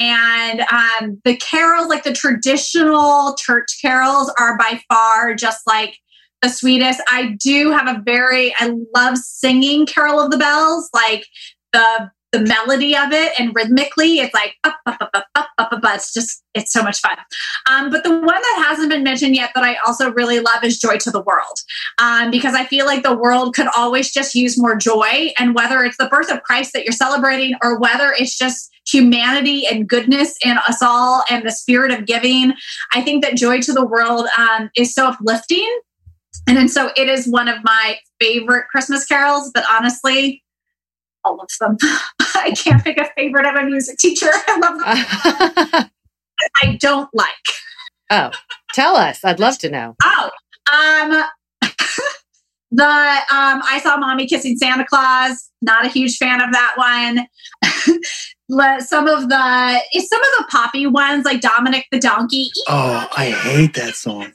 And 0.00 0.60
um, 0.72 1.20
the 1.24 1.36
carols, 1.36 1.88
like 1.88 2.04
the 2.04 2.14
traditional 2.14 3.36
church 3.36 3.78
carols, 3.82 4.32
are 4.38 4.56
by 4.56 4.80
far 4.88 5.34
just 5.34 5.66
like 5.66 5.98
the 6.42 6.48
sweetest. 6.48 7.00
I 7.08 7.36
do 7.40 7.70
have 7.70 7.88
a 7.88 8.02
very, 8.04 8.54
I 8.58 8.74
love 8.94 9.16
singing 9.16 9.86
Carol 9.86 10.20
of 10.20 10.30
the 10.30 10.38
Bells, 10.38 10.90
like 10.92 11.24
the 11.72 12.10
the 12.32 12.40
melody 12.40 12.96
of 12.96 13.12
it 13.12 13.32
and 13.38 13.54
rhythmically 13.54 14.18
it's 14.18 14.32
like 14.32 14.54
up, 14.64 14.76
up, 14.86 14.96
up, 15.02 15.10
up, 15.14 15.26
up, 15.34 15.48
up, 15.58 15.72
up, 15.72 15.80
it's 15.94 16.14
just 16.14 16.42
it's 16.54 16.72
so 16.72 16.82
much 16.82 16.98
fun. 17.00 17.16
Um, 17.70 17.90
but 17.90 18.04
the 18.04 18.10
one 18.10 18.26
that 18.26 18.64
hasn't 18.66 18.90
been 18.90 19.02
mentioned 19.04 19.36
yet 19.36 19.50
that 19.54 19.62
i 19.62 19.76
also 19.86 20.10
really 20.12 20.40
love 20.40 20.64
is 20.64 20.78
joy 20.78 20.96
to 20.96 21.10
the 21.10 21.20
world. 21.20 21.58
Um, 21.98 22.30
because 22.30 22.54
i 22.54 22.64
feel 22.64 22.86
like 22.86 23.02
the 23.02 23.16
world 23.16 23.54
could 23.54 23.68
always 23.76 24.10
just 24.10 24.34
use 24.34 24.58
more 24.58 24.76
joy 24.76 25.32
and 25.38 25.54
whether 25.54 25.84
it's 25.84 25.98
the 25.98 26.08
birth 26.08 26.32
of 26.32 26.42
christ 26.42 26.72
that 26.72 26.84
you're 26.84 26.92
celebrating 26.92 27.54
or 27.62 27.78
whether 27.78 28.14
it's 28.18 28.36
just 28.38 28.70
humanity 28.86 29.66
and 29.66 29.88
goodness 29.88 30.34
in 30.44 30.56
us 30.56 30.80
all 30.82 31.22
and 31.28 31.46
the 31.46 31.52
spirit 31.52 31.92
of 31.92 32.06
giving 32.06 32.54
i 32.94 33.02
think 33.02 33.22
that 33.22 33.36
joy 33.36 33.60
to 33.60 33.72
the 33.72 33.86
world 33.86 34.26
um, 34.38 34.70
is 34.74 34.94
so 34.94 35.08
uplifting 35.08 35.68
and 36.46 36.56
then 36.56 36.68
so 36.68 36.90
it 36.96 37.08
is 37.08 37.26
one 37.28 37.48
of 37.48 37.62
my 37.62 37.98
favorite 38.20 38.66
Christmas 38.70 39.04
carols, 39.04 39.50
but 39.54 39.64
honestly, 39.70 40.42
all 41.24 41.40
of 41.40 41.48
them. 41.60 41.76
I 42.34 42.52
can't 42.52 42.82
pick 42.82 42.98
a 42.98 43.08
favorite. 43.16 43.46
I'm 43.46 43.56
a 43.56 43.64
music 43.64 43.98
teacher. 43.98 44.30
I 44.48 44.58
love 44.58 45.74
them. 45.74 45.90
I 46.62 46.76
don't 46.80 47.08
like. 47.12 47.28
Oh, 48.10 48.30
tell 48.74 48.96
us. 48.96 49.24
I'd 49.24 49.40
love 49.40 49.58
to 49.58 49.70
know. 49.70 49.94
Oh, 50.02 50.30
um, 50.72 51.22
the 52.70 52.84
um, 52.84 53.62
I 53.64 53.80
saw 53.82 53.96
mommy 53.96 54.26
kissing 54.26 54.56
Santa 54.56 54.84
Claus. 54.84 55.50
Not 55.60 55.86
a 55.86 55.88
huge 55.88 56.16
fan 56.16 56.42
of 56.42 56.52
that 56.52 56.74
one. 56.76 57.26
some 58.80 59.06
of 59.06 59.28
the 59.28 59.80
some 60.00 60.20
of 60.20 60.28
the 60.38 60.46
poppy 60.50 60.86
ones 60.86 61.24
like 61.24 61.40
Dominic 61.40 61.86
the 61.92 62.00
Donkey. 62.00 62.50
Oh, 62.68 63.08
I 63.16 63.30
hate 63.30 63.74
that 63.74 63.94
song 63.94 64.32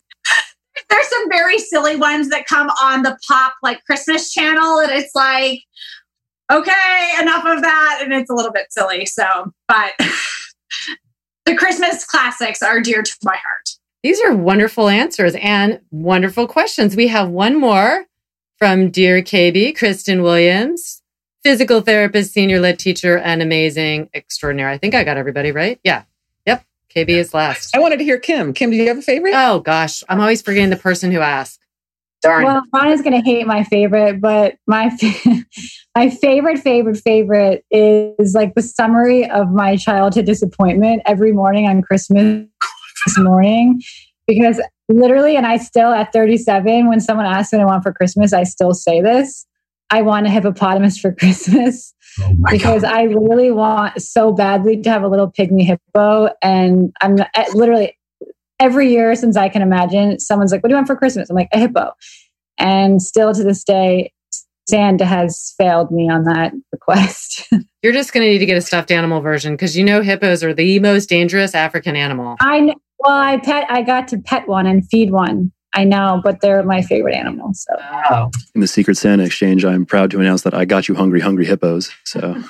there's 0.90 1.08
some 1.10 1.30
very 1.30 1.58
silly 1.60 1.96
ones 1.96 2.30
that 2.30 2.46
come 2.46 2.70
on 2.82 3.04
the 3.04 3.18
pop 3.28 3.54
like 3.62 3.84
Christmas 3.86 4.32
channel, 4.32 4.80
and 4.80 4.92
it's 4.92 5.14
like, 5.16 5.62
okay, 6.52 7.12
enough 7.22 7.46
of 7.46 7.62
that, 7.62 8.00
and 8.04 8.14
it's 8.14 8.30
a 8.30 8.34
little 8.34 8.52
bit 8.52 8.68
silly. 8.70 9.06
So, 9.06 9.52
but 9.68 9.94
the 11.46 11.56
Christmas 11.56 12.06
classics 12.06 12.62
are 12.62 12.80
dear 12.80 13.04
to 13.04 13.16
my 13.24 13.36
heart. 13.36 13.70
These 14.04 14.22
are 14.22 14.36
wonderful 14.36 14.90
answers 14.90 15.36
and 15.42 15.82
wonderful 15.92 16.48
questions. 16.48 16.96
We 16.96 17.08
have 17.08 17.30
one 17.30 17.60
more 17.60 18.06
from 18.58 18.90
Dear 18.90 19.22
KB, 19.22 19.76
Kristen 19.78 20.22
Williams, 20.22 21.02
physical 21.44 21.82
therapist, 21.82 22.34
senior 22.34 22.60
lit 22.60 22.80
teacher, 22.80 23.18
and 23.18 23.42
amazing 23.42 24.10
extraordinary. 24.14 24.74
I 24.74 24.78
think 24.78 24.96
I 24.96 25.04
got 25.04 25.18
everybody 25.18 25.52
right. 25.52 25.80
Yeah. 25.84 26.04
KB 26.98 27.10
is 27.10 27.34
last. 27.34 27.76
I 27.76 27.80
wanted 27.80 28.00
to 28.00 28.04
hear 28.04 28.18
Kim. 28.18 28.54
Kim, 28.54 28.72
do 28.72 28.76
you 28.76 28.88
have 28.88 28.98
a 28.98 29.02
favorite? 29.02 29.34
Oh 29.36 29.60
gosh, 29.60 30.04
I'm 30.10 30.20
always 30.20 30.42
forgetting 30.42 30.72
the 30.72 30.78
person 30.78 31.12
who 31.12 31.20
asked. 31.20 31.60
Darn. 32.22 32.46
Well, 32.46 32.64
Ron 32.74 32.92
is 32.92 33.02
going 33.02 33.14
to 33.14 33.22
hate 33.22 33.46
my 33.46 33.64
favorite, 33.64 34.20
but 34.20 34.56
my 34.66 34.90
my 35.96 36.10
favorite, 36.10 36.58
favorite, 36.58 36.98
favorite 36.98 37.64
is 37.70 38.34
like 38.34 38.56
the 38.56 38.64
summary 38.64 39.30
of 39.30 39.52
my 39.52 39.78
childhood 39.78 40.26
disappointment 40.26 41.04
every 41.06 41.32
morning 41.32 41.68
on 41.68 41.84
Christmas 41.84 42.48
morning, 43.20 43.82
because 44.26 44.60
literally, 44.90 45.38
and 45.38 45.46
I 45.46 45.58
still 45.58 45.92
at 45.92 46.12
37, 46.12 46.90
when 46.90 47.00
someone 47.00 47.28
asks 47.28 47.54
what 47.54 47.62
I 47.62 47.66
want 47.66 47.84
for 47.84 47.94
Christmas, 47.94 48.34
I 48.34 48.44
still 48.44 48.74
say 48.74 49.00
this: 49.00 49.46
I 49.92 50.02
want 50.02 50.26
a 50.26 50.32
hippopotamus 50.32 50.98
for 50.98 51.12
Christmas. 51.20 51.94
Oh 52.22 52.36
because 52.52 52.82
God. 52.82 52.94
I 52.94 53.04
really 53.04 53.52
want 53.52 54.02
so 54.02 54.32
badly 54.32 54.82
to 54.82 54.90
have 54.90 55.04
a 55.04 55.08
little 55.08 55.32
pygmy 55.32 55.64
hippo. 55.64 56.30
And 56.42 56.96
I'm 57.02 57.20
eh, 57.20 57.46
literally 57.54 57.98
every 58.60 58.92
year 58.92 59.16
since 59.16 59.38
I 59.38 59.50
can 59.50 59.62
imagine, 59.62 60.20
someone's 60.20 60.52
like, 60.52 60.64
What 60.64 60.70
do 60.70 60.74
you 60.74 60.78
want 60.78 60.88
for 60.88 60.96
Christmas? 60.96 61.30
I'm 61.30 61.36
like, 61.36 61.50
A 61.52 61.60
hippo. 61.60 61.92
And 62.58 63.02
still 63.02 63.34
to 63.34 63.44
this 63.44 63.64
day, 63.64 64.12
Santa 64.68 65.06
has 65.06 65.54
failed 65.58 65.92
me 65.92 66.10
on 66.10 66.24
that 66.24 66.54
request. 66.72 67.48
You're 67.82 67.94
just 67.94 68.14
going 68.14 68.26
to 68.26 68.32
need 68.32 68.40
to 68.40 68.46
get 68.46 68.58
a 68.58 68.62
stuffed 68.62 68.92
animal 68.92 69.22
version 69.22 69.54
because 69.54 69.78
you 69.78 69.84
know 69.84 70.02
hippos 70.02 70.44
are 70.44 70.54
the 70.54 70.80
most 70.80 71.08
dangerous 71.08 71.56
African 71.56 71.96
animal. 71.96 72.36
I 72.40 72.62
know. 72.62 72.76
Well, 73.00 73.14
I 73.14 73.38
pet. 73.38 73.66
I 73.70 73.84
got 73.84 74.08
to 74.10 74.18
pet 74.18 74.48
one 74.48 74.66
and 74.66 74.88
feed 74.90 75.12
one 75.12 75.52
I 75.78 75.84
know, 75.84 76.20
but 76.24 76.42
they're 76.42 76.64
my 76.64 76.82
favorite 76.82 77.14
animals. 77.14 77.68
So. 77.70 77.76
Wow. 77.78 78.32
In 78.56 78.62
the 78.62 78.68
Secret 78.68 78.98
Santa 78.98 79.24
exchange, 79.24 79.64
I'm 79.64 79.86
proud 79.86 80.10
to 80.10 80.20
announce 80.20 80.42
that 80.42 80.56
I 80.56 80.66
got 80.66 80.88
you 80.88 80.96
hungry, 80.96 81.20
hungry 81.20 81.46
hippos. 81.46 81.92
So. 82.04 82.20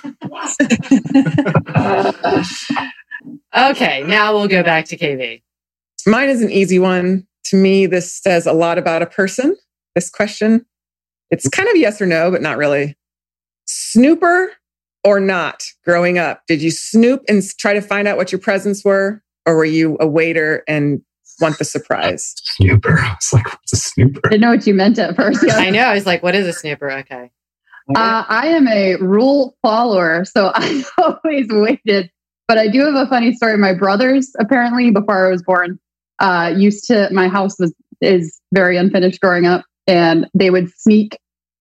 okay, 3.53 4.03
now 4.03 4.33
we'll 4.33 4.47
go 4.47 4.63
back 4.63 4.85
to 4.85 4.97
KB. 4.97 5.41
Mine 6.05 6.29
is 6.29 6.41
an 6.41 6.49
easy 6.49 6.79
one. 6.79 7.27
To 7.47 7.57
me, 7.57 7.85
this 7.85 8.13
says 8.13 8.47
a 8.47 8.53
lot 8.53 8.77
about 8.77 9.01
a 9.01 9.05
person. 9.05 9.57
This 9.93 10.09
question, 10.09 10.65
it's 11.29 11.49
kind 11.49 11.67
of 11.67 11.75
yes 11.75 12.01
or 12.01 12.05
no, 12.05 12.31
but 12.31 12.41
not 12.41 12.55
really. 12.55 12.95
Snooper 13.65 14.51
or 15.03 15.19
not 15.19 15.65
growing 15.83 16.17
up? 16.17 16.43
Did 16.47 16.61
you 16.61 16.71
snoop 16.71 17.23
and 17.27 17.43
try 17.57 17.73
to 17.73 17.81
find 17.81 18.07
out 18.07 18.15
what 18.15 18.31
your 18.31 18.39
presents 18.39 18.85
were? 18.85 19.21
Or 19.45 19.57
were 19.57 19.65
you 19.65 19.97
a 19.99 20.07
waiter 20.07 20.63
and 20.65 21.01
want 21.39 21.57
the 21.57 21.65
surprise. 21.65 22.33
Snooper. 22.43 22.99
I 22.99 23.15
was 23.15 23.33
like, 23.33 23.45
what's 23.45 23.73
a 23.73 23.77
snooper? 23.77 24.21
I 24.25 24.29
didn't 24.29 24.41
know 24.41 24.49
what 24.49 24.67
you 24.67 24.73
meant 24.73 24.99
at 24.99 25.15
first. 25.15 25.43
Yeah. 25.47 25.57
I 25.57 25.69
know. 25.69 25.83
I 25.83 25.93
was 25.93 26.05
like, 26.05 26.23
what 26.23 26.35
is 26.35 26.47
a 26.47 26.53
snooper? 26.53 26.91
Okay. 26.91 27.31
Uh, 27.95 28.25
I 28.27 28.47
am 28.47 28.67
a 28.67 28.95
rule 28.97 29.55
follower, 29.61 30.25
so 30.25 30.51
I 30.55 30.83
always 30.97 31.47
waited. 31.49 32.11
But 32.47 32.57
I 32.57 32.67
do 32.67 32.85
have 32.85 32.95
a 32.95 33.07
funny 33.07 33.33
story. 33.33 33.57
My 33.57 33.73
brothers, 33.73 34.31
apparently, 34.39 34.91
before 34.91 35.27
I 35.27 35.31
was 35.31 35.43
born, 35.43 35.79
uh, 36.19 36.53
used 36.55 36.85
to 36.85 37.09
my 37.11 37.27
house 37.27 37.57
was 37.59 37.73
is 38.01 38.39
very 38.53 38.77
unfinished 38.77 39.21
growing 39.21 39.45
up, 39.45 39.63
and 39.85 40.27
they 40.33 40.49
would 40.49 40.69
sneak 40.77 41.17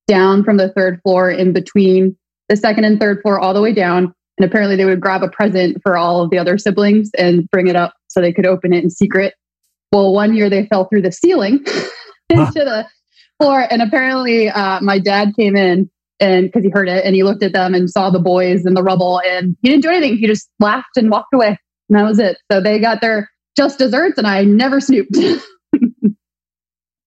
down 0.08 0.44
from 0.44 0.56
the 0.56 0.72
third 0.72 1.00
floor 1.02 1.30
in 1.30 1.52
between 1.52 2.16
the 2.48 2.56
second 2.56 2.84
and 2.84 3.00
third 3.00 3.20
floor 3.22 3.38
all 3.38 3.54
the 3.54 3.62
way 3.62 3.72
down. 3.72 4.12
And 4.38 4.48
apparently, 4.48 4.76
they 4.76 4.84
would 4.84 5.00
grab 5.00 5.22
a 5.22 5.28
present 5.28 5.78
for 5.82 5.96
all 5.96 6.22
of 6.22 6.30
the 6.30 6.38
other 6.38 6.58
siblings 6.58 7.10
and 7.16 7.48
bring 7.50 7.68
it 7.68 7.76
up 7.76 7.94
so 8.08 8.20
they 8.20 8.32
could 8.32 8.46
open 8.46 8.72
it 8.72 8.82
in 8.84 8.90
secret. 8.90 9.34
Well, 9.92 10.12
one 10.12 10.34
year 10.34 10.50
they 10.50 10.66
fell 10.66 10.86
through 10.86 11.02
the 11.02 11.12
ceiling 11.12 11.64
into 12.30 12.52
the 12.64 12.86
floor, 13.40 13.66
and 13.70 13.82
apparently 13.82 14.48
uh, 14.48 14.80
my 14.80 14.98
dad 14.98 15.32
came 15.38 15.56
in 15.56 15.90
and 16.18 16.46
because 16.46 16.64
he 16.64 16.70
heard 16.70 16.88
it 16.88 17.04
and 17.04 17.14
he 17.14 17.22
looked 17.22 17.42
at 17.42 17.52
them 17.52 17.74
and 17.74 17.90
saw 17.90 18.10
the 18.10 18.18
boys 18.18 18.64
in 18.64 18.72
the 18.74 18.82
rubble 18.82 19.20
and 19.26 19.54
he 19.60 19.68
didn't 19.68 19.82
do 19.82 19.90
anything. 19.90 20.16
He 20.16 20.26
just 20.26 20.48
laughed 20.60 20.96
and 20.96 21.10
walked 21.10 21.34
away, 21.34 21.58
and 21.88 21.98
that 21.98 22.04
was 22.04 22.18
it. 22.18 22.38
So 22.50 22.60
they 22.60 22.78
got 22.78 23.00
their 23.00 23.30
just 23.56 23.78
desserts, 23.78 24.18
and 24.18 24.26
I 24.26 24.44
never 24.44 24.80
snooped. 24.80 25.16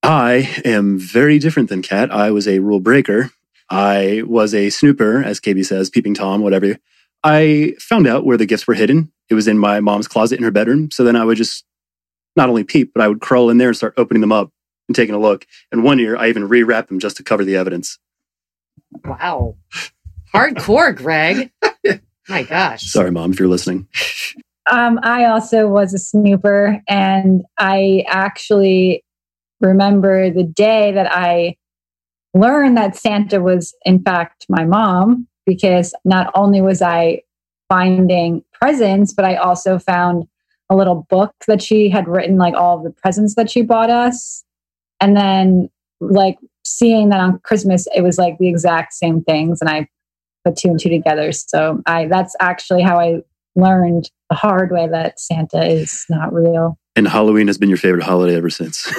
I 0.03 0.61
am 0.65 0.97
very 0.97 1.39
different 1.39 1.69
than 1.69 1.81
Kat. 1.81 2.11
I 2.11 2.31
was 2.31 2.47
a 2.47 2.59
rule 2.59 2.79
breaker. 2.79 3.31
I 3.69 4.23
was 4.25 4.55
a 4.55 4.69
snooper, 4.69 5.21
as 5.21 5.39
KB 5.39 5.63
says, 5.65 5.89
peeping 5.89 6.15
Tom, 6.15 6.41
whatever. 6.41 6.77
I 7.23 7.75
found 7.79 8.07
out 8.07 8.25
where 8.25 8.37
the 8.37 8.45
gifts 8.45 8.65
were 8.65 8.73
hidden. 8.73 9.11
It 9.29 9.35
was 9.35 9.47
in 9.47 9.59
my 9.59 9.79
mom's 9.79 10.07
closet 10.07 10.39
in 10.39 10.43
her 10.43 10.51
bedroom. 10.51 10.89
So 10.89 11.03
then 11.03 11.15
I 11.15 11.25
would 11.25 11.37
just 11.37 11.65
not 12.35 12.49
only 12.49 12.63
peep, 12.63 12.91
but 12.93 13.03
I 13.03 13.07
would 13.07 13.21
crawl 13.21 13.49
in 13.49 13.57
there 13.57 13.69
and 13.69 13.77
start 13.77 13.93
opening 13.97 14.21
them 14.21 14.31
up 14.31 14.51
and 14.87 14.95
taking 14.95 15.15
a 15.15 15.19
look. 15.19 15.45
And 15.71 15.83
one 15.83 15.99
year 15.99 16.17
I 16.17 16.29
even 16.29 16.47
rewrapped 16.47 16.87
them 16.87 16.99
just 16.99 17.17
to 17.17 17.23
cover 17.23 17.45
the 17.45 17.55
evidence. 17.55 17.99
Wow. 19.05 19.55
Hardcore, 20.33 20.95
Greg. 20.95 21.51
My 22.29 22.43
gosh. 22.43 22.83
Sorry, 22.83 23.11
mom, 23.11 23.31
if 23.31 23.39
you're 23.39 23.47
listening. 23.47 23.87
Um, 24.69 24.99
I 25.01 25.25
also 25.25 25.67
was 25.67 25.93
a 25.93 25.97
snooper, 25.97 26.79
and 26.87 27.43
I 27.57 28.03
actually 28.07 29.03
remember 29.59 30.29
the 30.29 30.43
day 30.43 30.91
that 30.91 31.11
I 31.11 31.55
learned 32.35 32.77
that 32.77 32.95
Santa 32.95 33.41
was, 33.41 33.75
in 33.83 34.03
fact, 34.03 34.45
my 34.47 34.65
mom, 34.65 35.27
because 35.45 35.93
not 36.05 36.31
only 36.35 36.61
was 36.61 36.83
I 36.83 37.21
finding 37.67 38.43
presents, 38.53 39.13
but 39.13 39.25
I 39.25 39.35
also 39.35 39.79
found 39.79 40.27
a 40.69 40.75
little 40.75 41.07
book 41.09 41.33
that 41.47 41.61
she 41.61 41.89
had 41.89 42.07
written, 42.07 42.37
like 42.37 42.53
all 42.53 42.77
of 42.77 42.83
the 42.83 42.91
presents 42.91 43.35
that 43.35 43.49
she 43.49 43.61
bought 43.61 43.89
us. 43.89 44.43
And 45.01 45.15
then, 45.15 45.69
like, 45.99 46.37
seeing 46.63 47.09
that 47.09 47.19
on 47.19 47.39
Christmas, 47.39 47.87
it 47.95 48.01
was 48.01 48.17
like 48.17 48.37
the 48.37 48.47
exact 48.47 48.93
same 48.93 49.23
things. 49.23 49.61
And 49.61 49.69
I 49.69 49.87
put 50.45 50.55
two 50.57 50.69
and 50.69 50.79
two 50.79 50.89
together. 50.89 51.31
So 51.31 51.81
I 51.85 52.07
that's 52.07 52.35
actually 52.39 52.81
how 52.81 52.99
I 52.99 53.21
learned 53.55 54.09
the 54.29 54.35
hard 54.35 54.71
way 54.71 54.87
that 54.87 55.19
Santa 55.19 55.65
is 55.65 56.05
not 56.09 56.33
real. 56.33 56.77
And 56.95 57.07
Halloween 57.07 57.47
has 57.47 57.57
been 57.57 57.69
your 57.69 57.77
favorite 57.77 58.03
holiday 58.03 58.35
ever 58.35 58.49
since. 58.49 58.91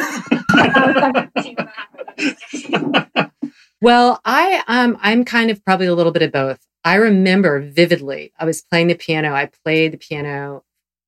well, 3.81 4.21
I 4.25 4.63
um 4.67 4.99
I'm 5.01 5.25
kind 5.25 5.51
of 5.51 5.65
probably 5.65 5.87
a 5.87 5.95
little 5.95 6.13
bit 6.13 6.23
of 6.23 6.33
both. 6.33 6.59
I 6.85 6.95
remember 6.97 7.61
vividly. 7.61 8.33
I 8.39 8.45
was 8.47 8.63
playing 8.63 8.87
the 8.89 8.95
piano. 8.95 9.35
I 9.35 9.51
played 9.65 9.93
the 9.93 9.99
piano 9.99 10.65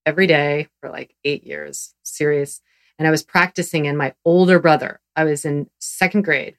every 0.07 0.27
day 0.27 0.69
for 0.81 0.91
like 0.91 1.15
8 1.25 1.45
years. 1.45 1.95
Serious. 2.03 2.61
And 2.99 3.09
I 3.09 3.11
was 3.11 3.23
practicing 3.23 3.87
and 3.87 3.99
my 3.99 4.15
older 4.25 4.59
brother, 4.59 5.01
I 5.17 5.25
was 5.25 5.45
in 5.45 5.69
second 5.79 6.23
grade 6.23 6.57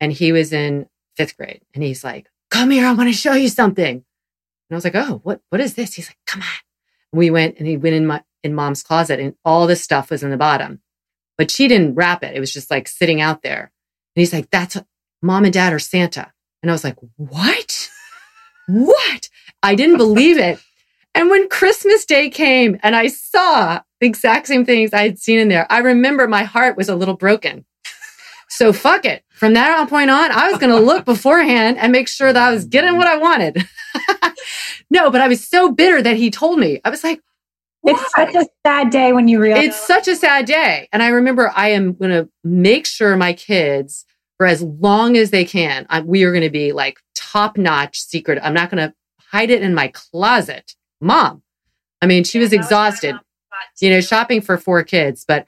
and 0.00 0.12
he 0.12 0.32
was 0.32 0.52
in 0.52 0.88
fifth 1.16 1.36
grade. 1.36 1.62
And 1.74 1.82
he's 1.82 2.04
like, 2.04 2.30
come 2.50 2.70
here. 2.70 2.86
I 2.86 2.92
want 2.92 3.08
to 3.08 3.12
show 3.12 3.34
you 3.34 3.48
something. 3.48 3.96
And 3.96 4.04
I 4.70 4.74
was 4.74 4.84
like, 4.84 4.94
oh, 4.94 5.20
what, 5.24 5.40
what 5.50 5.60
is 5.60 5.74
this? 5.74 5.94
He's 5.94 6.08
like, 6.08 6.18
come 6.26 6.42
on. 6.42 6.48
And 7.12 7.18
we 7.18 7.30
went 7.30 7.58
and 7.58 7.66
he 7.66 7.76
went 7.76 7.96
in 7.96 8.06
my, 8.06 8.22
in 8.42 8.54
mom's 8.54 8.82
closet 8.82 9.18
and 9.18 9.34
all 9.44 9.66
this 9.66 9.82
stuff 9.82 10.10
was 10.10 10.22
in 10.22 10.30
the 10.30 10.36
bottom, 10.36 10.80
but 11.36 11.50
she 11.50 11.68
didn't 11.68 11.94
wrap 11.94 12.22
it. 12.22 12.36
It 12.36 12.40
was 12.40 12.52
just 12.52 12.70
like 12.70 12.86
sitting 12.86 13.20
out 13.20 13.42
there. 13.42 13.72
And 14.14 14.20
he's 14.20 14.32
like, 14.32 14.50
that's 14.50 14.76
mom 15.22 15.44
and 15.44 15.52
dad 15.52 15.72
are 15.72 15.78
Santa. 15.78 16.32
And 16.62 16.70
I 16.70 16.74
was 16.74 16.84
like, 16.84 16.96
what? 17.16 17.90
what? 18.68 19.28
I 19.62 19.74
didn't 19.74 19.96
believe 19.96 20.38
it. 20.38 20.60
And 21.14 21.30
when 21.30 21.48
Christmas 21.48 22.04
Day 22.04 22.30
came 22.30 22.78
and 22.82 22.94
I 22.94 23.08
saw 23.08 23.80
the 24.00 24.06
exact 24.06 24.46
same 24.46 24.64
things 24.64 24.92
I 24.92 25.02
had 25.02 25.18
seen 25.18 25.38
in 25.38 25.48
there, 25.48 25.66
I 25.70 25.78
remember 25.78 26.28
my 26.28 26.44
heart 26.44 26.76
was 26.76 26.88
a 26.88 26.96
little 26.96 27.16
broken. 27.16 27.64
So 28.50 28.72
fuck 28.72 29.04
it. 29.04 29.22
From 29.28 29.52
that 29.54 29.90
point 29.90 30.08
on, 30.08 30.32
I 30.32 30.50
was 30.50 30.58
going 30.58 30.74
to 30.74 30.80
look 30.80 31.04
beforehand 31.04 31.76
and 31.76 31.92
make 31.92 32.08
sure 32.08 32.32
that 32.32 32.42
I 32.42 32.50
was 32.50 32.64
getting 32.64 32.96
what 32.96 33.06
I 33.06 33.18
wanted. 33.18 33.62
no, 34.90 35.10
but 35.10 35.20
I 35.20 35.28
was 35.28 35.46
so 35.46 35.70
bitter 35.70 36.00
that 36.00 36.16
he 36.16 36.30
told 36.30 36.58
me. 36.58 36.80
I 36.82 36.88
was 36.88 37.04
like, 37.04 37.20
Why? 37.82 37.92
it's 37.92 38.14
such 38.14 38.34
a 38.34 38.46
sad 38.66 38.88
day 38.88 39.12
when 39.12 39.28
you 39.28 39.38
realize 39.38 39.64
it's 39.64 39.86
such 39.86 40.08
a 40.08 40.16
sad 40.16 40.46
day. 40.46 40.88
And 40.92 41.02
I 41.02 41.08
remember 41.08 41.52
I 41.54 41.68
am 41.68 41.92
going 41.92 42.10
to 42.10 42.28
make 42.42 42.86
sure 42.86 43.16
my 43.18 43.34
kids, 43.34 44.06
for 44.38 44.46
as 44.46 44.62
long 44.62 45.18
as 45.18 45.30
they 45.30 45.44
can, 45.44 45.86
I, 45.90 46.00
we 46.00 46.24
are 46.24 46.32
going 46.32 46.42
to 46.42 46.50
be 46.50 46.72
like 46.72 47.00
top 47.14 47.58
notch 47.58 48.00
secret. 48.00 48.40
I'm 48.42 48.54
not 48.54 48.70
going 48.70 48.88
to 48.88 48.94
hide 49.30 49.50
it 49.50 49.62
in 49.62 49.74
my 49.74 49.88
closet. 49.88 50.74
Mom, 51.00 51.42
I 52.02 52.06
mean, 52.06 52.24
she 52.24 52.38
was 52.38 52.52
exhausted, 52.52 53.16
you 53.80 53.90
know, 53.90 54.00
shopping 54.00 54.40
for 54.40 54.56
four 54.56 54.82
kids, 54.82 55.24
but 55.26 55.46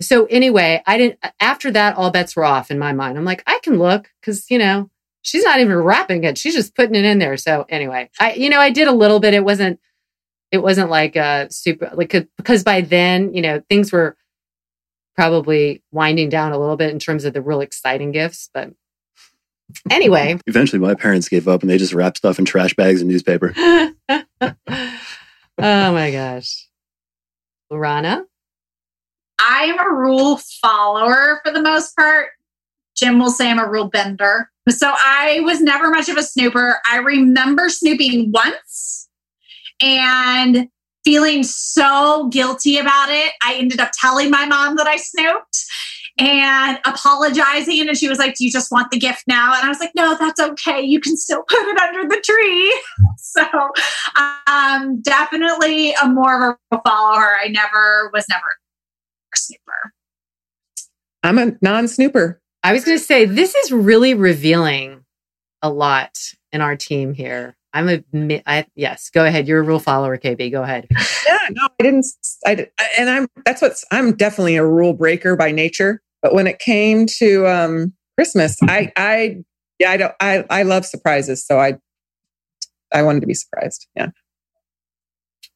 so 0.00 0.26
anyway, 0.26 0.82
I 0.86 0.98
didn't, 0.98 1.18
after 1.40 1.70
that, 1.70 1.96
all 1.96 2.10
bets 2.10 2.34
were 2.34 2.44
off 2.44 2.70
in 2.70 2.78
my 2.78 2.92
mind. 2.92 3.16
I'm 3.16 3.24
like, 3.24 3.42
I 3.46 3.60
can 3.62 3.78
look 3.78 4.10
because, 4.20 4.50
you 4.50 4.58
know, 4.58 4.90
she's 5.22 5.44
not 5.44 5.60
even 5.60 5.76
wrapping 5.76 6.24
it. 6.24 6.36
She's 6.36 6.54
just 6.54 6.74
putting 6.74 6.96
it 6.96 7.04
in 7.04 7.18
there. 7.18 7.36
So 7.36 7.64
anyway, 7.68 8.10
I, 8.18 8.34
you 8.34 8.50
know, 8.50 8.58
I 8.58 8.70
did 8.70 8.88
a 8.88 8.92
little 8.92 9.20
bit. 9.20 9.34
It 9.34 9.44
wasn't, 9.44 9.78
it 10.50 10.58
wasn't 10.58 10.90
like 10.90 11.16
a 11.16 11.46
super, 11.50 11.90
like, 11.94 12.14
uh, 12.14 12.22
because 12.36 12.64
by 12.64 12.80
then, 12.80 13.32
you 13.32 13.42
know, 13.42 13.62
things 13.68 13.92
were 13.92 14.16
probably 15.14 15.82
winding 15.92 16.28
down 16.28 16.52
a 16.52 16.58
little 16.58 16.76
bit 16.76 16.90
in 16.90 16.98
terms 16.98 17.24
of 17.24 17.32
the 17.32 17.42
real 17.42 17.60
exciting 17.60 18.12
gifts. 18.12 18.50
But 18.52 18.72
anyway. 19.90 20.38
Eventually, 20.46 20.80
my 20.80 20.94
parents 20.94 21.28
gave 21.28 21.48
up 21.48 21.62
and 21.62 21.70
they 21.70 21.78
just 21.78 21.94
wrapped 21.94 22.18
stuff 22.18 22.38
in 22.38 22.44
trash 22.44 22.74
bags 22.74 23.00
and 23.00 23.10
newspaper. 23.10 23.52
oh 23.58 24.24
my 25.58 26.10
gosh. 26.10 26.68
Rana? 27.70 28.24
I 29.40 29.64
am 29.64 29.78
a 29.78 29.90
rule 29.94 30.38
follower 30.60 31.40
for 31.44 31.52
the 31.52 31.62
most 31.62 31.96
part. 31.96 32.28
Jim 32.96 33.18
will 33.18 33.30
say 33.30 33.50
I'm 33.50 33.58
a 33.58 33.68
rule 33.68 33.88
bender. 33.88 34.50
So 34.68 34.92
I 34.94 35.40
was 35.40 35.60
never 35.60 35.90
much 35.90 36.08
of 36.08 36.16
a 36.16 36.22
snooper. 36.22 36.78
I 36.88 36.98
remember 36.98 37.68
snooping 37.68 38.30
once 38.32 39.08
and 39.80 40.68
feeling 41.04 41.42
so 41.42 42.28
guilty 42.28 42.78
about 42.78 43.10
it. 43.10 43.32
I 43.42 43.54
ended 43.54 43.80
up 43.80 43.90
telling 43.92 44.30
my 44.30 44.46
mom 44.46 44.76
that 44.76 44.86
I 44.86 44.96
snooped 44.96 45.64
and 46.18 46.78
apologizing. 46.84 47.88
And 47.88 47.96
she 47.96 48.08
was 48.08 48.18
like, 48.18 48.34
Do 48.34 48.44
you 48.44 48.50
just 48.50 48.70
want 48.70 48.90
the 48.90 48.98
gift 48.98 49.24
now? 49.26 49.54
And 49.54 49.64
I 49.64 49.68
was 49.68 49.80
like, 49.80 49.92
No, 49.94 50.16
that's 50.18 50.40
okay. 50.40 50.80
You 50.80 51.00
can 51.00 51.16
still 51.16 51.42
put 51.48 51.58
it 51.58 51.80
under 51.80 52.08
the 52.08 52.20
tree. 52.22 52.82
so 53.18 53.44
um 54.46 55.00
definitely 55.00 55.94
a 56.02 56.08
more 56.08 56.50
of 56.50 56.56
a 56.70 56.82
follower. 56.82 57.36
I 57.36 57.48
never 57.48 58.10
was 58.12 58.26
never 58.28 58.46
snooper. 59.34 59.92
I'm 61.22 61.38
a 61.38 61.56
non 61.62 61.88
snooper. 61.88 62.40
I 62.62 62.72
was 62.72 62.84
going 62.84 62.96
to 62.96 63.04
say, 63.04 63.24
this 63.24 63.54
is 63.54 63.72
really 63.72 64.14
revealing 64.14 65.04
a 65.62 65.70
lot 65.70 66.16
in 66.52 66.60
our 66.60 66.76
team 66.76 67.12
here. 67.12 67.56
I'm 67.74 67.88
a, 67.88 68.42
I, 68.46 68.66
yes, 68.74 69.10
go 69.10 69.24
ahead. 69.24 69.48
You're 69.48 69.60
a 69.60 69.62
rule 69.62 69.78
follower, 69.78 70.18
KB. 70.18 70.50
Go 70.50 70.62
ahead. 70.62 70.88
Yeah, 71.26 71.48
no, 71.52 71.68
I 71.80 71.82
didn't. 71.82 72.06
I, 72.46 72.68
and 72.98 73.08
I'm, 73.08 73.26
that's 73.46 73.62
what's, 73.62 73.84
I'm 73.90 74.14
definitely 74.14 74.56
a 74.56 74.66
rule 74.66 74.92
breaker 74.92 75.34
by 75.36 75.50
nature. 75.50 76.02
But 76.20 76.34
when 76.34 76.46
it 76.46 76.58
came 76.58 77.06
to 77.18 77.46
um, 77.46 77.94
Christmas, 78.16 78.58
I, 78.62 78.92
I, 78.96 79.36
yeah, 79.78 79.90
I 79.92 79.96
don't, 79.96 80.14
I, 80.20 80.44
I 80.50 80.62
love 80.64 80.84
surprises. 80.84 81.44
So 81.46 81.58
I, 81.58 81.78
I 82.92 83.02
wanted 83.02 83.20
to 83.20 83.26
be 83.26 83.34
surprised. 83.34 83.88
Yeah. 83.96 84.08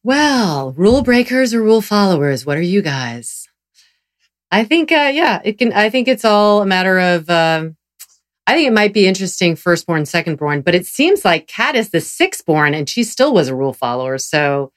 Well, 0.03 0.73
rule 0.73 1.03
breakers 1.03 1.53
or 1.53 1.61
rule 1.61 1.81
followers, 1.81 2.45
what 2.45 2.57
are 2.57 2.61
you 2.61 2.81
guys? 2.81 3.47
I 4.51 4.63
think, 4.63 4.91
uh, 4.91 5.11
yeah, 5.13 5.41
it 5.43 5.57
can. 5.59 5.73
I 5.73 5.89
think 5.89 6.07
it's 6.07 6.25
all 6.25 6.61
a 6.61 6.65
matter 6.65 6.99
of. 6.99 7.29
Um, 7.29 7.76
I 8.47 8.53
think 8.53 8.67
it 8.67 8.73
might 8.73 8.93
be 8.93 9.05
interesting, 9.05 9.57
firstborn, 9.57 10.03
secondborn, 10.03 10.63
but 10.63 10.73
it 10.73 10.85
seems 10.85 11.25
like 11.25 11.47
Kat 11.47 11.75
is 11.75 11.89
the 11.89 11.97
sixthborn, 11.97 12.73
and 12.73 12.87
she 12.87 13.03
still 13.03 13.33
was 13.33 13.49
a 13.49 13.55
rule 13.55 13.73
follower. 13.73 14.17
So 14.17 14.71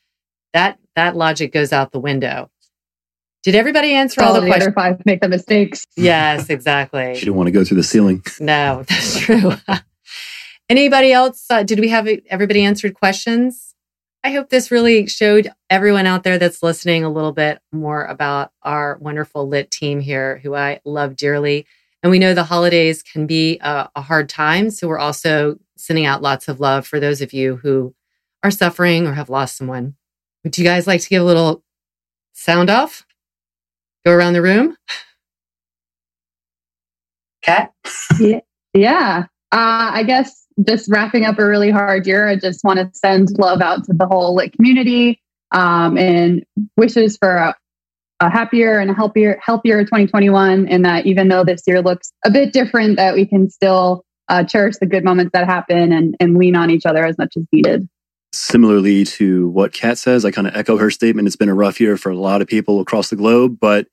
that 0.52 0.78
that 0.96 1.16
logic 1.16 1.52
goes 1.52 1.72
out 1.72 1.92
the 1.92 2.00
window. 2.00 2.50
Did 3.44 3.54
everybody 3.54 3.94
answer 3.94 4.22
all, 4.22 4.28
all 4.28 4.34
the, 4.34 4.40
the 4.40 4.46
questions? 4.48 4.74
five 4.74 5.06
make 5.06 5.20
the 5.20 5.28
mistakes. 5.28 5.86
Yes, 5.96 6.50
exactly. 6.50 7.14
she 7.14 7.20
didn't 7.20 7.36
want 7.36 7.46
to 7.46 7.52
go 7.52 7.64
through 7.64 7.76
the 7.76 7.84
ceiling. 7.84 8.22
No, 8.40 8.84
that's 8.88 9.18
true. 9.20 9.52
Anybody 10.68 11.12
else? 11.12 11.46
Uh, 11.48 11.62
did 11.62 11.78
we 11.80 11.88
have 11.88 12.08
everybody 12.28 12.64
answered 12.64 12.94
questions? 12.94 13.74
I 14.22 14.32
hope 14.32 14.50
this 14.50 14.70
really 14.70 15.06
showed 15.06 15.50
everyone 15.70 16.06
out 16.06 16.24
there 16.24 16.38
that's 16.38 16.62
listening 16.62 17.04
a 17.04 17.10
little 17.10 17.32
bit 17.32 17.60
more 17.72 18.04
about 18.04 18.52
our 18.62 18.98
wonderful 19.00 19.48
lit 19.48 19.70
team 19.70 20.00
here, 20.00 20.38
who 20.42 20.54
I 20.54 20.80
love 20.84 21.16
dearly. 21.16 21.66
And 22.02 22.10
we 22.10 22.18
know 22.18 22.32
the 22.32 22.44
holidays 22.44 23.02
can 23.02 23.26
be 23.26 23.58
a, 23.60 23.88
a, 23.94 24.00
hard 24.00 24.28
time. 24.28 24.70
So 24.70 24.88
we're 24.88 24.98
also 24.98 25.58
sending 25.76 26.06
out 26.06 26.22
lots 26.22 26.48
of 26.48 26.58
love 26.58 26.86
for 26.86 26.98
those 26.98 27.20
of 27.20 27.34
you 27.34 27.56
who 27.56 27.94
are 28.42 28.50
suffering 28.50 29.06
or 29.06 29.12
have 29.12 29.28
lost 29.28 29.56
someone. 29.56 29.94
Would 30.44 30.56
you 30.56 30.64
guys 30.64 30.86
like 30.86 31.02
to 31.02 31.08
give 31.08 31.22
a 31.22 31.26
little 31.26 31.62
sound 32.32 32.70
off? 32.70 33.04
Go 34.06 34.12
around 34.12 34.32
the 34.32 34.40
room? 34.40 34.76
Kat? 37.42 37.72
yeah. 38.18 38.40
yeah. 38.72 39.24
Uh, 39.52 39.90
I 39.92 40.02
guess 40.04 40.46
just 40.66 40.90
wrapping 40.90 41.24
up 41.24 41.38
a 41.38 41.46
really 41.46 41.70
hard 41.70 42.06
year, 42.06 42.28
I 42.28 42.36
just 42.36 42.64
want 42.64 42.78
to 42.78 42.90
send 42.94 43.28
love 43.38 43.60
out 43.60 43.84
to 43.84 43.92
the 43.92 44.06
whole 44.06 44.34
lit 44.34 44.52
community 44.52 45.20
um, 45.52 45.98
and 45.98 46.44
wishes 46.76 47.16
for 47.16 47.34
a, 47.34 47.54
a, 48.20 48.30
happier 48.30 48.78
and 48.78 48.90
a 48.90 48.94
healthier, 48.94 49.40
healthier 49.44 49.82
2021. 49.84 50.68
And 50.68 50.84
that 50.84 51.06
even 51.06 51.28
though 51.28 51.44
this 51.44 51.62
year 51.66 51.82
looks 51.82 52.12
a 52.24 52.30
bit 52.30 52.52
different, 52.52 52.96
that 52.96 53.14
we 53.14 53.26
can 53.26 53.50
still 53.50 54.04
uh, 54.28 54.44
cherish 54.44 54.76
the 54.78 54.86
good 54.86 55.04
moments 55.04 55.32
that 55.32 55.46
happen 55.46 55.92
and, 55.92 56.16
and 56.20 56.36
lean 56.36 56.54
on 56.54 56.70
each 56.70 56.86
other 56.86 57.04
as 57.04 57.18
much 57.18 57.32
as 57.36 57.44
needed. 57.52 57.88
Similarly 58.32 59.04
to 59.06 59.48
what 59.48 59.72
Kat 59.72 59.98
says, 59.98 60.24
I 60.24 60.30
kind 60.30 60.46
of 60.46 60.54
echo 60.54 60.76
her 60.76 60.90
statement. 60.90 61.26
It's 61.26 61.36
been 61.36 61.48
a 61.48 61.54
rough 61.54 61.80
year 61.80 61.96
for 61.96 62.10
a 62.10 62.16
lot 62.16 62.40
of 62.40 62.46
people 62.46 62.80
across 62.80 63.10
the 63.10 63.16
globe, 63.16 63.58
but 63.60 63.88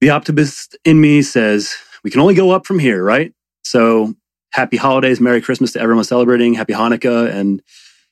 The 0.00 0.10
optimist 0.10 0.76
in 0.84 1.00
me 1.00 1.22
says 1.22 1.74
we 2.02 2.10
can 2.10 2.20
only 2.20 2.34
go 2.34 2.50
up 2.50 2.66
from 2.66 2.78
here, 2.78 3.02
right? 3.04 3.32
So 3.64 4.14
happy 4.52 4.76
holidays, 4.76 5.20
Merry 5.20 5.40
Christmas 5.40 5.72
to 5.72 5.80
everyone 5.80 6.04
celebrating, 6.04 6.54
Happy 6.54 6.72
Hanukkah, 6.72 7.30
and 7.30 7.62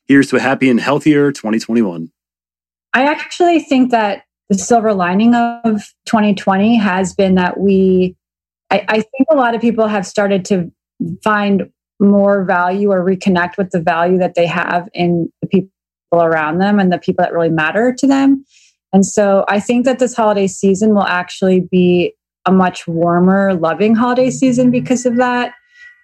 here's 0.07 0.29
to 0.29 0.37
a 0.37 0.41
happy 0.41 0.69
and 0.69 0.81
healthier 0.81 1.33
2021. 1.33 2.11
I 2.95 3.05
actually 3.05 3.61
think 3.61 3.91
that 3.91 4.25
the 4.49 4.59
silver 4.59 4.94
lining 4.94 5.34
of 5.34 5.92
2020 6.07 6.76
has 6.76 7.14
been 7.14 7.34
that 7.34 7.61
we, 7.61 8.16
I, 8.70 8.84
I 8.88 8.94
think 9.01 9.28
a 9.30 9.36
lot 9.36 9.55
of 9.55 9.61
people 9.61 9.88
have 9.88 10.07
started 10.07 10.44
to 10.46 10.72
find 11.22 11.70
more 12.01 12.44
value 12.44 12.90
or 12.90 13.05
reconnect 13.05 13.57
with 13.59 13.70
the 13.70 13.80
value 13.80 14.18
that 14.18 14.34
they 14.34 14.46
have 14.46 14.88
in 14.94 15.30
the 15.42 15.49
people 15.49 15.70
around 16.12 16.59
them 16.59 16.78
and 16.78 16.92
the 16.92 16.99
people 16.99 17.22
that 17.24 17.32
really 17.32 17.51
matter 17.51 17.92
to 17.92 18.07
them. 18.07 18.44
And 18.92 19.05
so 19.05 19.44
I 19.49 19.61
think 19.61 19.84
that 19.84 19.99
this 19.99 20.14
holiday 20.14 20.46
season 20.46 20.94
will 20.94 21.07
actually 21.07 21.61
be 21.61 22.14
a 22.46 22.53
much 22.53 22.88
warmer, 22.88 23.55
loving 23.55 23.94
holiday 23.94 24.30
season 24.30 24.70
because 24.70 25.05
of 25.05 25.16
that. 25.16 25.53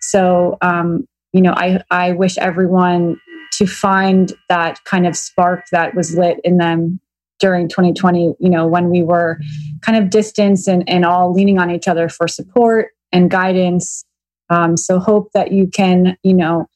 So, 0.02 0.58
um, 0.60 1.08
you 1.32 1.40
know, 1.40 1.54
I, 1.56 1.82
I 1.90 2.12
wish 2.12 2.36
everyone 2.36 3.18
to 3.52 3.66
find 3.66 4.32
that 4.48 4.84
kind 4.84 5.06
of 5.06 5.16
spark 5.16 5.64
that 5.72 5.94
was 5.94 6.16
lit 6.16 6.40
in 6.44 6.58
them 6.58 7.00
during 7.40 7.68
2020, 7.68 8.34
you 8.38 8.50
know, 8.50 8.66
when 8.66 8.90
we 8.90 9.02
were 9.02 9.38
kind 9.82 9.98
of 9.98 10.10
distanced 10.10 10.68
and, 10.68 10.88
and 10.88 11.04
all 11.04 11.32
leaning 11.32 11.58
on 11.58 11.70
each 11.70 11.88
other 11.88 12.08
for 12.08 12.28
support 12.28 12.90
and 13.12 13.30
guidance. 13.30 14.04
Um, 14.50 14.76
so 14.76 14.98
hope 14.98 15.30
that 15.32 15.52
you 15.52 15.66
can, 15.66 16.16
you 16.22 16.34
know, 16.34 16.68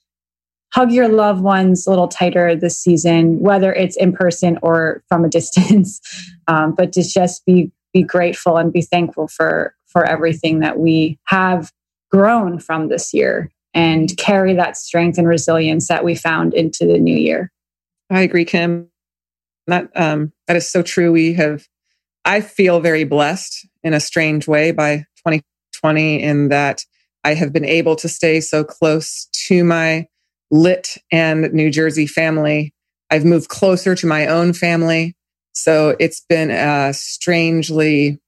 hug 0.73 0.93
your 0.93 1.09
loved 1.09 1.43
ones 1.43 1.87
a 1.87 1.91
little 1.91 2.09
tighter 2.09 2.55
this 2.55 2.79
season, 2.79 3.41
whether 3.41 3.73
it's 3.73 3.97
in 3.97 4.13
person 4.13 4.59
or 4.63 5.03
from 5.09 5.25
a 5.25 5.29
distance. 5.39 6.01
Um, 6.47 6.75
but 6.75 6.93
to 6.93 7.03
just 7.03 7.45
be 7.47 7.73
be 7.95 8.03
grateful 8.03 8.59
and 8.59 8.73
be 8.73 8.83
thankful 8.83 9.29
for 9.29 9.75
for 9.87 10.05
everything 10.05 10.61
that 10.61 10.79
we 10.79 11.19
have 11.25 11.73
grown 12.11 12.59
from 12.59 12.89
this 12.89 13.15
year 13.15 13.51
and 13.75 14.17
carry 14.19 14.55
that 14.55 14.77
strength 14.77 15.19
and 15.19 15.27
resilience 15.27 15.89
that 15.89 16.05
we 16.05 16.15
found 16.15 16.53
into 16.55 16.87
the 16.87 16.99
new 16.99 17.17
year. 17.17 17.51
I 18.11 18.23
agree, 18.23 18.45
Kim. 18.45 18.91
That 19.67 19.91
um, 19.95 20.33
that 20.49 20.57
is 20.57 20.69
so 20.69 20.83
true. 20.83 21.13
We 21.13 21.35
have. 21.35 21.69
I 22.25 22.41
feel 22.41 22.81
very 22.81 23.05
blessed 23.05 23.67
in 23.83 23.95
a 23.95 24.01
strange 24.01 24.49
way 24.49 24.73
by 24.73 24.97
2020 25.19 26.23
in 26.23 26.49
that 26.49 26.85
I 27.25 27.35
have 27.35 27.53
been 27.53 27.65
able 27.65 27.97
to 27.97 28.09
stay 28.09 28.41
so 28.41 28.65
close 28.65 29.29
to 29.47 29.65
my 29.65 30.07
lit 30.51 30.97
and 31.13 31.53
New 31.53 31.71
Jersey 31.71 32.07
family. 32.07 32.75
I've 33.11 33.25
moved 33.25 33.49
closer 33.49 33.95
to 33.95 34.07
my 34.07 34.27
own 34.27 34.53
family. 34.53 35.15
So 35.53 35.97
it's 35.99 36.21
been 36.21 36.51
a 36.51 36.93
strangely 36.93 38.19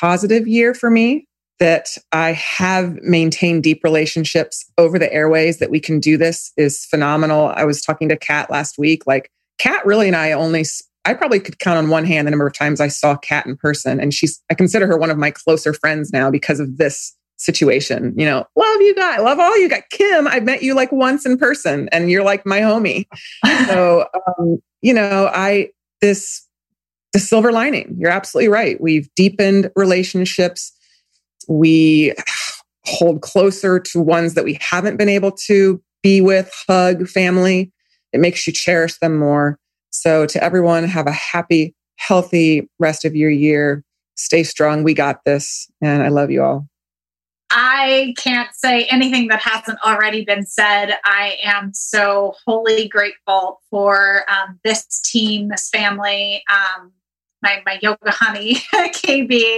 positive 0.00 0.46
year 0.46 0.74
for 0.74 0.90
me 0.90 1.26
that 1.58 1.96
I 2.12 2.32
have 2.32 3.02
maintained 3.02 3.64
deep 3.64 3.82
relationships 3.82 4.64
over 4.78 4.98
the 4.98 5.12
airways 5.12 5.58
that 5.58 5.70
we 5.70 5.80
can 5.80 5.98
do 5.98 6.16
this 6.16 6.52
is 6.56 6.84
phenomenal. 6.84 7.48
I 7.48 7.64
was 7.64 7.82
talking 7.82 8.08
to 8.10 8.16
Kat 8.16 8.50
last 8.50 8.78
week. 8.78 9.06
Like 9.06 9.30
Kat 9.58 9.84
really 9.84 10.06
and 10.06 10.16
I 10.16 10.32
only 10.32 10.64
I 11.04 11.14
probably 11.14 11.40
could 11.40 11.58
count 11.58 11.78
on 11.78 11.88
one 11.88 12.04
hand 12.04 12.26
the 12.26 12.30
number 12.30 12.46
of 12.46 12.52
times 12.52 12.80
I 12.80 12.88
saw 12.88 13.16
Kat 13.16 13.46
in 13.46 13.56
person. 13.56 14.00
And 14.00 14.12
she's 14.12 14.42
I 14.50 14.54
consider 14.54 14.86
her 14.86 14.98
one 14.98 15.10
of 15.10 15.18
my 15.18 15.30
closer 15.30 15.72
friends 15.72 16.12
now 16.12 16.30
because 16.30 16.60
of 16.60 16.76
this 16.76 17.14
situation. 17.36 18.12
You 18.16 18.26
know, 18.26 18.44
love 18.56 18.80
you 18.80 18.94
guys, 18.94 19.20
love 19.20 19.38
all 19.38 19.56
you 19.58 19.68
got. 19.68 19.88
Kim, 19.90 20.28
I 20.28 20.40
met 20.40 20.62
you 20.62 20.74
like 20.74 20.92
once 20.92 21.24
in 21.24 21.38
person 21.38 21.88
and 21.92 22.10
you're 22.10 22.24
like 22.24 22.44
my 22.44 22.60
homie. 22.60 23.06
so 23.66 24.06
um, 24.38 24.58
you 24.82 24.92
know, 24.92 25.30
I 25.32 25.70
this 26.00 26.46
the 27.12 27.18
silver 27.18 27.52
lining. 27.52 27.96
You're 27.98 28.10
absolutely 28.10 28.48
right. 28.48 28.80
We've 28.80 29.08
deepened 29.14 29.70
relationships. 29.76 30.72
We 31.48 32.14
hold 32.84 33.22
closer 33.22 33.78
to 33.78 34.00
ones 34.00 34.34
that 34.34 34.44
we 34.44 34.58
haven't 34.60 34.96
been 34.96 35.08
able 35.08 35.32
to 35.46 35.82
be 36.02 36.20
with, 36.20 36.52
hug, 36.68 37.08
family. 37.08 37.72
It 38.12 38.20
makes 38.20 38.46
you 38.46 38.52
cherish 38.52 38.98
them 38.98 39.16
more. 39.16 39.58
So, 39.90 40.26
to 40.26 40.42
everyone, 40.42 40.84
have 40.84 41.06
a 41.06 41.12
happy, 41.12 41.74
healthy 41.96 42.68
rest 42.78 43.04
of 43.04 43.16
your 43.16 43.30
year. 43.30 43.84
Stay 44.16 44.42
strong. 44.42 44.82
We 44.82 44.94
got 44.94 45.24
this. 45.24 45.70
And 45.80 46.02
I 46.02 46.08
love 46.08 46.30
you 46.30 46.42
all. 46.42 46.68
I 47.50 48.14
can't 48.18 48.54
say 48.54 48.84
anything 48.84 49.28
that 49.28 49.40
hasn't 49.40 49.78
already 49.84 50.24
been 50.24 50.44
said. 50.44 50.98
I 51.04 51.38
am 51.42 51.72
so 51.72 52.34
wholly 52.46 52.88
grateful 52.88 53.60
for 53.70 54.24
um, 54.30 54.60
this 54.64 55.00
team, 55.00 55.48
this 55.48 55.70
family. 55.70 56.42
Um, 56.50 56.92
my 57.42 57.62
my 57.64 57.78
yoga 57.82 58.10
honey 58.10 58.54
KB, 58.74 59.56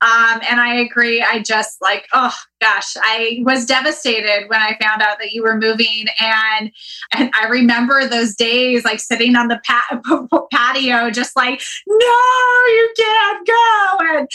um, 0.00 0.40
and 0.48 0.60
I 0.60 0.76
agree. 0.76 1.22
I 1.22 1.40
just 1.40 1.80
like 1.80 2.06
oh 2.12 2.34
gosh, 2.60 2.94
I 3.02 3.40
was 3.42 3.64
devastated 3.64 4.48
when 4.48 4.60
I 4.60 4.76
found 4.80 5.02
out 5.02 5.18
that 5.18 5.32
you 5.32 5.42
were 5.42 5.56
moving, 5.56 6.06
and 6.20 6.70
and 7.14 7.30
I 7.40 7.48
remember 7.48 8.06
those 8.06 8.34
days 8.34 8.84
like 8.84 9.00
sitting 9.00 9.36
on 9.36 9.48
the 9.48 9.60
pat- 9.64 10.02
patio, 10.52 11.10
just 11.10 11.36
like 11.36 11.60
no, 11.86 12.64
you 12.66 12.94
can't 12.96 13.46
go, 13.46 13.98
and 14.00 14.28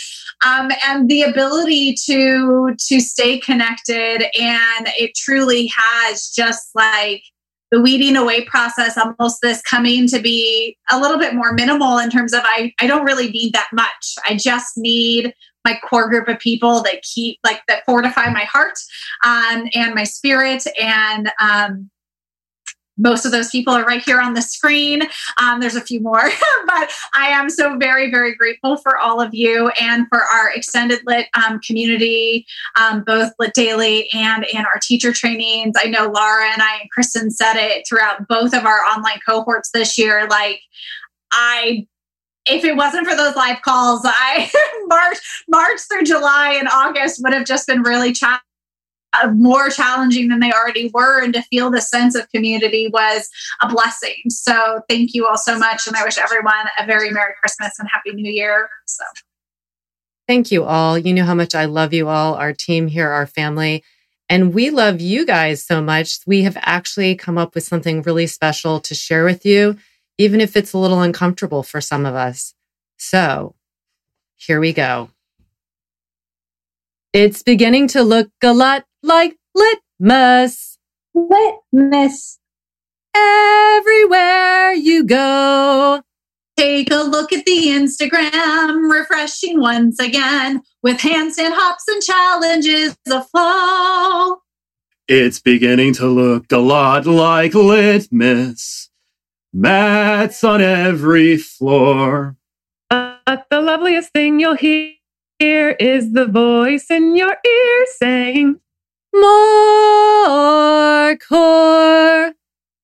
um, 0.46 0.72
and 0.88 1.10
the 1.10 1.24
ability 1.24 1.96
to 2.06 2.76
to 2.88 3.00
stay 3.00 3.40
connected, 3.40 4.26
and 4.40 4.88
it 4.98 5.16
truly 5.16 5.72
has 5.76 6.30
just 6.30 6.70
like 6.76 7.24
the 7.72 7.82
weeding 7.82 8.16
away 8.16 8.46
process 8.46 8.98
almost 8.98 9.42
this 9.42 9.62
coming 9.62 10.08
to 10.08 10.20
be 10.20 10.78
a 10.90 11.00
little 11.00 11.18
bit 11.18 11.34
more 11.34 11.54
minimal 11.54 11.98
in 11.98 12.10
terms 12.10 12.34
of 12.34 12.42
I, 12.44 12.74
I 12.80 12.88
don't 12.88 13.06
really 13.06 13.30
need 13.30 13.54
that 13.54 13.68
much. 13.74 14.16
I 14.28 14.36
just 14.36 14.78
need 14.78 15.34
my 15.66 15.78
core 15.84 16.08
group 16.08 16.28
of 16.28 16.38
people 16.40 16.82
that 16.84 17.02
keep 17.02 17.40
like 17.44 17.62
that 17.68 17.84
fortify 17.86 18.30
my 18.30 18.44
heart 18.44 18.78
um, 19.26 19.68
and 19.74 19.96
my 19.96 20.04
spirit 20.04 20.64
and 20.80 21.32
um, 21.42 21.90
most 22.98 23.26
of 23.26 23.32
those 23.32 23.50
people 23.50 23.74
are 23.74 23.84
right 23.84 24.04
here 24.04 24.22
on 24.22 24.34
the 24.34 24.42
screen. 24.42 25.04
Um, 25.42 25.60
there's 25.60 25.76
a 25.76 25.82
few 25.82 26.00
more, 26.00 26.22
but 26.66 26.92
I 27.14 27.28
am 27.28 27.50
so 27.50 27.78
very, 27.78 28.10
very 28.10 28.36
grateful 28.36 28.78
for 28.78 28.98
all 28.98 29.22
of 29.22 29.34
you 29.34 29.70
and 29.80 30.08
for 30.08 30.22
our 30.22 30.52
extended 30.54 31.02
lit 31.06 31.28
um, 31.36 31.60
community, 31.60 32.46
um, 32.80 33.04
both 33.04 33.32
lit 33.40 33.54
daily 33.54 34.10
and 34.14 34.46
in 34.46 34.66
our 34.66 34.80
teacher 34.82 35.12
trainings. 35.12 35.76
I 35.78 35.88
know 35.88 36.06
Laura 36.06 36.50
and 36.52 36.62
I 36.62 36.80
and 36.82 36.90
Kristen 36.92 37.32
said 37.32 37.56
it 37.56 37.86
throughout 37.88 38.28
both 38.28 38.54
of 38.54 38.66
our 38.66 38.80
online 38.80 39.20
cohorts 39.28 39.72
this 39.72 39.98
year. 39.98 40.28
Like, 40.28 40.62
I 41.32 41.88
if 42.48 42.64
it 42.64 42.76
wasn't 42.76 43.08
for 43.08 43.16
those 43.16 43.36
live 43.36 43.62
calls, 43.64 44.02
I 44.06 44.52
March 44.88 45.18
March 45.50 45.80
through 45.90 46.04
July 46.04 46.56
and 46.60 46.68
August 46.68 47.22
would 47.24 47.34
have 47.34 47.46
just 47.46 47.68
been 47.68 47.82
really 47.82 48.14
challenging 48.14 48.45
uh, 49.24 49.32
more 49.32 49.70
challenging 49.70 50.28
than 50.28 50.40
they 50.40 50.52
already 50.52 50.90
were. 50.94 51.24
And 51.24 51.34
to 51.34 51.42
feel 51.44 51.70
the 51.70 51.82
sense 51.82 52.16
of 52.16 52.30
community 52.30 52.90
was 52.92 53.30
a 53.62 53.70
blessing. 53.70 54.16
So 54.30 54.82
thank 54.90 55.14
you 55.14 55.28
all 55.28 55.38
so 55.38 55.58
much. 55.58 55.88
And 55.88 55.96
I 55.96 56.04
wish 56.04 56.18
everyone 56.18 56.66
a 56.80 56.86
very 56.86 57.12
Merry 57.12 57.34
Christmas 57.40 57.74
and 57.80 57.88
Happy 57.92 58.14
New 58.14 58.32
Year. 58.32 58.70
So 58.86 59.04
thank 60.28 60.52
you 60.52 60.64
all. 60.64 60.98
You 60.98 61.14
know 61.14 61.26
how 61.26 61.36
much 61.36 61.56
I 61.56 61.66
love 61.66 61.94
you 61.94 62.10
all, 62.10 62.36
our 62.36 62.54
team 62.54 62.88
here, 62.88 63.10
our 63.10 63.28
family. 63.28 63.84
And 64.28 64.54
we 64.54 64.72
love 64.72 65.02
you 65.02 65.26
guys 65.26 65.64
so 65.64 65.82
much. 65.82 66.20
We 66.26 66.42
have 66.44 66.58
actually 66.62 67.16
come 67.16 67.38
up 67.38 67.54
with 67.54 67.64
something 67.64 68.02
really 68.02 68.28
special 68.28 68.80
to 68.80 68.96
share 68.96 69.24
with 69.24 69.46
you, 69.46 69.78
even 70.18 70.42
if 70.42 70.56
it's 70.56 70.74
a 70.74 70.80
little 70.80 71.02
uncomfortable 71.02 71.62
for 71.62 71.80
some 71.80 72.06
of 72.06 72.16
us. 72.16 72.56
So 72.98 73.56
here 74.36 74.60
we 74.60 74.74
go. 74.74 75.12
It's 77.14 77.44
beginning 77.44 77.88
to 77.90 78.04
look 78.04 78.30
a 78.44 78.54
lot 78.54 78.84
like 79.06 79.38
litmus. 79.54 80.78
Litmus. 81.14 82.40
Everywhere 83.16 84.74
you 84.74 85.06
go. 85.06 86.02
Take 86.58 86.92
a 86.92 87.04
look 87.04 87.34
at 87.34 87.46
the 87.46 87.68
Instagram, 87.68 88.90
refreshing 88.92 89.60
once 89.60 90.00
again 90.00 90.62
with 90.82 91.00
handstand 91.00 91.52
hops 91.54 91.88
and 91.88 92.02
challenges 92.02 92.98
aflow. 93.08 94.38
It's 95.08 95.40
beginning 95.40 95.94
to 95.96 96.08
look 96.08 96.52
a 96.52 96.58
lot 96.58 97.06
like 97.06 97.54
litmus. 97.54 98.90
Mats 99.54 100.44
on 100.44 100.62
every 100.62 101.38
floor. 101.38 102.36
But 102.90 103.46
the 103.50 103.62
loveliest 103.62 104.12
thing 104.12 104.40
you'll 104.40 104.56
hear 104.56 104.96
is 105.40 106.14
the 106.14 106.26
voice 106.26 106.90
in 106.90 107.16
your 107.16 107.36
ear 107.46 107.86
saying, 107.98 108.60
more 109.22 111.18
core. 111.18 112.34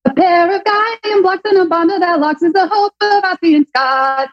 A 0.04 0.14
pair 0.14 0.54
of 0.54 0.64
guiding 0.64 1.22
blocks 1.22 1.42
and 1.44 1.58
a 1.58 1.64
bundle 1.66 2.00
that 2.00 2.20
locks 2.20 2.42
is 2.42 2.52
the 2.52 2.66
hope 2.66 2.94
of 3.00 3.24
Alfie 3.24 3.54
and 3.54 3.66
Scott. 3.68 4.30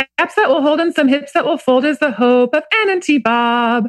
Scraps 0.00 0.34
that 0.36 0.48
will 0.48 0.62
hold 0.62 0.80
and 0.80 0.94
some 0.94 1.08
hips 1.08 1.32
that 1.32 1.44
will 1.44 1.58
fold 1.58 1.84
is 1.84 1.98
the 1.98 2.12
hope 2.12 2.54
of 2.54 2.62
Ann 2.82 2.90
and 2.90 3.02
T 3.02 3.18
Bob. 3.18 3.88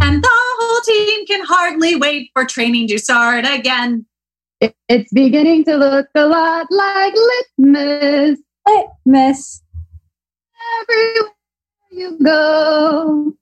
And 0.00 0.22
the 0.22 0.28
whole 0.30 0.80
team 0.82 1.26
can 1.26 1.44
hardly 1.44 1.96
wait 1.96 2.30
for 2.34 2.44
training 2.44 2.88
to 2.88 2.98
start 2.98 3.44
again. 3.46 4.06
it's 4.60 5.12
beginning 5.12 5.64
to 5.64 5.76
look 5.76 6.06
a 6.14 6.26
lot 6.26 6.66
like 6.70 7.14
litmus. 7.58 8.38
Litmus. 8.66 9.62
Everywhere 10.82 11.30
you 11.90 12.18
go. 12.22 13.34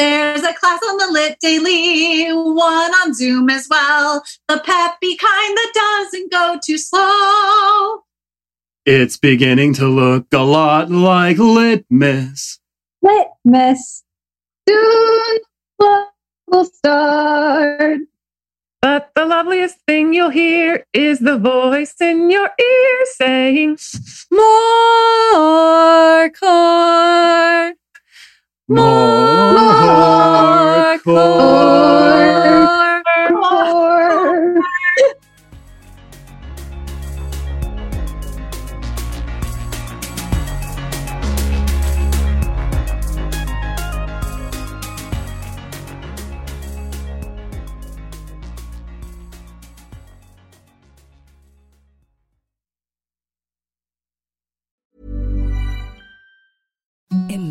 There's 0.00 0.42
a 0.44 0.54
class 0.54 0.80
on 0.88 0.96
the 0.96 1.08
Lit 1.12 1.36
Daily, 1.40 2.32
one 2.32 2.90
on 3.02 3.12
Zoom 3.12 3.50
as 3.50 3.68
well. 3.68 4.22
The 4.48 4.56
peppy 4.56 5.14
kind 5.14 5.56
that 5.58 5.72
doesn't 5.74 6.32
go 6.32 6.58
too 6.64 6.78
slow. 6.78 8.04
It's 8.86 9.18
beginning 9.18 9.74
to 9.74 9.86
look 9.86 10.28
a 10.32 10.38
lot 10.38 10.90
like 10.90 11.36
litmus. 11.36 12.60
Litmus. 13.02 14.02
Soon 14.66 15.38
will 16.46 16.64
start. 16.64 18.00
But 18.80 19.10
the 19.14 19.26
loveliest 19.26 19.80
thing 19.86 20.14
you'll 20.14 20.30
hear 20.30 20.86
is 20.94 21.18
the 21.18 21.36
voice 21.36 22.00
in 22.00 22.30
your 22.30 22.48
ear 22.58 23.04
saying, 23.18 23.76
More 24.30 26.30
core. 26.30 27.74
More 28.72 29.50
core. 31.02 32.79